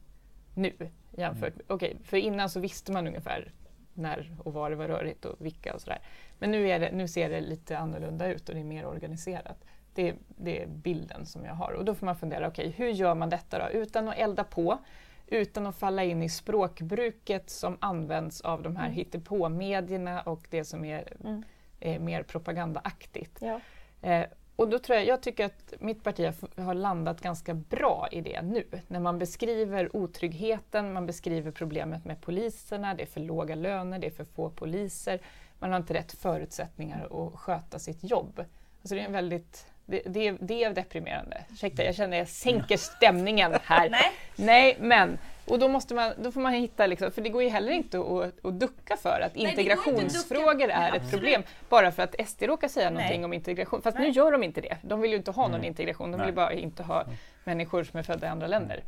nu. 0.55 0.73
Jämfört 1.17 1.57
med, 1.57 1.65
okej, 1.69 1.97
för 2.05 2.17
innan 2.17 2.49
så 2.51 2.61
visste 2.61 2.93
man 2.93 3.07
ungefär 3.07 3.53
när 3.95 4.37
och 4.45 4.53
var 4.53 4.71
det 4.71 4.77
var 4.77 4.89
rörigt 4.89 5.25
och 5.25 5.37
vilka 5.47 5.75
och 5.75 5.81
sådär. 5.81 5.99
Men 6.39 6.51
nu, 6.51 6.69
är 6.71 6.79
det, 6.81 6.93
nu 6.93 7.09
ser 7.09 7.29
det 7.31 7.41
lite 7.41 7.79
annorlunda 7.79 8.27
ut 8.27 8.49
och 8.49 8.55
det 8.55 8.61
är 8.61 8.65
mer 8.65 8.87
organiserat. 8.87 9.65
Det, 9.95 10.15
det 10.29 10.63
är 10.63 10.67
bilden 10.67 11.27
som 11.27 11.45
jag 11.45 11.55
har. 11.55 11.73
Och 11.73 11.85
då 11.85 11.95
får 11.95 12.07
man 12.07 12.17
fundera, 12.17 12.49
okej, 12.49 12.75
hur 12.77 12.89
gör 12.89 13.15
man 13.15 13.31
detta 13.31 13.59
då? 13.59 13.79
Utan 13.79 14.09
att 14.09 14.17
elda 14.19 14.45
på, 14.45 14.79
utan 15.27 15.67
att 15.67 15.77
falla 15.77 16.05
in 16.05 16.23
i 16.23 16.29
språkbruket 16.29 17.51
som 17.51 17.77
används 17.81 18.41
av 18.41 18.63
de 18.63 18.77
här 18.77 18.85
Mm. 18.87 18.97
hittepå-medierna 18.97 20.23
och 20.23 20.47
det 20.51 20.65
som 20.65 20.85
är 20.85 21.13
Mm. 21.25 21.43
eh, 21.81 22.01
mer 22.01 22.23
propagandaaktigt. 22.23 23.39
Ja. 23.41 23.61
Eh, 24.03 24.27
och 24.59 24.69
då 24.69 24.79
tror 24.79 24.99
jag, 24.99 25.07
jag 25.07 25.21
tycker 25.21 25.45
att 25.45 25.75
mitt 25.79 26.05
parti 26.05 26.33
har, 26.57 26.75
landat 26.75 27.21
ganska 27.21 27.55
bra 27.55 28.09
i 28.11 28.21
det 28.21 28.43
nu. 28.43 28.65
När 28.87 29.01
man 29.01 29.19
beskriver 29.19 29.97
otryggheten, 29.97 30.93
man 30.93 31.07
beskriver 31.07 31.51
problemet 31.51 32.05
med 32.05 32.21
poliserna, 32.21 32.95
det 32.95 33.03
är 33.03 33.07
för 33.07 33.21
låga 33.21 33.55
löner, 33.55 33.99
det 33.99 34.07
är 34.07 34.11
för 34.11 34.25
få 34.25 34.51
poliser, 34.51 35.21
man 35.59 35.71
har 35.71 35.77
inte 35.77 35.95
rätt 35.95 36.13
förutsättningar 36.13 37.05
att 37.05 37.41
sköta 37.41 37.79
sitt 37.79 38.05
jobb. 38.05 38.45
Alltså 38.81 38.95
det 38.95 39.01
är 39.01 39.05
en 39.05 39.13
väldigt 39.13 39.67
det, 39.87 40.03
det, 40.07 40.31
det 40.41 40.65
är 40.65 40.73
deprimerande. 40.75 41.45
Ursäkta, 41.51 41.85
jag 41.85 41.95
känner 41.95 42.17
att 42.17 42.19
jag 42.19 42.29
sänker 42.29 42.77
stämningen 42.77 43.55
här. 43.63 43.91
Nej. 43.91 44.13
Nej, 44.37 44.77
men 44.81 45.19
och 45.51 45.59
då, 45.59 45.69
måste 45.69 45.95
man, 45.95 46.13
då 46.19 46.33
får 46.33 46.41
man 46.41 46.53
hitta, 46.53 46.87
liksom, 46.87 47.11
för 47.11 47.23
det 47.23 47.29
går 47.29 47.43
ju 47.43 47.49
heller 47.49 47.73
inte 47.73 47.99
att, 47.99 48.45
att 48.45 48.61
ducka 48.61 48.97
för 48.97 49.21
att 49.21 49.35
det 49.35 49.41
går 49.41 49.49
inte 49.49 49.61
integrationsfrågor 49.63 50.69
är 50.71 50.97
ett 50.97 51.11
problem 51.11 51.43
bara 51.69 51.93
för 51.93 52.03
att 52.03 52.29
SD 52.29 52.43
råkar 52.43 52.69
säga 52.69 52.91
någonting 52.91 53.21
Nej. 53.21 53.25
om 53.25 53.33
integration. 53.33 53.83
Fast 53.83 53.97
nu 53.99 54.03
Nej. 54.05 54.13
gör 54.13 54.33
de 54.33 54.43
inte 54.43 54.61
det. 54.61 54.77
De 54.83 55.01
vill 55.01 55.11
ju 55.11 55.17
inte 55.17 55.31
ha 55.31 55.43
någon 55.43 55.55
Mm. 55.55 55.65
integration, 55.69 56.11
de 56.11 56.17
Nej. 56.17 56.27
vill 56.27 56.35
bara 56.35 56.53
inte 56.53 56.83
ha 56.83 57.05
människor 57.45 57.85
som 57.85 57.99
är 57.99 58.03
födda 58.03 58.27
i 58.27 58.31
andra 58.31 58.47
länder. 58.47 58.83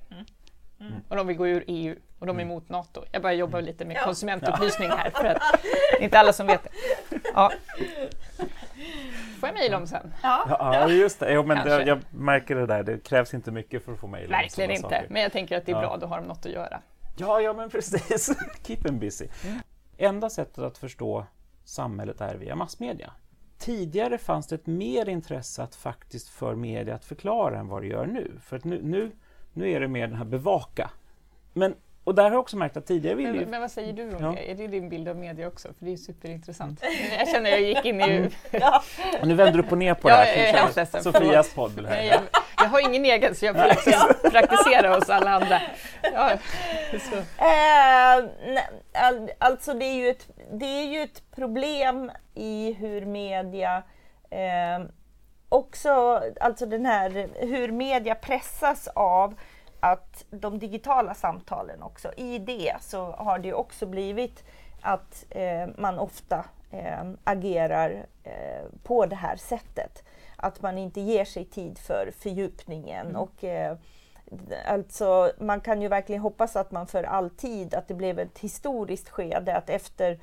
Mm. 0.81 0.95
Och 1.09 1.17
de 1.17 1.27
vill 1.27 1.37
gå 1.37 1.49
ur 1.49 1.65
EU 1.67 1.97
och 2.19 2.27
de 2.27 2.39
är 2.39 2.43
emot 2.43 2.69
NATO. 2.69 3.05
Jag 3.13 3.23
bara 3.23 3.33
jobbar 3.33 3.61
lite 3.61 3.85
med 3.85 4.01
konsumentupplysning 4.01 4.89
här 4.91 5.11
för 5.11 5.25
att 5.25 5.43
det 5.93 5.99
är 5.99 6.03
inte 6.03 6.19
alla 6.19 6.33
som 6.33 6.47
vet 6.47 6.63
det. 6.63 6.71
Ja. 7.35 7.53
Får 9.41 9.49
jag 9.49 9.55
mejla 9.55 9.77
om 9.77 9.87
sen? 9.87 10.15
Ja. 10.23 10.45
Ja, 10.49 10.89
just 10.89 11.21
det. 11.21 11.33
Jo, 11.33 11.43
men 11.43 11.67
det, 11.67 11.85
jag 11.85 11.99
märker 12.11 12.57
det 12.57 12.67
där. 12.67 12.83
Det 12.83 12.99
krävs 13.05 13.35
inte 13.35 13.51
mycket 13.51 13.85
för 13.85 13.93
att 13.93 14.01
få 14.01 14.07
mejl. 14.07 14.27
om 14.27 14.31
Verkligen 14.31 14.71
inte, 14.71 14.83
saker. 14.83 15.07
men 15.11 15.23
jag 15.23 15.33
tänker 15.33 15.57
att 15.57 15.67
det 15.67 15.73
är 15.73 15.81
bra, 15.81 15.97
då 15.97 16.07
har 16.07 16.21
de 16.21 16.27
något 16.27 16.47
att 16.47 16.53
göra. 16.53 16.81
Ja, 17.17 17.41
ja 17.41 17.53
men 17.53 17.71
precis. 17.71 18.31
Keep 18.67 18.77
them 18.77 18.99
busy. 18.99 19.27
Mm. 19.45 19.59
Enda 19.99 20.31
sättet 20.31 20.59
att 20.59 20.79
förstå 20.79 21.27
samhället 21.65 22.21
är 22.21 22.35
via 22.35 22.57
massmedia. 22.57 23.13
Tidigare 23.59 24.19
fanns 24.19 24.47
det 24.47 24.55
ett 24.55 24.67
mer 24.67 25.09
intresse 25.09 25.63
att 25.63 25.75
faktiskt 25.75 26.29
för 26.29 26.55
media 26.55 26.95
att 26.95 27.05
förklara 27.05 27.59
än 27.59 27.69
vad 27.69 27.83
det 27.83 27.89
gör 27.89 28.07
nu. 28.07 28.33
För 28.43 28.57
att 28.57 28.65
nu, 28.65 28.81
nu, 28.83 29.13
nu 29.53 29.71
är 29.71 29.81
det 29.81 29.89
mer 29.89 30.07
den 30.07 30.17
här 30.17 30.25
bevaka. 30.25 30.91
Men, 31.53 31.75
och 32.11 32.17
där 32.17 32.23
har 32.23 32.31
jag 32.31 32.41
också 32.41 32.57
märkt 32.57 32.77
att 32.77 32.87
tidigare 32.87 33.15
ville 33.17 33.29
ju... 33.29 33.41
Men, 33.41 33.51
men 33.51 33.61
vad 33.61 33.71
säger 33.71 33.93
du 33.93 34.15
om 34.15 34.25
Ja. 34.25 34.33
det? 34.37 34.51
Är 34.51 34.55
det 34.55 34.67
din 34.67 34.89
bild 34.89 35.09
av 35.09 35.17
media 35.17 35.47
också? 35.49 35.69
För 35.79 35.85
det 35.85 35.93
är 35.93 35.97
superintressant. 35.97 36.83
Jag 37.19 37.29
känner 37.29 37.53
att 37.53 37.61
jag 37.61 37.69
gick 37.69 37.85
in 37.85 38.01
i... 38.01 38.29
Ja. 38.51 38.83
Och 39.21 39.29
nu 39.29 39.35
vänder 39.35 39.53
du 39.53 39.61
upp 39.61 39.73
och 39.73 39.79
ner 39.79 39.95
på 39.95 40.11
Ja, 40.11 40.17
det 40.17 40.25
här. 40.25 40.59
jag 40.77 40.79
är. 40.79 41.01
Sofias 41.03 41.55
podd. 41.55 41.73
här. 41.77 41.83
Nej, 41.83 42.07
jag, 42.07 42.21
jag 42.57 42.65
har 42.69 42.81
ingen 42.89 43.05
egen 43.05 43.35
så 43.35 43.45
jag 43.47 43.57
får 43.57 43.65
liksom 43.65 44.31
praktisera 44.31 44.95
hos 44.95 45.11
alla 45.11 45.31
andra. 45.31 45.61
Ja, 46.03 46.31
så. 47.11 47.17
Eh, 47.45 48.31
all, 49.05 49.31
alltså 49.39 49.75
det 49.75 49.85
är, 49.85 49.95
ju 49.95 50.09
ett, 50.09 50.29
det 50.53 50.65
är 50.67 50.87
ju 50.87 51.03
ett 51.03 51.23
problem 51.35 52.11
i 52.35 52.73
hur 52.73 53.07
media 53.07 53.83
eh, 54.31 54.87
också, 55.49 56.23
alltså 56.41 56.67
den 56.67 56.87
här 56.87 57.29
hur 57.41 57.73
media 57.73 58.15
pressas 58.15 58.89
av 58.95 59.35
att 59.81 60.25
de 60.31 60.59
digitala 60.59 61.15
samtalen 61.15 61.83
också, 61.83 62.13
i 62.17 62.39
det 62.39 62.75
så 62.81 63.13
har 63.13 63.39
det 63.39 63.55
också 63.55 63.87
blivit 63.87 64.45
att 64.81 65.25
eh, 65.31 65.69
man 65.79 65.99
ofta 65.99 66.45
eh, 66.71 67.11
agerar 67.25 68.07
eh, 68.25 68.65
på 68.83 69.07
det 69.07 69.17
här 69.17 69.37
sättet. 69.37 70.05
Att 70.37 70.63
man 70.63 70.79
inte 70.79 71.01
ger 71.01 71.25
sig 71.25 71.45
tid 71.45 71.79
för 71.79 72.13
fördjupningen 72.19 73.17
och 73.17 73.45
eh, 73.45 73.77
Alltså 74.67 75.33
man 75.39 75.61
kan 75.61 75.83
ju 75.83 75.89
verkligen 75.89 76.23
hoppas 76.23 76.57
att 76.57 76.71
man 76.71 76.87
för 76.87 77.05
alltid, 77.05 77.75
att 77.75 77.89
det 77.89 77.95
blev 77.95 78.19
ett 78.19 78.39
historiskt 78.39 79.09
skede, 79.09 79.57
att 79.57 79.71
efter 79.71 80.19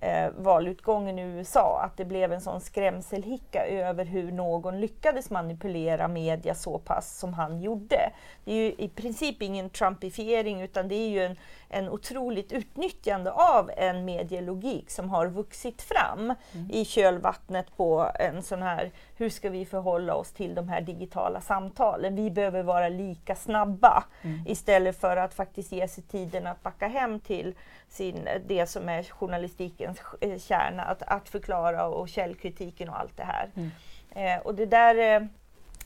eh, 0.00 0.30
valutgången 0.36 1.18
i 1.18 1.22
USA, 1.22 1.80
att 1.84 1.96
det 1.96 2.04
blev 2.04 2.32
en 2.32 2.40
sån 2.40 2.60
skrämselhicka 2.60 3.66
över 3.66 4.04
hur 4.04 4.32
någon 4.32 4.80
lyckades 4.80 5.30
manipulera 5.30 6.08
media 6.08 6.54
så 6.54 6.78
pass 6.78 7.18
som 7.18 7.34
han 7.34 7.60
gjorde. 7.60 8.10
Det 8.44 8.52
är 8.52 8.56
ju 8.56 8.74
i 8.78 8.88
princip 8.88 9.42
ingen 9.42 9.70
trumpifiering 9.70 10.60
utan 10.60 10.88
det 10.88 10.94
är 10.94 11.08
ju 11.08 11.24
en, 11.24 11.36
en 11.68 11.88
otroligt 11.88 12.52
utnyttjande 12.52 13.32
av 13.32 13.70
en 13.76 14.04
medielogik 14.04 14.90
som 14.90 15.10
har 15.10 15.26
vuxit 15.26 15.82
fram 15.82 16.34
mm. 16.52 16.70
i 16.70 16.84
kölvattnet 16.84 17.76
på 17.76 18.10
en 18.14 18.42
sån 18.42 18.62
här, 18.62 18.90
hur 19.16 19.30
ska 19.30 19.50
vi 19.50 19.64
förhålla 19.64 20.14
oss 20.14 20.32
till 20.32 20.54
de 20.54 20.68
här 20.68 20.80
digitala 20.80 21.40
samtalen? 21.40 22.16
Vi 22.16 22.30
behöver 22.30 22.62
vara 22.62 22.88
lika 22.88 23.36
snabba 23.36 24.04
mm. 24.22 24.42
istället 24.46 25.00
för 25.00 25.16
att 25.16 25.34
faktiskt 25.34 25.72
ge 25.72 25.88
sig 25.88 26.04
tiden 26.04 26.46
att 26.46 26.62
backa 26.62 26.88
hem 26.88 27.20
till 27.20 27.54
sin, 27.90 28.28
det 28.46 28.66
som 28.66 28.88
är 28.88 29.02
journalistikens 29.02 29.98
eh, 30.20 30.38
kärna, 30.38 30.82
att, 30.82 31.02
att 31.02 31.28
förklara 31.28 31.86
och 31.86 32.08
källkritiken 32.08 32.88
och 32.88 33.00
allt 33.00 33.16
det 33.16 33.24
här. 33.24 33.50
Mm. 33.54 33.70
Eh, 34.10 34.46
och 34.46 34.54
det 34.54 34.66
där 34.66 35.14
eh, 35.14 35.26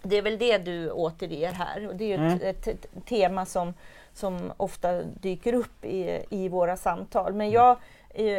det 0.03 0.17
är 0.17 0.23
väl 0.23 0.39
det 0.39 0.59
du 0.59 0.91
återger 0.91 1.53
här 1.53 1.89
och 1.89 1.97
det 1.97 2.13
är 2.13 2.19
mm. 2.19 2.41
ett, 2.43 2.67
ett, 2.67 2.87
tema 3.07 3.47
som, 3.47 3.75
som 4.13 4.53
ofta 4.57 5.03
dyker 5.03 5.53
upp 5.53 5.85
i, 5.85 6.25
i 6.31 6.49
våra 6.49 6.77
samtal. 6.77 7.35
Men 7.35 7.47
mm. 7.47 7.53
jag 7.53 7.77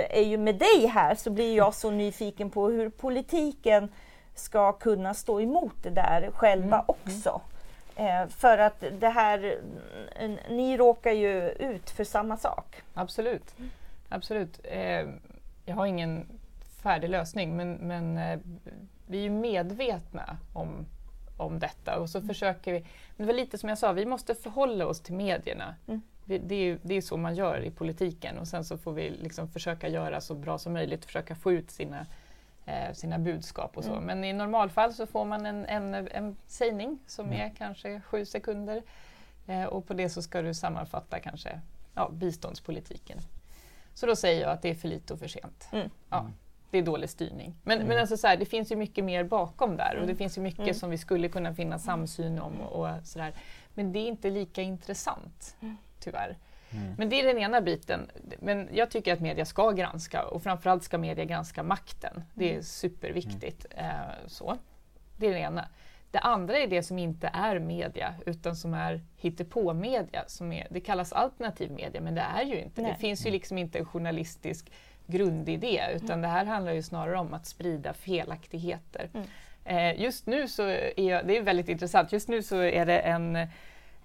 är 0.10 0.24
ju 0.24 0.38
med 0.38 0.56
dig 0.56 0.88
här 0.88 1.16
så 1.16 1.30
blir 1.30 1.58
jag 1.58 1.74
så 1.74 1.92
nyfiken 1.92 2.50
på 2.50 2.70
hur 2.70 2.90
politiken 2.90 3.92
ska 4.36 4.72
kunna 4.72 5.14
stå 5.14 5.42
emot 5.42 5.84
det 5.84 5.90
där 5.90 6.30
själva 6.34 6.76
mm. 6.76 6.86
också. 6.88 7.42
Eh, 7.96 8.28
för 8.28 8.58
att 8.58 8.84
det 9.00 9.10
här, 9.10 9.60
ni 10.50 10.78
råkar 10.78 11.12
ju 11.12 11.50
ut 11.50 11.90
för 11.90 12.04
samma 12.04 12.38
sak. 12.38 12.82
Absolut. 12.94 13.56
Absolut. 14.10 14.60
Eh, 14.64 15.10
jag 15.66 15.76
har 15.76 15.86
ingen 15.86 16.28
färdig 16.82 17.10
lösning 17.10 17.58
men, 17.58 17.74
men 17.74 18.18
eh, 18.18 18.40
vi 19.08 19.26
är 19.26 19.30
medvetna 19.30 20.38
om, 20.54 20.86
om 21.38 21.60
detta 21.60 22.00
och 22.00 22.10
så 22.10 22.18
mm. 22.18 22.28
försöker 22.28 22.74
vi. 22.74 22.80
Men 23.16 23.28
det 23.28 23.34
var 23.34 23.40
lite 23.40 23.58
som 23.58 23.70
jag 23.70 23.78
sa, 23.78 23.92
vi 23.92 24.06
måste 24.06 24.36
förhålla 24.36 24.88
oss 24.88 25.02
till 25.02 25.14
medierna. 25.14 25.76
Mm. 25.88 26.02
Det, 26.26 26.38
det, 26.38 26.56
är, 26.56 26.80
det 26.82 26.94
är 26.94 27.02
så 27.02 27.18
man 27.18 27.36
gör 27.36 27.64
i 27.64 27.72
politiken 27.72 28.38
och 28.38 28.48
sen 28.48 28.66
så 28.66 28.78
får 28.78 28.94
vi 28.94 29.10
liksom 29.10 29.48
försöka 29.48 29.88
göra 29.88 30.22
så 30.22 30.36
bra 30.36 30.58
som 30.58 30.74
möjligt, 30.74 31.06
försöka 31.06 31.36
få 31.36 31.52
ut 31.52 31.72
sina 31.72 32.06
eh, 32.66 32.94
sina 32.94 33.20
budskap 33.20 33.78
och 33.78 33.84
så. 33.84 33.92
Mm. 33.92 34.04
Men 34.04 34.24
i 34.24 34.34
normalfall 34.34 34.94
så 34.94 35.06
får 35.06 35.26
man 35.26 35.46
en, 35.46 35.66
en, 35.66 35.94
en 35.94 36.38
sägning 36.48 37.00
som 37.08 37.26
mm. 37.26 37.42
är 37.42 37.56
kanske 37.58 38.02
sju 38.02 38.26
sekunder 38.26 38.84
eh, 39.48 39.64
och 39.64 39.88
på 39.88 39.94
det 39.94 40.10
så 40.10 40.22
ska 40.22 40.42
du 40.42 40.54
sammanfatta 40.54 41.20
kanske 41.20 41.62
ja, 41.94 42.10
biståndspolitiken. 42.14 43.20
Så 43.94 44.06
då 44.06 44.16
säger 44.16 44.42
jag 44.42 44.52
att 44.52 44.62
det 44.62 44.70
är 44.70 44.76
för 44.76 44.88
lite 44.88 45.14
och 45.14 45.20
för 45.20 45.28
sent. 45.28 45.68
Mm. 45.72 45.90
Ja, 46.10 46.20
mm. 46.20 46.34
det 46.72 46.78
är 46.78 46.82
dålig 46.82 47.10
styrning. 47.10 47.56
Men, 47.64 47.78
men 47.78 47.88
mm. 47.88 48.02
alltså 48.02 48.18
så 48.18 48.28
här, 48.28 48.38
det 48.38 48.46
finns 48.46 48.72
ju 48.72 48.76
mycket 48.76 49.06
mer 49.06 49.24
bakom 49.24 49.78
där 49.78 49.96
och 49.96 50.02
det 50.02 50.04
mm. 50.04 50.18
finns 50.18 50.38
ju 50.38 50.42
mycket 50.42 50.78
som 50.78 50.90
vi 50.90 50.98
skulle 50.98 51.30
kunna 51.30 51.54
finna 51.54 51.80
samsyn 51.80 52.40
om. 52.40 52.62
Och, 52.62 52.86
och 52.86 52.90
sådär. 53.04 53.34
Men 53.74 53.92
det 53.92 54.00
är 54.00 54.08
inte 54.08 54.30
lika 54.30 54.62
intressant, 54.62 55.56
tyvärr. 56.00 56.38
Mm. 56.76 56.96
Men 56.98 57.10
det 57.10 57.20
är 57.20 57.24
den 57.24 57.38
ena 57.38 57.62
biten. 57.62 58.10
Men 58.40 58.70
jag 58.72 58.92
tycker 58.92 59.14
att 59.14 59.20
media 59.20 59.46
ska 59.46 59.72
granska 59.72 60.24
och 60.24 60.44
framförallt 60.44 60.84
ska 60.84 60.98
media 60.98 61.26
granska 61.26 61.64
makten. 61.64 62.24
Det 62.34 62.46
är 62.46 62.52
mm. 62.52 62.64
superviktigt. 62.64 63.66
Mm. 63.72 63.86
Eh, 63.86 64.28
så. 64.28 64.58
Det 65.18 65.28
är 65.28 65.32
det 65.32 65.40
ena. 65.40 65.68
Det 66.12 66.20
andra 66.20 66.58
är 66.58 66.68
det 66.68 66.84
som 66.84 67.00
inte 67.00 67.30
är 67.34 67.60
media 67.60 68.16
utan 68.26 68.56
som 68.56 68.74
är 68.74 69.02
hittepå-media. 69.18 70.24
Som 70.28 70.52
är, 70.52 70.68
det 70.70 70.80
kallas 70.80 71.14
alternativ 71.14 71.72
media 71.72 72.02
men 72.02 72.16
det 72.16 72.22
är 72.22 72.44
ju 72.44 72.62
inte. 72.62 72.82
Nej. 72.82 72.92
Det 72.92 72.98
finns 72.98 73.26
ju 73.26 73.32
liksom 73.32 73.58
inte 73.58 73.80
en 73.80 73.86
journalistisk 73.86 74.72
grundidé 75.08 75.82
utan 75.96 76.10
mm. 76.10 76.22
det 76.22 76.28
här 76.28 76.46
handlar 76.46 76.72
ju 76.72 76.84
snarare 76.84 77.18
om 77.18 77.34
att 77.34 77.46
sprida 77.46 77.94
felaktigheter. 77.94 79.10
Mm. 79.14 79.28
Eh, 79.66 80.02
just 80.02 80.26
nu 80.26 80.48
så 80.48 80.64
är 80.68 81.00
jag, 81.00 81.28
det 81.28 81.38
är 81.38 81.42
väldigt 81.42 81.70
intressant, 81.70 82.12
just 82.12 82.28
nu 82.28 82.44
så 82.44 82.62
är 82.62 82.86
det 82.86 83.00
en 83.00 83.48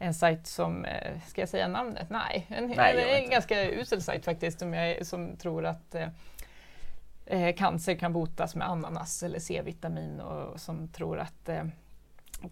en 0.02 0.14
sajt 0.14 0.46
som, 0.46 0.84
eh, 0.84 1.20
ska 1.26 1.42
jag 1.42 1.48
säga 1.48 1.68
namnet? 1.68 2.10
Nej, 2.10 2.46
en, 2.48 2.66
Nej, 2.66 3.16
en, 3.16 3.24
en 3.24 3.30
ganska 3.30 3.70
usel 3.70 4.02
sajt 4.02 4.24
faktiskt 4.24 4.58
som, 4.58 4.74
jag, 4.74 5.06
som 5.06 5.36
tror 5.36 5.66
att 5.66 5.94
eh, 5.94 6.08
eh, 7.26 7.54
cancer 7.54 7.94
kan 7.94 8.12
botas 8.12 8.54
med 8.54 8.68
ananas 8.68 9.22
eller 9.22 9.38
C-vitamin 9.38 10.20
och 10.20 10.60
som 10.60 10.88
tror 10.88 11.18
att 11.18 11.48
eh, 11.48 11.64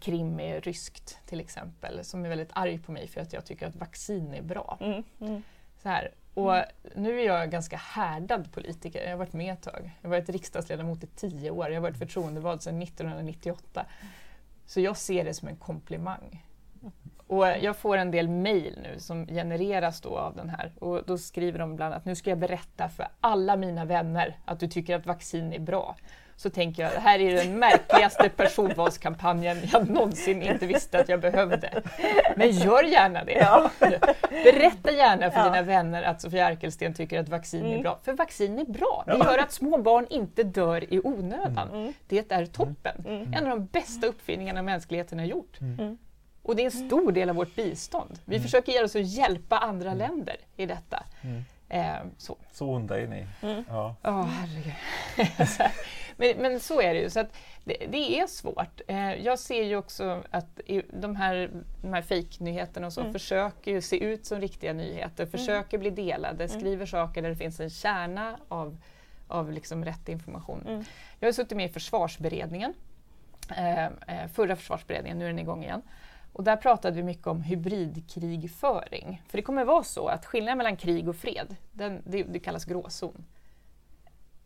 Krim 0.01 0.41
är 0.41 0.61
ryskt 0.61 1.19
till 1.27 1.41
exempel, 1.41 2.05
som 2.05 2.25
är 2.25 2.29
väldigt 2.29 2.51
arg 2.53 2.79
på 2.79 2.93
mig 2.93 3.09
för 3.09 3.21
att 3.21 3.33
jag 3.33 3.45
tycker 3.45 3.67
att 3.67 3.77
vaccin 3.77 4.35
är 4.35 4.43
bra. 4.43 4.79
Mm, 4.81 5.03
mm. 5.21 5.43
Så 5.83 5.89
här. 5.89 6.11
Och 6.35 6.57
mm. 6.57 6.69
nu 6.95 7.21
är 7.21 7.27
jag 7.27 7.51
ganska 7.51 7.77
härdad 7.77 8.53
politiker. 8.53 9.03
Jag 9.03 9.11
har 9.11 9.17
varit 9.17 9.33
med 9.33 9.53
ett 9.53 9.63
tag. 9.63 9.91
Jag 10.01 10.11
har 10.11 10.17
varit 10.17 10.29
riksdagsledamot 10.29 11.05
i 11.05 11.07
tio 11.07 11.51
år. 11.51 11.69
Jag 11.69 11.77
har 11.77 11.83
varit 11.83 11.99
förtroendevald 11.99 12.63
sedan 12.63 12.83
1998. 12.83 13.87
Så 14.67 14.81
jag 14.81 14.97
ser 14.97 15.25
det 15.25 15.35
som 15.35 15.49
en 15.49 15.57
komplimang. 15.57 16.45
Och 17.29 17.47
jag 17.61 17.77
får 17.77 17.97
en 17.97 18.11
del 18.11 18.29
mejl 18.29 18.79
nu 18.83 19.01
som 19.01 19.27
genereras 19.27 20.01
då 20.01 20.19
av 20.19 20.37
den 20.37 20.49
här 20.49 20.73
och 20.79 21.03
då 21.07 21.19
skriver 21.19 21.59
de 21.59 21.77
bland 21.77 21.95
annat 21.95 22.05
nu 22.05 22.15
ska 22.15 22.31
jag 22.31 22.39
berätta 22.39 22.89
för 22.89 23.09
alla 23.21 23.57
mina 23.57 23.85
vänner 23.85 24.37
att 24.45 24.61
du 24.61 24.69
tycker 24.69 24.97
att 24.97 25.07
vaccin 25.07 25.53
är 25.53 25.59
bra. 25.59 25.97
Så 26.37 26.51
tänker 26.51 26.83
jag, 26.83 26.93
det 26.93 27.01
här 27.01 27.19
är 27.19 27.35
den 27.35 27.59
märkligaste 27.59 28.29
personvalskampanjen 28.29 29.57
jag 29.73 29.91
någonsin 29.91 30.43
inte 30.43 30.67
visste 30.67 31.01
att 31.01 31.09
jag 31.09 31.21
behövde. 31.21 31.83
Men 32.37 32.51
gör 32.51 32.83
gärna 32.83 33.25
det. 33.25 33.33
Ja. 33.33 33.71
Berätta 34.31 34.93
gärna 34.93 35.31
för 35.31 35.39
ja. 35.39 35.45
dina 35.45 35.63
vänner 35.63 36.03
att 36.03 36.21
Sofia 36.21 36.47
Arkelsten 36.47 36.95
tycker 36.95 37.21
att 37.21 37.29
vaccin 37.29 37.65
mm. 37.65 37.79
är 37.79 37.83
bra. 37.83 37.99
För 38.03 38.13
vaccin 38.13 38.59
är 38.59 38.65
bra. 38.65 39.05
Det 39.07 39.17
gör 39.17 39.39
att 39.39 39.53
små 39.53 39.79
barn 39.79 40.07
inte 40.11 40.43
dör 40.43 40.95
i 40.95 41.01
onödan. 41.05 41.69
Mm. 41.69 41.93
Det 42.07 42.33
är 42.33 42.47
toppen. 42.47 43.05
Mm. 43.07 43.33
En 43.33 43.45
av 43.45 43.59
de 43.59 43.67
bästa 43.67 44.07
uppfinningarna 44.07 44.63
mänskligheten 44.63 45.19
har 45.19 45.27
gjort. 45.27 45.59
Mm. 46.49 46.53
Och 46.53 46.57
det 46.57 46.63
är 46.63 46.65
en 46.65 46.89
stor 46.89 47.13
del 47.13 47.31
av 47.31 47.37
vårt 47.37 47.57
bistånd. 47.57 48.19
Vi 48.25 48.37
mm. 48.37 48.43
försöker 48.43 48.73
göra 48.73 48.85
oss 48.85 48.97
att 48.97 49.07
hjälpa 49.07 49.59
andra 49.59 49.91
mm. 49.91 49.99
länder 49.99 50.37
i 50.57 50.67
detta. 50.67 51.05
Mm. 51.23 51.45
Eh, 51.69 52.11
så. 52.19 52.37
så 52.53 52.67
onda 52.67 53.01
är 53.01 53.07
ni. 53.07 53.27
Mm. 53.43 53.65
Ja. 53.69 53.97
Oh, 54.03 54.25
herregud. 54.25 54.75
men, 56.17 56.37
men 56.39 56.61
så 56.61 56.81
är 56.81 56.95
det 56.95 57.01
ju. 57.01 57.11
Så 57.11 57.21
att 57.21 57.37
det, 57.65 57.87
det 57.89 58.19
är 58.19 58.27
svårt. 58.27 58.81
Eh, 58.89 59.15
jag 59.15 59.39
ser 59.39 59.63
ju 59.63 59.77
också 59.77 60.23
att 60.31 60.61
de 60.93 61.17
här, 61.17 61.51
de 61.83 61.93
här 61.93 62.03
fejknyheterna 62.03 62.87
och 62.87 62.93
så 62.93 63.01
mm. 63.01 63.13
försöker 63.13 63.81
se 63.81 64.05
ut 64.05 64.27
som 64.27 64.41
riktiga 64.41 64.73
nyheter, 64.73 65.25
mm. 65.25 65.31
försöker 65.31 65.79
bli 65.79 65.91
delade, 65.91 66.45
mm. 66.45 66.61
skriver 66.61 66.87
saker 66.87 67.23
där 67.23 67.29
det 67.29 67.37
finns 67.37 67.61
en 67.61 67.71
kärna 67.71 68.39
av, 68.49 68.77
av 69.29 69.53
liksom 69.53 69.85
rätt 69.85 70.09
information. 70.09 70.85
Jag 71.21 71.29
har 71.29 71.33
suttit 71.33 71.57
med 71.57 71.71
i 71.71 71.73
försvarsberedningen, 71.73 72.75
eh, 73.57 73.89
förra 74.33 74.57
försvarsberedningen, 74.57 75.19
nu 75.19 75.25
är 75.25 75.29
den 75.29 75.39
igång 75.39 75.65
igen. 75.65 75.83
Och 76.33 76.45
där 76.45 76.57
pratade 76.57 76.97
vi 76.97 77.03
mycket 77.03 77.27
om 77.27 77.43
hybridkrigföring. 77.43 79.23
För 79.29 79.39
det 79.39 79.43
kommer 79.43 79.65
vara 79.65 79.83
så 79.83 80.09
att 80.09 80.27
skillnaden 80.27 80.59
mellan 80.59 80.77
krig 80.77 81.09
och 81.09 81.17
fred, 81.17 81.57
den, 81.73 82.03
det, 82.07 82.23
det 82.23 82.39
kallas 82.39 82.65
gråzon. 82.65 83.25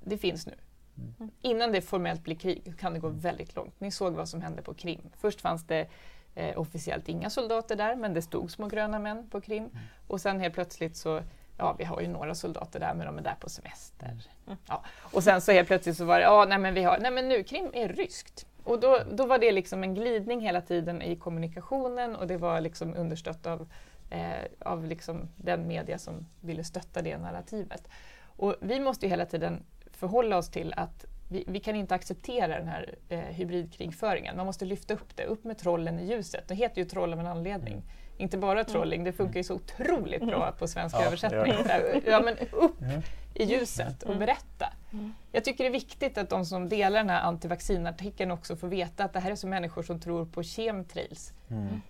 Det 0.04 0.18
finns 0.18 0.46
nu. 0.46 0.54
Mm. 0.96 1.30
Innan 1.40 1.72
det 1.72 1.80
formellt 1.80 2.22
blir 2.22 2.36
krig 2.36 2.74
kan 2.78 2.92
det 2.92 2.98
gå 2.98 3.08
väldigt 3.08 3.56
långt. 3.56 3.80
Ni 3.80 3.90
såg 3.90 4.14
vad 4.14 4.28
som 4.28 4.40
hände 4.40 4.62
på 4.62 4.74
Krim. 4.74 5.00
Först 5.16 5.40
fanns 5.40 5.66
det 5.66 5.88
eh, 6.34 6.58
officiellt 6.58 7.08
inga 7.08 7.30
soldater 7.30 7.76
där, 7.76 7.96
men 7.96 8.14
det 8.14 8.22
stod 8.22 8.50
små 8.50 8.68
gröna 8.68 8.98
män 8.98 9.30
på 9.30 9.40
Krim. 9.40 9.64
Mm. 9.64 9.76
Och 10.06 10.20
sen 10.20 10.40
helt 10.40 10.54
plötsligt 10.54 10.96
så 10.96 11.22
ja, 11.58 11.74
vi 11.78 11.84
har 11.84 12.00
ju 12.00 12.08
några 12.08 12.34
soldater 12.34 12.80
där, 12.80 12.94
men 12.94 13.06
de 13.06 13.18
är 13.18 13.22
där 13.22 13.36
på 13.40 13.48
semester. 13.48 14.28
Mm. 14.46 14.58
Ja. 14.68 14.84
Och 15.00 15.24
sen 15.24 15.40
så 15.40 15.52
helt 15.52 15.68
plötsligt 15.68 15.96
så 15.96 16.04
var 16.04 16.18
det, 16.18 16.24
ja, 16.24 16.46
nej 16.48 16.58
men 16.58 16.74
vi 16.74 16.82
har, 16.82 16.98
nej 16.98 17.10
men 17.10 17.28
nu, 17.28 17.42
Krim 17.42 17.70
är 17.74 17.88
ryskt. 17.88 18.46
Och 18.64 18.80
då, 18.80 18.98
då 19.12 19.26
var 19.26 19.38
det 19.38 19.52
liksom 19.52 19.82
en 19.82 19.94
glidning 19.94 20.40
hela 20.40 20.60
tiden 20.60 21.02
i 21.02 21.16
kommunikationen 21.16 22.16
och 22.16 22.26
det 22.26 22.36
var 22.36 22.60
liksom 22.60 22.94
understött 22.96 23.46
av, 23.46 23.68
eh, 24.10 24.44
av 24.58 24.86
liksom 24.86 25.28
den 25.36 25.66
media 25.66 25.98
som 25.98 26.26
ville 26.40 26.64
stötta 26.64 27.02
det 27.02 27.18
narrativet. 27.18 27.88
Och 28.36 28.56
vi 28.60 28.80
måste 28.80 29.08
hela 29.08 29.26
tiden 29.26 29.62
förhålla 29.92 30.36
oss 30.36 30.50
till 30.50 30.74
att 30.76 31.06
vi, 31.28 31.44
vi 31.48 31.60
kan 31.60 31.76
inte 31.76 31.94
acceptera 31.94 32.58
den 32.58 32.68
här 32.68 32.94
eh, 33.08 33.18
hybridkrigföringen. 33.18 34.36
Man 34.36 34.46
måste 34.46 34.64
lyfta 34.64 34.94
upp 34.94 35.16
det, 35.16 35.24
upp 35.24 35.44
med 35.44 35.58
trollen 35.58 35.98
i 35.98 36.06
ljuset. 36.06 36.48
Det 36.48 36.54
heter 36.54 36.82
ju 36.82 36.84
troll 36.84 37.12
av 37.12 37.20
en 37.20 37.26
anledning. 37.26 37.82
Mm. 38.22 38.26
Inte 38.26 38.38
bara 38.38 38.64
trolling, 38.64 39.04
det 39.04 39.12
funkar 39.12 39.36
ju 39.36 39.44
så 39.44 39.54
otroligt 39.54 40.26
bra 40.26 40.52
på 40.58 40.68
svensk 40.68 40.96
ja, 40.96 41.04
översättning. 41.04 41.54
Ja, 42.06 42.20
men 42.20 42.36
upp 42.52 42.76
i 43.34 43.44
ljuset 43.44 44.02
och 44.02 44.14
mm. 44.14 44.18
berätta. 44.18 44.72
Mm. 44.92 45.14
Jag 45.32 45.44
tycker 45.44 45.64
det 45.64 45.70
är 45.70 45.72
viktigt 45.72 46.18
att 46.18 46.30
de 46.30 46.46
som 46.46 46.68
delar 46.68 46.98
den 46.98 47.10
här 47.10 47.22
antivaccinartikeln 47.22 48.30
också 48.30 48.56
får 48.56 48.68
veta 48.68 49.04
att 49.04 49.12
det 49.12 49.20
här 49.20 49.30
är 49.30 49.36
så 49.36 49.46
människor 49.46 49.82
som 49.82 50.00
tror 50.00 50.26
på 50.26 50.42
chemtrails. 50.42 51.32
Mm. 51.50 51.82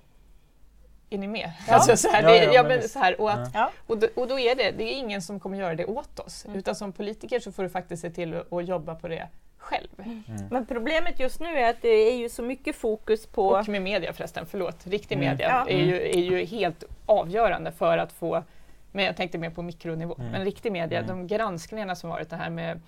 Är 1.10 1.18
ni 1.18 1.28
med? 1.28 1.52
Ja. 1.68 1.74
Alltså 1.74 1.96
så 1.96 2.08
här, 2.08 2.22
det, 2.22 2.44
ja, 2.44 2.52
ja, 2.52 2.62
men, 2.62 2.88
så 2.88 2.98
här, 2.98 3.20
och, 3.20 3.32
att, 3.32 3.50
ja. 3.54 3.70
och, 3.86 3.98
då, 3.98 4.08
och 4.16 4.28
då 4.28 4.38
är 4.38 4.54
det, 4.54 4.70
det 4.70 4.84
är 4.84 4.98
ingen 4.98 5.22
som 5.22 5.40
kommer 5.40 5.58
göra 5.58 5.74
det 5.74 5.84
åt 5.84 6.18
oss. 6.18 6.44
Mm. 6.44 6.58
Utan 6.58 6.74
som 6.74 6.92
politiker 6.92 7.40
så 7.40 7.52
får 7.52 7.62
du 7.62 7.68
faktiskt 7.68 8.02
se 8.02 8.10
till 8.10 8.42
att 8.50 8.68
jobba 8.68 8.94
på 8.94 9.08
det 9.08 9.28
själv. 9.62 9.88
Mm. 9.98 10.22
Men 10.50 10.66
problemet 10.66 11.20
just 11.20 11.40
nu 11.40 11.46
är 11.58 11.70
att 11.70 11.82
det 11.82 11.88
är 11.88 12.16
ju 12.16 12.28
så 12.28 12.42
mycket 12.42 12.76
fokus 12.76 13.26
på... 13.26 13.46
Och 13.48 13.68
med 13.68 13.82
media 13.82 14.12
förresten, 14.12 14.46
förlåt. 14.46 14.86
Riktig 14.86 15.18
media 15.18 15.66
är, 15.68 15.78
ju, 15.78 15.96
är 16.10 16.18
ju 16.22 16.44
helt 16.44 16.84
avgörande 17.06 17.72
för 17.72 17.98
att 17.98 18.12
få 18.12 18.44
Men 18.92 19.04
jag 19.04 19.16
tänkte 19.16 19.38
mer 19.38 19.50
på 19.50 19.62
mikronivå. 19.62 20.14
Mm. 20.18 20.30
Men 20.32 20.44
riktig 20.44 20.72
media, 20.72 20.98
Mm. 20.98 21.08
de 21.08 21.26
granskningarna 21.36 21.94
som 21.96 22.10
varit 22.10 22.30
det 22.30 22.36
här 22.36 22.50
med 22.50 22.80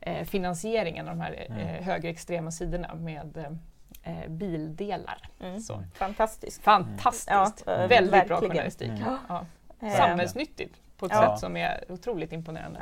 eh, 0.00 0.24
finansieringen 0.24 1.08
av 1.08 1.16
de 1.16 1.20
här 1.22 1.46
Mm. 1.48 1.58
eh, 1.60 1.82
högerextrema 1.84 2.50
sidorna 2.50 2.94
med 2.94 3.56
eh, 4.02 4.28
bildelar. 4.28 5.28
Mm. 5.40 5.60
Så. 5.60 5.82
Fantastiskt. 5.94 6.62
Fantastiskt! 6.62 7.62
Ja, 7.66 7.72
eh, 7.72 7.88
Väldigt 7.88 8.10
bra 8.10 8.18
verkligen. 8.20 8.40
journalistik. 8.50 8.88
Mm. 8.88 9.16
Ja. 9.28 9.46
Eh, 9.82 9.90
Samhällsnyttigt 9.96 10.74
på 10.98 11.06
ett 11.06 11.12
Ja. 11.14 11.30
sätt 11.30 11.40
som 11.40 11.56
är 11.56 11.84
otroligt 11.88 12.32
imponerande. 12.32 12.80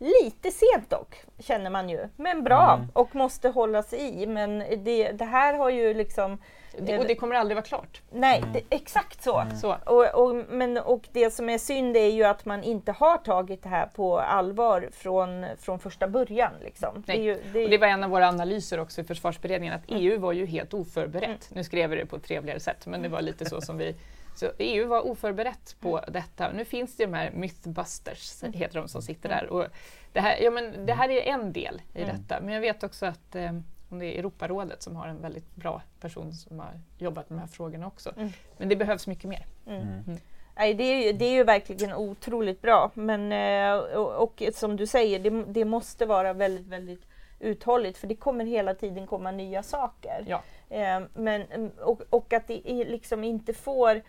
Mm. 0.00 0.12
Lite 0.24 0.50
sent 0.50 0.90
dock, 0.90 1.16
känner 1.38 1.70
man 1.70 1.88
ju. 1.88 2.08
Men 2.16 2.44
bra 2.44 2.74
Mm. 2.74 2.88
och 2.92 3.14
måste 3.14 3.48
hållas 3.48 3.92
i. 3.92 4.26
Men 4.26 4.58
det, 4.84 5.12
det 5.12 5.24
här 5.24 5.54
har 5.54 5.70
ju 5.70 5.94
liksom... 5.94 6.38
Det, 6.80 6.98
och 6.98 7.04
det 7.06 7.14
kommer 7.14 7.34
aldrig 7.34 7.56
vara 7.56 7.64
klart. 7.64 8.02
Nej, 8.10 8.38
Mm. 8.38 8.52
det, 8.52 8.60
exakt 8.76 9.22
så. 9.22 9.38
Mm. 9.38 9.56
Så. 9.56 9.76
Och, 9.86 10.14
och, 10.14 10.34
men, 10.48 10.76
och 10.78 11.08
det 11.12 11.30
som 11.30 11.48
är 11.50 11.58
synd 11.58 11.96
är 11.96 12.10
ju 12.10 12.24
att 12.24 12.44
man 12.44 12.62
inte 12.62 12.92
har 12.92 13.16
tagit 13.18 13.62
det 13.62 13.68
här 13.68 13.86
på 13.86 14.18
allvar 14.18 14.88
från, 14.92 15.46
från 15.58 15.78
första 15.78 16.08
början. 16.08 16.52
Liksom. 16.64 17.02
Det, 17.06 17.14
ju, 17.14 17.42
det, 17.52 17.64
Och 17.64 17.70
det 17.70 17.78
var 17.78 17.86
en 17.86 18.04
av 18.04 18.10
våra 18.10 18.28
analyser 18.28 18.80
också 18.80 19.00
i 19.00 19.04
försvarsberedningen 19.04 19.74
att 19.74 19.90
Mm. 19.90 20.02
EU 20.02 20.18
var 20.20 20.32
ju 20.32 20.46
helt 20.46 20.74
oförberett. 20.74 21.48
Nu 21.52 21.64
skrev 21.64 21.90
vi 21.90 21.96
det 21.96 22.06
på 22.06 22.16
ett 22.16 22.24
trevligare 22.24 22.60
sätt 22.60 22.86
men 22.86 23.02
det 23.02 23.08
var 23.08 23.20
lite 23.22 23.44
så 23.44 23.60
som 23.60 23.78
vi 23.78 23.94
så 24.38 24.50
EU 24.58 24.86
var 24.88 25.06
oförberett 25.06 25.76
på 25.80 26.00
detta. 26.08 26.52
Nu 26.52 26.64
finns 26.64 26.96
det 26.96 27.06
de 27.06 27.14
här 27.14 27.30
mythbusters, 27.30 28.42
heter 28.54 28.78
de 28.80 28.88
som 28.88 29.02
sitter 29.02 29.28
där. 29.28 29.46
Och 29.46 29.66
det, 30.12 30.20
här, 30.20 30.36
ja, 30.42 30.50
men 30.50 30.86
det 30.86 30.92
här 30.92 31.08
är 31.08 31.20
en 31.22 31.52
del 31.52 31.82
i 31.94 32.02
Mm. 32.02 32.16
detta. 32.16 32.40
Men 32.40 32.54
jag 32.54 32.60
vet 32.60 32.82
också 32.82 33.06
att 33.06 33.34
eh, 33.34 33.52
om 33.90 33.98
det 33.98 34.06
är 34.06 34.18
Europarådet 34.18 34.82
som 34.82 34.96
har 34.96 35.08
en 35.08 35.22
väldigt 35.22 35.54
bra 35.56 35.82
person 36.00 36.32
som 36.32 36.58
har 36.58 36.80
jobbat 36.98 37.30
med 37.30 37.38
de 37.38 37.40
här 37.40 37.48
frågorna 37.48 37.86
också. 37.86 38.12
Mm. 38.16 38.28
Men 38.58 38.68
det 38.68 38.76
behövs 38.76 39.06
mycket 39.06 39.24
mer. 39.30 39.46
mm. 39.66 39.82
Mm. 39.82 40.18
Nej, 40.56 40.74
det, 40.74 40.84
är 40.84 41.06
ju, 41.06 41.12
det 41.12 41.24
är 41.24 41.32
ju 41.32 41.44
verkligen 41.44 41.92
otroligt 41.94 42.62
bra. 42.62 42.90
Men, 42.94 43.32
eh, 43.32 43.78
och, 43.78 44.22
och 44.22 44.42
som 44.54 44.76
du 44.76 44.86
säger, 44.86 45.18
det, 45.18 45.44
det 45.44 45.64
måste 45.64 46.06
vara 46.06 46.32
väldigt, 46.32 46.66
väldigt 46.66 47.02
uthålligt 47.40 47.98
för 47.98 48.06
det 48.06 48.14
kommer 48.16 48.44
hela 48.44 48.74
tiden 48.74 49.06
komma 49.06 49.30
nya 49.30 49.62
saker. 49.62 50.24
Ja. 50.26 50.42
Eh, 50.70 51.00
men, 51.14 51.70
och, 51.80 52.02
och 52.10 52.32
att 52.32 52.46
det 52.46 52.70
är 52.70 52.84
liksom 52.84 53.24
inte 53.24 53.54
får... 53.54 54.02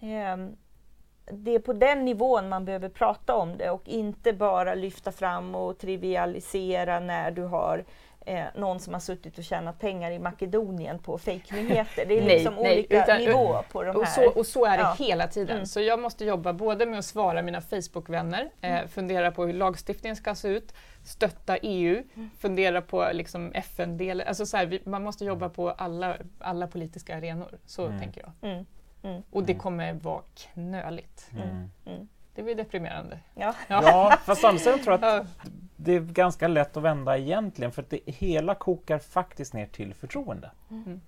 Eh, 0.00 0.36
det 1.32 1.54
är 1.54 1.58
på 1.58 1.72
den 1.72 2.04
nivån 2.04 2.48
man 2.48 2.64
behöver 2.64 2.88
prata 2.88 3.34
om 3.36 3.56
det 3.58 3.70
och 3.70 3.88
inte 3.88 4.32
bara 4.32 4.74
lyfta 4.74 5.12
fram 5.12 5.54
och 5.54 5.78
trivialisera 5.78 7.00
när 7.00 7.30
du 7.30 7.42
har 7.42 7.84
eh, 8.26 8.44
någon 8.56 8.80
som 8.80 8.92
har 8.92 9.00
suttit 9.00 9.38
och 9.38 9.44
tjänat 9.44 9.78
pengar 9.78 10.10
i 10.10 10.18
Makedonien 10.18 10.98
på 10.98 11.18
fejknyheter. 11.18 12.04
Det 12.06 12.18
är 12.18 12.22
Nej, 12.24 12.34
liksom 12.34 12.54
nej, 12.54 12.72
olika 12.78 13.02
utan- 13.04 13.18
nivå 13.20 13.56
på 13.72 13.82
de 13.82 13.96
Och 13.96 14.04
här. 14.04 14.12
så, 14.24 14.38
och 14.38 14.46
så 14.46 14.64
är 14.64 14.76
det 14.78 14.82
Ja. 14.82 14.94
hela 14.98 15.26
tiden. 15.28 15.54
Mm. 15.56 15.66
Så 15.66 15.80
jag 15.80 16.00
måste 16.00 16.24
jobba 16.24 16.52
både 16.52 16.86
med 16.86 16.98
att 16.98 17.04
svara 17.04 17.42
mina 17.42 17.60
Facebook-vänner, 17.60 18.50
eh, 18.60 18.86
fundera 18.86 19.30
på 19.30 19.46
hur 19.46 19.52
lagstiftningen 19.52 20.16
ska 20.16 20.34
se 20.34 20.48
ut, 20.48 20.74
stötta 21.04 21.56
EU, 21.56 22.02
fundera 22.38 22.82
på 22.82 23.08
liksom 23.12 23.52
FN-delen. 23.54 24.28
Alltså 24.28 24.46
så 24.46 24.56
här, 24.56 24.66
vi, 24.66 24.80
man 24.84 25.02
måste 25.02 25.24
jobba 25.24 25.48
på 25.48 25.70
alla, 25.70 26.16
alla 26.38 26.66
politiska 26.66 27.16
arenor. 27.16 27.58
Så 27.66 27.86
Mm. 27.86 27.98
tänker 28.00 28.20
jag. 28.40 28.64
Mm. 29.02 29.22
Och 29.30 29.44
det 29.44 29.54
kommer 29.54 29.92
vara 29.92 30.22
knöligt. 30.34 31.30
Mm. 31.84 32.08
Det 32.34 32.42
blir 32.42 32.54
deprimerande. 32.54 33.18
Ja. 33.34 33.54
Ja, 33.68 34.18
fast 34.24 34.40
sidan 34.40 34.58
tror 34.58 34.98
jag 35.00 35.04
att 35.04 35.26
det 35.76 35.92
är 35.92 36.00
ganska 36.00 36.48
lätt 36.48 36.76
att 36.76 36.82
vända 36.82 37.18
egentligen 37.18 37.72
för 37.72 37.82
att 37.82 37.90
det 37.90 38.00
hela 38.06 38.54
kokar 38.54 38.98
faktiskt 38.98 39.54
ner 39.54 39.66
till 39.66 39.94
förtroende. 39.94 40.50
Mm. 40.70 41.00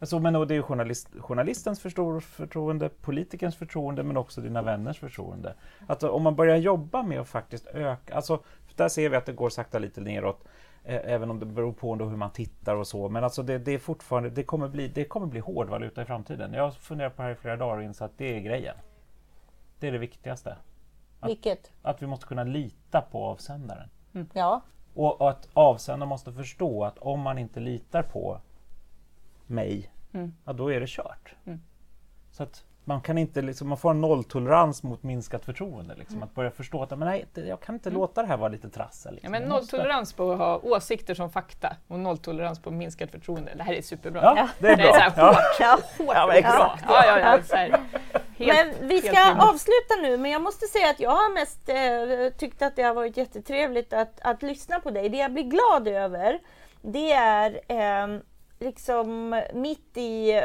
Alltså, 0.00 0.18
men 0.18 0.36
och 0.36 0.46
det 0.46 0.54
är 0.54 0.62
journalist, 0.62 1.08
journalistens 1.18 1.80
förtroende, 1.80 2.88
politikerns 2.88 3.56
förtroende 3.56 4.02
men 4.02 4.16
också 4.16 4.40
dina 4.40 4.62
vänners 4.62 4.98
förtroende. 4.98 5.54
Att 5.86 6.02
om 6.02 6.22
man 6.22 6.36
börjar 6.36 6.56
jobba 6.56 7.02
med 7.02 7.20
att 7.20 7.28
faktiskt 7.28 7.66
öka, 7.66 8.14
alltså 8.14 8.36
för 8.66 8.76
där 8.76 8.88
ser 8.88 9.08
vi 9.08 9.16
att 9.16 9.26
det 9.26 9.32
går 9.32 9.50
sakta 9.50 9.78
lite 9.78 10.00
neråt 10.00 10.44
även 10.88 11.30
om 11.30 11.38
det 11.40 11.46
beror 11.46 11.72
på 11.72 11.92
ändå 11.92 12.04
hur 12.04 12.16
man 12.16 12.30
tittar 12.30 12.76
och 12.76 12.86
så. 12.86 13.08
Men 13.08 13.24
alltså 13.24 13.42
det, 13.42 13.58
det 13.58 13.72
är 13.72 13.78
fortfarande, 13.78 14.30
det 14.30 14.42
kommer, 14.42 14.68
bli, 14.68 14.88
det 14.88 15.04
kommer 15.04 15.26
bli 15.26 15.40
hårdvaluta 15.40 16.02
i 16.02 16.04
framtiden. 16.04 16.52
Jag 16.52 16.62
har 16.62 16.70
funderat 16.70 17.16
på 17.16 17.22
det 17.22 17.26
här 17.28 17.32
i 17.32 17.36
flera 17.36 17.56
dagar 17.56 17.76
och 17.76 17.82
insett 17.82 18.04
att 18.10 18.18
det 18.18 18.36
är 18.36 18.40
grejen. 18.40 18.76
Det 19.78 19.88
är 19.88 19.92
det 19.92 19.98
viktigaste. 19.98 20.56
Att- 21.20 21.30
Vilket? 21.30 21.72
Att 21.82 22.02
vi 22.02 22.06
måste 22.06 22.26
kunna 22.26 22.44
lita 22.44 23.00
på 23.00 23.24
avsändaren. 23.24 23.88
Ja. 24.32 24.60
Och 24.94 25.30
att 25.30 25.48
avsändaren 25.52 26.08
måste 26.08 26.32
förstå 26.32 26.84
att 26.84 26.98
om 26.98 27.20
man 27.20 27.38
inte 27.38 27.60
litar 27.60 28.02
på 28.02 28.40
mig, 29.46 29.90
Mm. 30.12 30.34
ja, 30.44 30.52
då 30.52 30.72
är 30.72 30.80
det 30.80 30.88
kört. 30.88 31.34
Mm. 31.44 31.60
Så 32.30 32.42
att 32.42 32.64
man 32.88 33.00
kan 33.00 33.18
inte 33.18 33.42
liksom, 33.42 33.68
man 33.68 33.78
får 33.78 33.90
en 33.90 34.00
nolltolerans 34.00 34.82
mot 34.82 35.02
minskat 35.02 35.44
förtroende. 35.44 35.94
Liksom, 35.94 36.16
Mm. 36.16 36.28
Att 36.28 36.34
börja 36.34 36.50
förstå 36.50 36.82
att 36.82 36.90
men 36.90 36.98
nej, 37.00 37.26
jag 37.34 37.60
kan 37.60 37.74
inte 37.74 37.90
låta 37.90 38.22
det 38.22 38.28
här 38.28 38.36
vara 38.36 38.48
lite 38.48 38.68
trassel. 38.70 39.10
Ja, 39.12 39.14
Liksom. 39.14 39.32
men 39.32 39.42
Jag 39.42 39.48
måste- 39.50 39.76
nolltolerans 39.76 40.12
på 40.12 40.32
att 40.32 40.38
ha 40.38 40.58
åsikter 40.62 41.14
som 41.14 41.30
fakta 41.30 41.76
och 41.88 41.98
nolltolerans 41.98 42.58
på 42.62 42.70
minskat 42.70 43.10
förtroende. 43.10 43.52
Det 43.56 43.62
här 43.62 43.72
är 43.72 43.82
superbra. 43.82 44.20
Ja, 44.36 44.48
det 44.58 44.68
är 44.68 44.76
Det 44.76 44.82
är 44.82 45.10
så 45.10 45.14
bra. 45.16 45.24
här 45.24 45.24
Ja. 45.24 45.30
hårt, 45.30 45.56
Ja. 45.60 45.78
hårt 46.04 46.14
Ja, 46.16 46.26
men 46.26 46.42
bra. 46.42 46.78
Ja, 46.88 47.06
ja, 47.06 47.18
ja, 47.18 47.42
så 47.42 47.56
här. 47.56 47.80
Helt- 48.36 48.78
Men 48.80 48.88
vi 48.88 49.00
ska 49.02 49.32
avsluta 49.32 49.94
nu, 50.02 50.16
men 50.18 50.30
jag 50.30 50.42
måste 50.42 50.66
säga 50.66 50.90
att 50.90 51.00
jag 51.00 51.10
har 51.10 51.34
mest 51.34 51.68
eh, 51.68 52.38
tyckt 52.38 52.62
att 52.62 52.76
det 52.76 52.82
har 52.82 52.94
varit 52.94 53.16
jättetrevligt 53.16 53.92
att, 53.92 54.20
att 54.20 54.42
lyssna 54.42 54.80
på 54.80 54.90
dig. 54.90 55.08
Det 55.08 55.16
jag 55.18 55.32
blir 55.32 55.44
glad 55.44 55.88
över, 55.88 56.38
det 56.82 57.12
är 57.12 57.60
eh, 57.68 58.18
liksom 58.58 59.30
mitt 59.54 59.96
i 59.96 60.30
eh, 60.36 60.42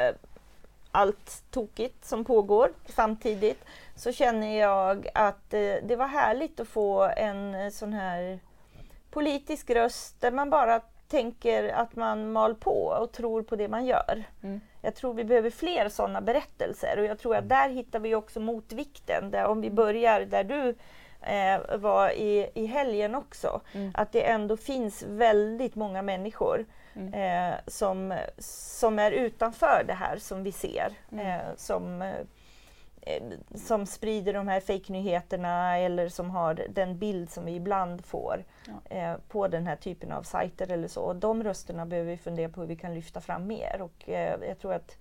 allt 0.94 1.44
tokigt 1.52 2.06
som 2.06 2.26
pågår 2.26 2.72
samtidigt 2.86 3.66
så 3.96 4.12
känner 4.12 4.60
jag 4.60 5.08
att 5.14 5.54
eh, 5.54 5.76
det 5.84 5.96
var 5.96 6.08
härligt 6.08 6.60
att 6.60 6.68
få 6.68 7.02
en 7.18 7.56
eh, 7.56 7.70
sån 7.70 7.94
här 7.94 8.39
politisk 9.12 9.70
röst 9.70 10.22
där 10.22 10.32
man 10.32 10.50
bara 10.50 10.82
tänker 11.08 11.70
att 11.70 11.96
man 11.96 12.32
mal 12.32 12.56
på 12.56 12.86
och 12.86 13.12
tror 13.12 13.41
på 13.41 13.56
det 13.56 13.68
man 13.68 13.86
gör. 13.86 14.24
Mm. 14.44 14.62
Jag 14.82 14.96
tror 14.96 15.14
vi 15.14 15.24
behöver 15.24 15.50
fler 15.50 15.89
sådana 15.89 16.22
berättelser 16.22 17.00
och 17.00 17.06
jag 17.06 17.20
tror 17.20 17.36
att 17.36 17.50
där 17.50 17.70
hittar 17.70 18.00
vi 18.00 18.16
också 18.16 18.39
motvikten. 18.39 19.32
Där 19.32 19.46
om 19.46 19.62
vi 19.62 19.70
börjar 19.70 20.22
där 20.22 20.44
du 20.44 20.76
eh, 21.22 21.78
var 21.78 22.10
i, 22.10 22.50
i 22.54 22.66
helgen 22.66 23.16
också. 23.16 23.62
Mm. 23.74 23.91
Att 23.94 24.12
det 24.12 24.22
ändå 24.22 24.58
finns 24.58 25.04
väldigt 25.08 25.76
många 25.76 26.02
människor 26.02 26.66
Mm. 26.96 27.14
eh, 27.14 27.60
som, 27.68 28.20
som 28.38 29.00
är 29.00 29.12
utanför 29.12 29.84
det 29.88 29.94
här 29.94 30.18
som 30.18 30.44
vi 30.44 30.52
ser. 30.52 30.91
Mm. 31.12 31.28
Eh, 31.28 31.46
som, 31.58 32.02
eh, 32.02 33.24
som 33.56 33.86
sprider 33.86 34.34
de 34.34 34.48
här 34.48 34.60
fejknyheterna 34.60 35.78
eller 35.78 36.10
som 36.10 36.30
har 36.30 36.62
den 36.70 36.98
bild 36.98 37.30
som 37.30 37.46
vi 37.46 37.56
ibland 37.56 38.06
får 38.06 38.44
Ja. 38.68 38.96
eh, 38.98 39.16
på 39.28 39.48
den 39.48 39.68
här 39.68 39.76
typen 39.76 40.12
av 40.12 40.24
sajter 40.24 40.72
eller 40.72 40.88
så. 40.88 41.02
Och 41.02 41.16
de 41.16 41.44
rösterna 41.44 41.86
behöver 41.86 42.12
vi 42.12 42.18
fundera 42.18 42.50
på 42.50 42.62
hur 42.62 42.68
vi 42.68 42.76
kan 42.76 42.94
lyfta 42.96 43.22
fram 43.22 43.48
mer. 43.48 43.82
Och 43.82 44.10
eh, 44.10 44.39
jag 44.48 44.60
tror 44.60 44.74
att 44.74 44.98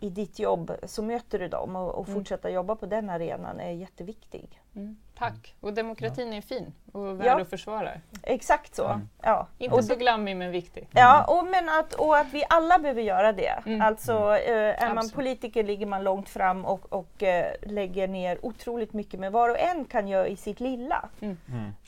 i 0.00 0.10
ditt 0.10 0.38
jobb 0.38 0.72
så 0.82 1.02
möter 1.02 1.38
du 1.38 1.48
dem 1.48 1.76
och, 1.76 1.94
och 1.94 2.08
Mm. 2.08 2.18
fortsätta 2.20 2.50
jobba 2.50 2.76
på 2.76 2.86
den 2.86 3.10
arenan 3.10 3.60
är 3.60 3.70
jätteviktig. 3.70 4.60
Mm, 4.74 4.96
tack. 5.18 5.54
Och 5.60 5.72
demokratin 5.74 6.32
är 6.32 6.40
fin 6.40 6.72
och 6.92 7.20
värd 7.20 7.26
Ja. 7.26 7.40
att 7.40 7.50
försvara. 7.50 7.90
Exakt 8.22 8.74
så. 8.74 8.84
Mm. 8.88 9.08
Ja. 9.22 9.46
Inte 9.58 9.74
Och 9.76 9.84
så 9.84 9.94
glammig 9.94 10.36
men 10.36 10.50
viktig. 10.50 10.88
Ja, 10.92 11.24
och, 11.24 11.46
men 11.46 11.68
att, 11.68 11.94
och 11.94 12.16
att 12.16 12.32
vi 12.32 12.44
alla 12.48 12.78
behöver 12.78 13.02
göra 13.02 13.32
det. 13.32 13.62
Mm. 13.66 13.80
Alltså, 13.80 14.12
eh, 14.36 14.82
är 14.82 14.88
man 14.88 14.98
Absolut. 14.98 15.14
politiker 15.14 15.64
ligger 15.64 15.86
man 15.86 16.04
långt 16.04 16.28
fram 16.28 16.64
och, 16.64 16.92
och 16.92 17.22
eh, 17.22 17.52
lägger 17.62 18.08
ner 18.08 18.38
otroligt 18.42 18.92
mycket 18.92 19.20
med 19.20 19.32
var 19.32 19.48
och 19.48 19.58
en 19.58 19.84
kan 19.84 20.08
göra 20.08 20.28
i 20.28 20.36
sitt 20.36 20.60
lilla. 20.60 21.08
Mm. 21.20 21.36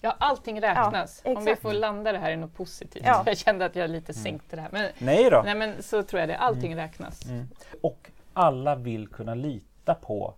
Ja, 0.01 0.17
allting 0.19 0.61
räknas. 0.61 1.23
Ja, 1.25 1.37
Om 1.37 1.45
vi 1.45 1.57
får 1.57 1.73
landa 1.73 2.13
det 2.13 2.19
här 2.19 2.31
i 2.31 2.37
något 2.37 2.55
positivt. 2.57 3.05
Ja. 3.07 3.23
Jag 3.27 3.37
kände 3.39 3.65
att 3.65 3.77
jag 3.77 3.91
lite 3.91 4.15
sänkte 4.15 4.57
det 4.57 4.63
här. 4.63 4.71
Men, 4.73 4.91
Nej 4.99 5.31
då. 5.31 5.43
nej, 5.45 5.55
men 5.55 5.83
så 5.83 6.03
tror 6.03 6.21
jag 6.21 6.29
det. 6.29 6.37
Allting 6.37 6.77
räknas. 6.77 7.27
Mm. 7.27 7.49
Och 7.83 8.11
alla 8.33 8.75
vill 8.75 9.09
kunna 9.09 9.35
lita 9.35 9.95
på 9.95 10.35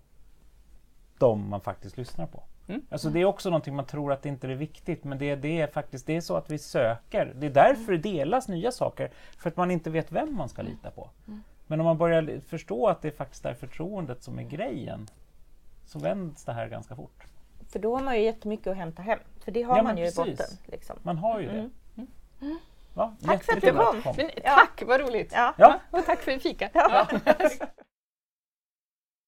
dem 1.18 1.48
man 1.48 1.60
faktiskt 1.60 1.96
lyssnar 1.96 2.26
på. 2.26 2.42
Mm. 2.70 2.82
Alltså 2.90 3.10
det 3.10 3.20
är 3.20 3.24
också 3.24 3.50
någonting 3.50 3.74
man 3.76 3.84
tror 3.86 4.12
att 4.12 4.22
det 4.22 4.28
inte 4.28 4.46
är 4.46 4.50
viktigt 4.54 5.04
men 5.04 5.18
det, 5.18 5.36
det 5.36 5.60
är 5.60 5.66
faktiskt 5.66 6.06
det 6.06 6.16
är 6.16 6.20
så 6.20 6.36
att 6.36 6.50
vi 6.50 6.58
söker. 6.58 7.32
Det 7.36 7.46
är 7.46 7.50
därför 7.50 7.92
det 7.92 7.98
delas 7.98 8.48
nya 8.48 8.72
saker, 8.72 9.10
för 9.38 9.50
att 9.50 9.56
man 9.56 9.70
inte 9.70 9.90
vet 9.90 10.12
vem 10.12 10.34
man 10.36 10.48
ska 10.48 10.62
lita 10.62 10.90
på. 10.90 11.10
Men 11.66 11.80
om 11.80 11.86
man 11.86 11.98
börjar 11.98 12.40
förstå 12.48 12.86
att 12.88 13.02
det 13.02 13.10
faktiskt 13.10 13.44
är 13.44 13.54
förtroendet 13.54 14.22
som 14.22 14.38
är 14.38 14.42
grejen 14.42 15.08
så 15.86 15.98
vänds 15.98 16.44
det 16.44 16.52
här 16.52 16.68
ganska 16.68 16.96
fort. 16.96 17.24
För 17.68 17.78
då 17.78 17.96
har 17.96 18.02
man 18.04 18.16
ju 18.16 18.22
jättemycket 18.22 18.66
att 18.66 18.76
hämta 18.76 19.02
hem. 19.02 19.18
För 19.44 19.52
det 19.52 19.62
har 19.62 19.76
Ja, 19.76 19.82
man 19.82 19.98
ju 19.98 20.04
precis. 20.04 20.18
i 20.26 20.30
botten. 20.30 20.46
Liksom. 20.66 20.96
Man 21.02 21.18
har 21.18 21.40
ju 21.40 21.48
Mm. 21.48 21.70
det. 21.94 22.06
Ja, 22.94 23.14
Tack 23.24 23.44
för 23.44 23.52
att 23.52 23.60
du 23.60 23.70
kom. 23.72 24.02
kom. 24.02 24.14
Men 24.16 24.30
Ja. 24.44 24.54
tack, 24.54 24.82
vad 24.86 25.00
roligt! 25.00 25.32
Ja. 25.34 25.54
Ja. 25.58 25.80
Och 25.90 26.04
tack 26.06 26.18
för 26.20 26.32
en 26.32 26.40
fika! 26.40 26.70
Ja. 26.74 27.06
Ja. 27.24 27.34